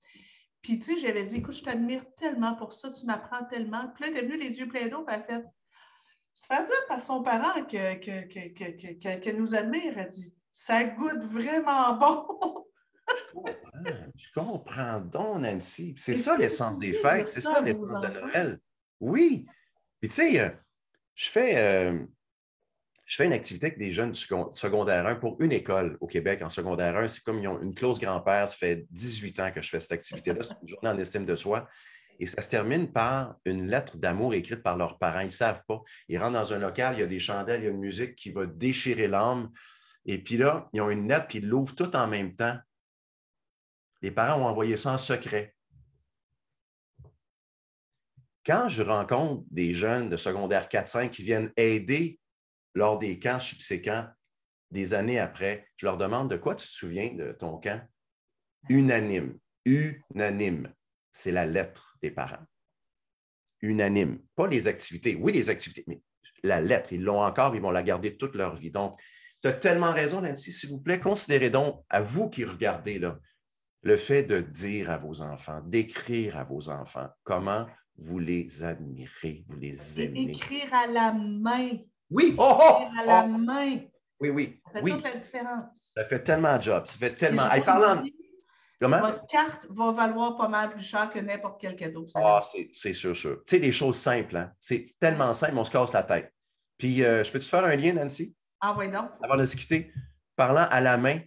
Puis, 0.65 0.79
tu 0.79 0.95
sais, 0.95 0.99
j'avais 0.99 1.25
dit, 1.25 1.37
écoute, 1.37 1.55
je 1.55 1.63
t'admire 1.63 2.07
tellement 2.17 2.55
pour 2.55 2.73
ça, 2.73 2.91
tu 2.91 3.05
m'apprends 3.05 3.45
tellement. 3.45 3.87
Puis 3.95 4.05
là, 4.05 4.11
elle 4.11 4.17
est 4.17 4.27
venue 4.27 4.39
les 4.39 4.59
yeux 4.59 4.67
pleins 4.67 4.89
d'eau, 4.89 5.05
puis 5.05 5.15
elle 5.15 5.21
a 5.21 5.25
fait, 5.25 5.45
se 6.33 6.47
faire 6.47 6.65
dire 6.65 6.87
par 6.89 7.03
son 7.03 7.23
parent 7.23 7.67
qu'elle 7.67 8.01
que, 8.01 9.19
que, 9.19 9.31
nous 9.33 9.55
admire, 9.55 9.99
elle 9.99 10.09
dit 10.09 10.35
Ça 10.55 10.85
goûte 10.85 11.23
vraiment 11.25 11.93
bon. 11.99 12.65
je 13.07 13.35
comprends, 13.35 14.11
je 14.17 14.33
comprends 14.35 15.01
donc, 15.01 15.43
Nancy. 15.43 15.95
C'est 15.99 16.15
ça 16.15 16.39
l'essence 16.39 16.79
des 16.79 16.95
fêtes, 16.95 17.29
c'est 17.29 17.43
ça 17.43 17.61
l'essence 17.61 18.01
de 18.01 18.09
Noël. 18.09 18.59
Oui. 19.01 19.45
Puis 20.01 20.09
tu 20.09 20.15
sais, 20.15 20.41
euh, 20.41 20.49
je 21.15 21.29
fais, 21.29 21.59
euh, 21.59 22.07
je 23.05 23.17
fais 23.17 23.27
une 23.27 23.33
activité 23.33 23.67
avec 23.67 23.79
des 23.79 23.93
jeunes 23.93 24.13
du 24.13 24.21
secondaire 24.53 25.07
1 25.07 25.17
pour 25.17 25.37
une 25.41 25.53
école 25.53 25.99
au 26.01 26.07
Québec 26.07 26.41
en 26.43 26.49
secondaire 26.49 26.97
1. 26.97 27.09
C'est 27.09 27.23
comme 27.23 27.39
ils 27.39 27.49
ont 27.49 27.61
une 27.61 27.75
clause 27.75 28.01
grand-père, 28.01 28.49
ça 28.49 28.57
fait 28.57 28.87
18 28.91 29.41
ans 29.41 29.51
que 29.51 29.61
je 29.61 29.69
fais 29.69 29.81
cette 29.81 29.93
activité-là. 29.93 30.43
C'est 30.43 30.55
une 30.63 30.69
journée 30.69 30.89
en 30.89 30.99
estime 30.99 31.27
de 31.27 31.37
soi. 31.37 31.69
Et 32.19 32.27
ça 32.27 32.41
se 32.41 32.49
termine 32.49 32.91
par 32.91 33.37
une 33.45 33.69
lettre 33.69 33.99
d'amour 33.99 34.35
écrite 34.35 34.63
par 34.63 34.77
leurs 34.77 34.99
parents. 34.99 35.21
Ils 35.21 35.27
ne 35.27 35.31
savent 35.31 35.63
pas. 35.67 35.83
Ils 36.09 36.19
rentrent 36.19 36.33
dans 36.33 36.53
un 36.55 36.59
local, 36.59 36.95
il 36.97 37.01
y 37.01 37.03
a 37.03 37.07
des 37.07 37.19
chandelles, 37.19 37.61
il 37.61 37.65
y 37.65 37.69
a 37.69 37.71
une 37.71 37.79
musique 37.79 38.15
qui 38.15 38.31
va 38.31 38.47
déchirer 38.47 39.09
l'âme. 39.09 39.51
Et 40.07 40.23
puis 40.23 40.37
là, 40.37 40.69
ils 40.73 40.81
ont 40.81 40.91
une 40.91 41.09
lettre, 41.09 41.27
puis 41.27 41.39
ils 41.39 41.49
l'ouvrent 41.49 41.75
tout 41.75 41.95
en 41.97 42.07
même 42.07 42.35
temps. 42.35 42.57
Les 44.01 44.13
parents 44.13 44.41
ont 44.41 44.47
envoyé 44.47 44.77
ça 44.77 44.93
en 44.93 44.99
secret. 44.99 45.55
Quand 48.47 48.69
je 48.69 48.83
rencontre 48.83 49.45
des 49.51 49.75
jeunes 49.75 50.09
de 50.09 50.17
secondaire 50.17 50.69
4-5 50.69 51.11
qui 51.11 51.23
viennent 51.23 51.51
aider 51.57 52.21
lors 52.75 52.99
des 52.99 53.19
camps 53.19 53.41
subséquents, 53.41 54.07
des 54.71 54.95
années 54.95 55.19
après, 55.19 55.69
je 55.77 55.87
leur 55.87 55.97
demande 55.97 56.31
de 56.31 56.37
quoi 56.37 56.55
tu 56.55 56.67
te 56.67 56.73
souviens 56.73 57.15
de 57.15 57.33
ton 57.33 57.59
camp? 57.59 57.81
Unanime. 58.69 59.39
Unanime 59.65 60.69
c'est 61.15 61.33
la 61.33 61.47
lettre 61.47 61.97
des 62.03 62.11
parents. 62.11 62.45
Unanime. 63.63 64.19
Pas 64.35 64.49
les 64.49 64.69
activités. 64.69 65.15
Oui, 65.15 65.33
les 65.33 65.49
activités, 65.49 65.85
mais 65.87 66.03
la 66.43 66.61
lettre. 66.61 66.93
Ils 66.93 67.03
l'ont 67.03 67.23
encore, 67.23 67.55
ils 67.55 67.63
vont 67.63 67.71
la 67.71 67.85
garder 67.85 68.17
toute 68.19 68.35
leur 68.35 68.57
vie. 68.57 68.73
Donc, 68.73 69.01
tu 69.41 69.49
as 69.49 69.53
tellement 69.53 69.93
raison, 69.93 70.21
Nancy, 70.21 70.53
s'il 70.53 70.71
vous 70.71 70.81
plaît. 70.81 70.99
Considérez 70.99 71.51
donc, 71.51 71.83
à 71.89 72.03
vous 72.03 72.29
qui 72.29 72.45
regardez, 72.45 72.99
là, 72.99 73.19
le 73.83 73.97
fait 73.97 74.25
de 74.25 74.41
dire 74.41 74.91
à 74.91 74.99
vos 74.99 75.23
enfants, 75.23 75.63
d'écrire 75.65 76.37
à 76.37 76.45
vos 76.45 76.69
enfants 76.69 77.09
comment 77.23 77.67
vous 77.97 78.19
les 78.19 78.65
admirez, 78.65 79.45
vous 79.47 79.57
les 79.57 80.01
aimez. 80.01 80.33
Écrire 80.33 80.75
à 80.75 80.87
la 80.89 81.13
main. 81.13 81.79
Oui. 82.11 82.35
Oh, 82.39 82.59
oh, 82.61 82.83
à 83.01 83.05
la 83.05 83.25
oh. 83.25 83.29
main. 83.29 83.81
Oui, 84.21 84.31
oui. 84.31 84.61
Ça 84.67 84.73
fait 84.73 84.83
oui. 84.83 84.93
toute 84.93 85.05
la 85.05 85.17
différence. 85.17 85.93
Ça 85.95 86.05
fait 86.05 86.23
tellement 86.23 86.57
de 86.57 86.63
job. 86.63 86.87
Ça 86.87 86.97
fait 86.97 87.17
tellement. 87.17 87.49
parlant, 87.65 88.05
votre 88.81 89.27
carte 89.27 89.67
va 89.71 89.93
valoir 89.93 90.37
pas 90.37 90.49
mal 90.49 90.71
plus 90.71 90.83
cher 90.83 91.11
que 91.11 91.19
n'importe 91.19 91.61
quel 91.61 91.77
cadeau. 91.77 92.07
Ah, 92.15 92.41
c'est 92.73 92.93
sûr, 92.93 93.17
sûr. 93.17 93.37
Tu 93.47 93.57
sais, 93.57 93.59
des 93.61 93.73
choses 93.73 93.97
simples, 93.97 94.37
hein? 94.37 94.53
c'est 94.59 94.85
tellement 94.99 95.33
simple, 95.33 95.57
on 95.57 95.65
se 95.65 95.71
casse 95.71 95.93
la 95.93 96.03
tête. 96.03 96.33
Puis, 96.77 97.03
euh, 97.05 97.23
je 97.23 97.31
peux-tu 97.31 97.49
faire 97.49 97.65
un 97.65 97.77
lien, 97.77 97.93
Nancy? 97.93 98.35
Ah 98.61 98.75
oui, 98.77 98.89
non. 98.89 99.09
Avant 99.23 99.37
de 99.37 99.45
se 99.45 99.57
quitter, 99.57 99.93
parlant 100.37 100.67
à 100.71 100.81
la 100.81 100.97
main 100.97 101.19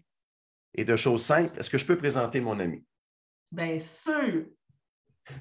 et 0.74 0.84
de 0.84 0.96
choses 0.96 1.24
simples, 1.24 1.58
est-ce 1.60 1.70
que 1.70 1.78
je 1.78 1.86
peux 1.86 1.98
présenter 1.98 2.42
mon 2.42 2.60
ami? 2.60 2.86
Bien 3.52 3.80
sûr. 3.80 4.46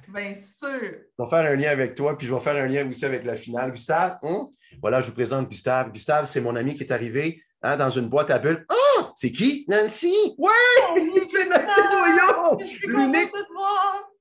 Bien 0.09 0.33
sûr. 0.33 0.69
Je 0.71 1.23
vais 1.23 1.29
faire 1.29 1.51
un 1.51 1.55
lien 1.55 1.69
avec 1.69 1.95
toi, 1.95 2.17
puis 2.17 2.27
je 2.27 2.33
vais 2.33 2.39
faire 2.39 2.55
un 2.55 2.67
lien 2.67 2.87
aussi 2.89 3.05
avec 3.05 3.25
la 3.25 3.35
finale. 3.35 3.71
Gustave, 3.71 4.17
hein? 4.23 4.47
voilà, 4.81 5.01
je 5.01 5.07
vous 5.07 5.13
présente 5.13 5.49
Gustave. 5.49 5.91
Gustave, 5.91 6.25
c'est 6.25 6.41
mon 6.41 6.55
ami 6.55 6.75
qui 6.75 6.83
est 6.83 6.91
arrivé 6.91 7.41
Hein, 7.63 7.75
dans 7.75 7.89
une 7.89 8.07
boîte 8.07 8.29
à 8.29 8.37
bulles. 8.37 8.65
Ah! 8.69 9.11
C'est 9.15 9.31
qui? 9.31 9.65
Nancy! 9.67 10.13
Ouais! 10.37 10.51
c'est 11.27 11.49
Nancy 11.49 11.81
Doyon! 11.91 12.57
L'unique. 12.87 13.31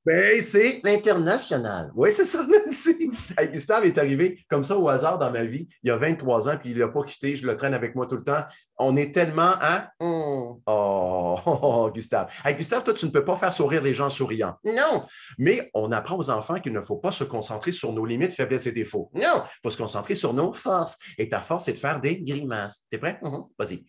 Ben, 0.07 0.40
c'est 0.40 0.80
l'international. 0.84 1.90
Oui, 1.96 2.12
c'est 2.12 2.24
ça, 2.24 2.46
Nancy. 2.66 3.11
Gustave 3.52 3.86
est 3.86 3.98
arrivé 3.98 4.38
comme 4.48 4.62
ça 4.62 4.78
au 4.78 4.88
hasard 4.88 5.18
dans 5.18 5.32
ma 5.32 5.44
vie 5.44 5.68
il 5.82 5.88
y 5.88 5.90
a 5.90 5.96
23 5.96 6.48
ans, 6.48 6.57
puis 6.57 6.70
il 6.70 6.78
n'a 6.78 6.86
pas 6.86 7.02
quitté. 7.02 7.34
Je 7.34 7.44
le 7.44 7.57
traîne 7.57 7.74
avec 7.74 7.96
moi 7.96 8.07
tout 8.07 8.14
le 8.14 8.22
temps. 8.22 8.44
On 8.78 8.94
est 8.94 9.12
tellement 9.12 9.50
à. 9.61 9.90
Hein? 9.98 10.59
Oh, 10.66 11.90
Gustave. 11.94 12.32
Gustave, 12.57 12.84
toi, 12.84 12.94
tu 12.94 13.04
ne 13.04 13.11
peux 13.11 13.24
pas 13.24 13.34
faire 13.36 13.52
sourire 13.52 13.82
les 13.82 13.94
gens 13.94 14.09
souriants. 14.09 14.54
Non. 14.64 15.04
Mais 15.38 15.72
on 15.74 15.90
apprend 15.90 16.16
aux 16.16 16.30
enfants 16.30 16.61
qu'il 16.61 16.72
ne 16.72 16.80
faut 16.80 16.98
pas 16.98 17.11
se 17.11 17.24
concentrer 17.24 17.72
sur 17.72 17.92
nos 17.92 18.07
limites, 18.07 18.32
faiblesses 18.32 18.66
et 18.66 18.72
défauts. 18.72 19.11
Non. 19.12 19.42
Il 19.42 19.61
faut 19.64 19.70
se 19.70 19.78
concentrer 19.78 20.14
sur 20.14 20.32
nos 20.32 20.52
forces. 20.52 20.96
Et 21.18 21.28
ta 21.28 21.40
force, 21.40 21.64
c'est 21.64 21.72
de 21.72 21.78
faire 21.78 22.00
des 22.00 22.22
grimaces. 22.22 22.86
T'es 22.90 22.98
prêt? 22.98 23.18
Mm-hmm. 23.24 23.48
Vas-y. 23.59 23.84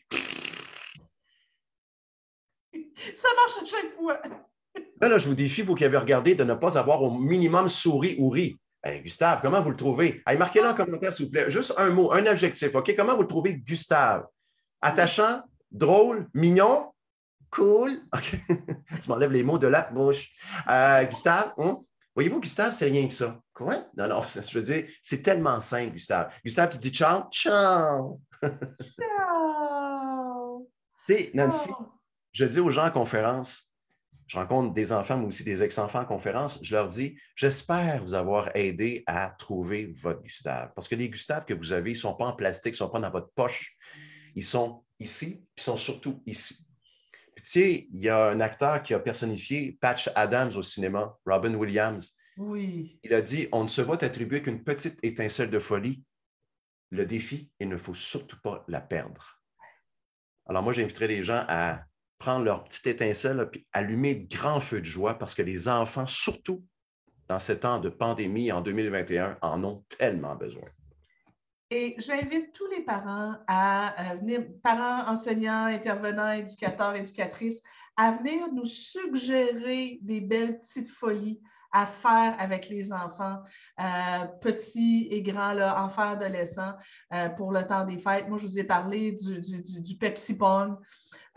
Ça 3.16 3.28
marche 3.36 3.62
à 3.62 3.66
chaque 3.66 3.96
fois. 3.96 4.20
Là, 5.02 5.18
je 5.18 5.28
vous 5.28 5.36
défie, 5.36 5.62
vous 5.62 5.76
qui 5.76 5.86
avez 5.86 5.98
regardé, 5.98 6.36
de 6.36 6.44
ne 6.44 6.54
pas 6.54 6.78
avoir 6.78 7.04
au 7.04 7.12
minimum 7.12 7.70
souri 7.70 8.16
ou 8.20 8.30
ri. 8.30 8.58
Gustave, 9.04 9.42
comment 9.42 9.60
vous 9.60 9.72
le 9.72 9.76
trouvez? 9.76 10.24
Marquez-le 10.38 10.68
en 10.68 10.74
commentaire, 10.74 11.12
s'il 11.12 11.26
vous 11.26 11.32
plaît. 11.32 11.52
Juste 11.52 11.74
un 11.78 11.90
mot, 11.90 12.14
un 12.14 12.26
objectif. 12.26 12.74
OK? 12.74 12.96
Comment 12.96 13.16
vous 13.16 13.24
le 13.24 13.28
trouvez, 13.28 13.56
Gustave? 13.56 14.26
Attachant, 14.82 15.42
drôle, 15.72 16.28
mignon, 16.34 16.92
cool. 17.50 17.92
OK. 18.14 18.36
tu 19.02 19.10
m'enlèves 19.10 19.32
les 19.32 19.44
mots 19.44 19.58
de 19.58 19.68
la 19.68 19.90
bouche. 19.92 20.32
Euh, 20.70 21.04
Gustave, 21.06 21.54
hein? 21.58 21.80
voyez-vous, 22.16 22.40
Gustave, 22.40 22.74
c'est 22.74 22.86
rien 22.86 23.08
que 23.08 23.14
ça. 23.14 23.40
Quoi? 23.54 23.86
Non, 23.96 24.08
non, 24.08 24.22
je 24.48 24.60
veux 24.60 24.66
dire, 24.66 24.86
c'est 25.02 25.22
tellement 25.22 25.60
simple, 25.60 25.94
Gustave. 25.94 26.34
Gustave, 26.44 26.70
tu 26.70 26.80
dis 26.80 26.92
ciao, 26.92 27.24
ciao. 27.32 28.20
ciao. 28.42 30.70
Tu 31.08 31.14
sais, 31.14 31.32
Nancy, 31.34 31.70
je 32.34 32.46
dis 32.46 32.60
aux 32.60 32.70
gens 32.70 32.86
en 32.86 32.92
conférence, 32.92 33.74
je 34.28 34.38
rencontre 34.38 34.74
des 34.74 34.92
enfants, 34.92 35.18
mais 35.18 35.26
aussi 35.26 35.44
des 35.44 35.64
ex-enfants 35.64 36.02
en 36.02 36.06
conférence, 36.06 36.60
je 36.62 36.76
leur 36.76 36.90
dis, 36.90 37.18
j'espère 37.36 38.04
vous 38.04 38.14
avoir 38.14 38.54
aidé 38.56 39.04
à 39.08 39.30
trouver 39.30 39.92
votre 39.94 40.22
Gustave. 40.22 40.74
Parce 40.76 40.90
que 40.90 40.96
les 40.96 41.10
Gustaves 41.10 41.46
que 41.46 41.54
vous 41.54 41.72
avez, 41.72 41.92
ils 41.92 41.94
ne 41.94 42.00
sont 42.00 42.14
pas 42.14 42.26
en 42.26 42.34
plastique, 42.34 42.74
ils 42.74 42.76
ne 42.76 42.88
sont 42.88 42.90
pas 42.90 43.00
dans 43.00 43.10
votre 43.10 43.32
poche. 43.32 43.78
Ils 44.36 44.44
sont 44.44 44.84
ici, 45.00 45.46
puis 45.56 45.64
ils 45.64 45.64
sont 45.64 45.78
surtout 45.78 46.22
ici. 46.26 46.68
Puis, 47.36 47.44
tu 47.44 47.52
sais, 47.52 47.88
il 47.94 48.00
y 48.00 48.10
a 48.10 48.26
un 48.28 48.42
acteur 48.42 48.84
qui 48.84 48.94
a 48.94 49.00
personnifié 49.00 49.78
Patch 49.80 50.10
Adams 50.14 50.52
au 50.56 50.62
cinéma, 50.62 51.18
Robin 51.26 51.54
Williams. 51.54 52.14
Oui. 52.36 53.00
Il 53.04 53.14
a 53.14 53.22
dit, 53.22 53.48
on 53.52 53.64
ne 53.64 53.70
se 53.70 53.82
voit 53.82 54.04
attribuer 54.04 54.42
qu'une 54.42 54.64
petite 54.64 55.00
étincelle 55.04 55.50
de 55.50 55.60
folie. 55.60 56.04
Le 56.90 57.06
défi, 57.06 57.50
il 57.60 57.70
ne 57.70 57.78
faut 57.78 57.94
surtout 57.94 58.40
pas 58.42 58.66
la 58.68 58.82
perdre. 58.82 59.42
Alors 60.48 60.64
moi, 60.64 60.74
j'inviterai 60.74 61.08
les 61.08 61.24
gens 61.24 61.46
à 61.48 61.84
prendre 62.18 62.46
leur 62.46 62.64
petite 62.64 62.88
étincelle 62.88 63.50
et 63.54 63.66
allumer 63.74 64.16
de 64.16 64.36
grands 64.36 64.60
feux 64.60 64.82
de 64.82 64.86
joie 64.86 65.18
parce 65.18 65.36
que 65.36 65.42
les 65.42 65.68
enfants, 65.70 66.08
surtout 66.08 66.64
dans 67.28 67.40
ce 67.40 67.54
temps 67.54 67.80
de 67.80 67.90
pandémie 67.90 68.52
en 68.52 68.62
2021, 68.62 69.38
en 69.42 69.64
ont 69.64 69.84
tellement 69.90 70.36
besoin. 70.36 70.68
Et 71.70 71.96
j'invite 71.98 72.54
tous 72.54 72.68
les 72.68 72.82
parents 72.82 73.36
à 73.48 74.16
venir, 74.22 74.46
parents, 74.64 75.12
enseignants, 75.12 75.66
intervenants, 75.66 76.32
éducateurs, 76.32 76.96
éducatrices, 76.96 77.62
à 77.98 78.12
venir 78.12 78.48
nous 78.54 78.66
suggérer 78.66 80.00
des 80.02 80.22
belles 80.22 80.60
petites 80.60 80.90
folies 80.90 81.42
à 81.72 81.86
faire 81.86 82.36
avec 82.40 82.70
les 82.70 82.94
enfants, 82.94 83.40
euh, 83.80 84.26
petits 84.42 85.08
et 85.12 85.22
grands, 85.22 85.60
enfants, 85.60 86.12
adolescents, 86.12 86.74
euh, 87.14 87.30
pour 87.30 87.52
le 87.52 87.66
temps 87.68 87.86
des 87.86 87.98
fêtes. 87.98 88.28
Moi, 88.30 88.38
je 88.38 88.48
vous 88.48 88.60
ai 88.60 88.64
parlé 88.64 89.12
du, 89.12 89.62
du, 89.82 89.96
Pepsi 89.96 90.38
Pong. 90.38 90.78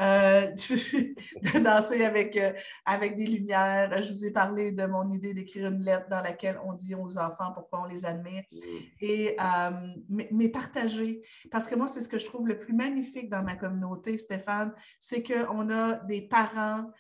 Euh, 0.01 0.51
de 0.51 1.59
danser 1.59 2.05
avec, 2.05 2.39
avec 2.87 3.17
des 3.17 3.27
lumières. 3.27 4.03
Je 4.03 4.13
vous 4.13 4.25
ai 4.25 4.31
parlé 4.31 4.73
de 4.73 4.87
mon 4.87 5.11
idée 5.13 5.35
d'écrire 5.35 5.69
une 5.69 5.83
lettre 5.83 6.09
dans 6.09 6.23
laquelle 6.23 6.59
on 6.65 6.73
dit 6.73 6.95
aux 6.95 7.19
enfants 7.19 7.53
pourquoi 7.55 7.83
on 7.83 7.85
les 7.85 8.05
admire. 8.07 8.45
Mm. 8.51 8.59
Et, 9.01 9.37
mais, 10.09 10.49
partager. 10.49 11.23
Parce 11.51 11.69
que 11.69 11.75
moi, 11.75 11.87
c'est 11.87 12.01
ce 12.01 12.09
que 12.09 12.19
je 12.19 12.27
trouve 12.27 12.49
le 12.49 12.59
plus 12.59 12.73
magnifique 12.73 13.29
dans 13.29 13.43
ma 13.43 13.57
communauté, 13.57 14.17
Stéphane, 14.19 14.73
c'est 15.01 15.23
qu'on 15.23 15.71
a 15.71 15.95
des 16.05 16.23
parents 16.23 16.91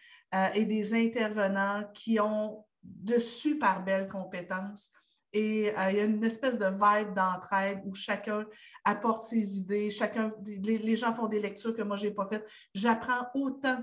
et 0.54 0.64
des 0.64 0.94
intervenants 0.94 1.84
qui 1.94 2.20
ont 2.20 2.64
de 2.82 3.18
super 3.18 3.82
belles 3.82 4.08
compétences. 4.08 4.90
Et 5.32 5.70
euh, 5.76 5.90
il 5.90 5.96
y 5.96 6.00
a 6.00 6.04
une 6.04 6.24
espèce 6.24 6.58
de 6.58 6.66
vibe 6.66 7.14
d'entraide 7.14 7.82
où 7.84 7.94
chacun 7.94 8.44
apporte 8.84 9.22
ses 9.22 9.58
idées, 9.58 9.90
chacun, 9.90 10.32
les, 10.44 10.96
gens 10.96 11.14
font 11.14 11.28
des 11.28 11.40
lectures 11.40 11.74
que 11.74 11.82
moi, 11.82 11.96
je 11.96 12.08
n'ai 12.08 12.14
pas 12.14 12.26
faites. 12.28 12.46
J'apprends 12.74 13.26
autant 13.34 13.82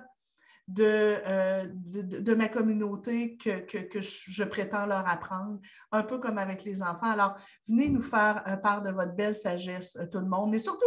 euh, 0.80 1.66
de, 1.72 2.02
de, 2.02 2.34
ma 2.34 2.50
communauté 2.50 3.38
que, 3.38 3.60
que, 3.62 4.02
je 4.02 4.44
prétends 4.44 4.86
leur 4.86 5.08
apprendre, 5.08 5.60
un 5.94 6.04
peu 6.04 6.20
comme 6.20 6.38
avec 6.38 6.66
les 6.66 6.82
enfants. 6.82 7.12
Alors, 7.12 7.38
venez 7.70 7.88
nous 7.88 8.02
faire 8.02 8.44
euh, 8.48 8.58
part 8.58 8.82
de 8.82 8.92
votre 8.92 9.14
belle 9.14 9.36
sagesse, 9.36 9.98
tout 10.12 10.20
le 10.20 10.28
monde, 10.28 10.52
mais 10.52 10.60
surtout 10.60 10.84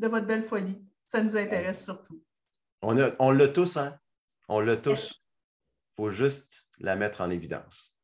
de 0.00 0.08
votre 0.08 0.26
belle 0.26 0.48
folie. 0.48 0.82
Ça 1.06 1.22
nous 1.22 1.36
intéresse 1.36 1.84
surtout. 1.84 2.20
On, 2.82 2.96
on 3.20 3.30
l'a 3.30 3.48
tous, 3.48 3.76
hein? 3.76 3.96
On 4.48 4.58
l'a 4.58 4.76
tous. 4.76 5.22
Il 5.92 6.02
faut 6.02 6.10
juste 6.10 6.66
la 6.80 6.96
mettre 6.96 7.20
en 7.20 7.30
évidence. 7.30 7.94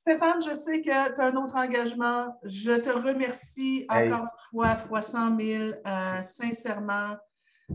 Stéphane, 0.00 0.42
je 0.42 0.54
sais 0.54 0.80
que 0.80 0.84
tu 1.14 1.20
as 1.20 1.26
un 1.26 1.36
autre 1.36 1.54
engagement. 1.56 2.34
Je 2.42 2.72
te 2.72 2.88
remercie 2.88 3.84
encore 3.86 4.22
une 4.22 4.28
fois, 4.50 4.76
fois 4.76 5.02
100 5.02 5.36
000, 5.36 5.72
euh, 5.86 6.22
sincèrement. 6.22 7.18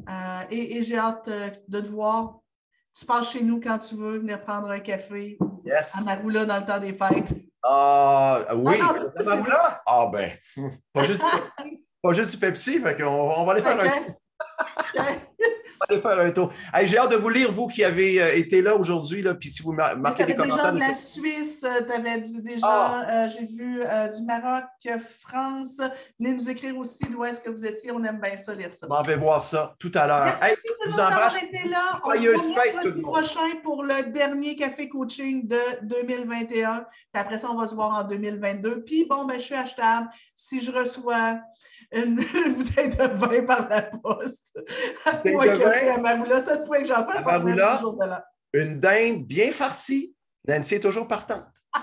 Euh, 0.10 0.42
et, 0.50 0.82
j'ai 0.82 0.98
hâte 0.98 1.28
euh, 1.28 1.52
de 1.68 1.82
te 1.82 1.88
voir. 1.88 2.40
Tu 2.98 3.06
passes 3.06 3.30
chez 3.30 3.44
nous 3.44 3.62
quand 3.62 3.78
tu 3.78 3.94
veux, 3.94 4.18
venir 4.18 4.42
prendre 4.42 4.72
un 4.72 4.80
café 4.80 5.38
yes. 5.66 6.00
à 6.00 6.04
Maroula 6.04 6.48
dans 6.48 6.62
le 6.62 6.66
temps 6.66 6.80
des 6.80 6.96
fêtes. 6.96 7.32
Ah 7.62 8.56
oui, 8.56 8.74
à 8.82 9.24
Maroula? 9.24 9.84
Ah 9.86 10.10
ben, 10.12 10.32
pas 10.94 11.04
juste, 11.04 11.22
pas 12.02 12.14
juste 12.14 12.32
du 12.32 12.38
Pepsi, 12.38 12.80
fait 12.80 13.04
on, 13.04 13.40
on 13.40 13.46
va 13.46 13.52
aller 13.52 13.62
faire 13.62 13.80
un 13.80 14.16
aller 15.90 16.00
faire 16.00 16.20
un 16.20 16.32
tour. 16.32 16.52
J'ai 16.84 16.98
hâte 16.98 17.12
de 17.12 17.16
vous 17.16 17.30
lire, 17.30 17.52
vous 17.52 17.68
qui 17.68 17.84
avez 17.84 18.22
euh, 18.22 18.36
été 18.36 18.62
là 18.62 18.76
aujourd'hui, 18.76 19.24
puis 19.40 19.50
si 19.50 19.64
vous 19.64 19.74
marquez 19.74 20.26
des 20.26 20.36
commentaires. 20.36 20.74
Des 20.74 20.80
gens 20.80 20.86
de 20.86 20.92
la 20.92 20.98
Suisse, 20.98 21.64
euh, 21.64 21.82
tu 21.86 21.92
avais 21.92 22.24
gens, 22.58 22.64
ah! 22.64 23.06
euh, 23.10 23.30
j'ai 23.30 23.46
vu 23.46 23.84
du 24.16 24.24
Maroc, 24.24 24.66
France. 25.22 25.82
Venez 26.20 26.34
nous 26.34 26.50
écrire 26.50 26.78
aussi 26.78 27.06
d'où 27.10 27.24
est-ce 27.26 27.40
que 27.40 27.50
vous 27.50 27.66
étiez. 27.66 27.92
On 27.92 28.04
aime 28.04 28.20
bien 28.20 28.38
ça, 28.38 28.54
lire 28.54 28.74
ça. 28.74 28.88
On 28.90 29.02
va 29.02 29.16
voir 29.16 29.44
ça 29.44 29.76
tout 29.80 29.92
à 29.94 30.08
l'heure. 30.08 30.44
Hey, 30.44 30.56
vous 30.86 31.00
embrasse. 31.00 31.38
Là. 31.70 32.02
On 32.04 32.14
se 32.14 32.54
voit 32.54 33.02
prochain 33.02 33.56
pour 33.64 33.84
le 33.84 34.12
dernier 34.12 34.56
café 34.56 34.88
coaching 34.90 35.48
de 35.48 35.60
2021. 35.84 36.86
Puis 37.14 37.22
après 37.22 37.38
ça, 37.38 37.50
on 37.52 37.56
va 37.56 37.68
se 37.68 37.76
voir 37.76 37.92
en 37.92 38.04
2022. 38.04 38.84
Puis 38.84 39.06
bon, 39.06 39.26
ben, 39.26 39.40
je 39.40 39.46
suis 39.46 39.56
achetable. 39.56 40.10
Si 40.36 40.62
je 40.62 40.72
reçois 40.72 41.40
une, 41.92 42.16
bouteille 42.54 42.90
de 42.90 43.04
vin 43.04 43.44
par 43.46 43.70
la 43.70 43.82
poste. 43.84 44.54
Bouteille 45.06 45.36
de 45.36 45.64
vin? 45.64 46.06
À 46.06 46.40
Ça 46.42 46.58
se 46.58 46.64
pourrait 46.64 46.82
que 46.82 46.88
j'en 46.88 47.06
fasse. 47.06 47.26
une 48.54 48.80
dinde 48.80 49.26
bien 49.26 49.52
farcie. 49.52 50.14
Nancy 50.48 50.76
est 50.76 50.80
toujours 50.80 51.08
partante. 51.08 51.48
bye 51.74 51.82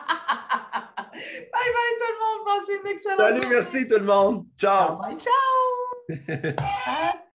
bye 1.53 1.94
tout 1.98 2.12
le 2.12 2.18
monde. 2.20 2.46
Passez 2.46 2.80
une 2.82 2.90
excellente 2.90 3.18
Salut, 3.18 3.48
merci 3.50 3.86
tout 3.86 3.98
le 3.98 4.05
monde. 4.05 4.44
Ciao. 4.57 4.96
Bye, 4.98 5.16
ciao. 5.18 7.12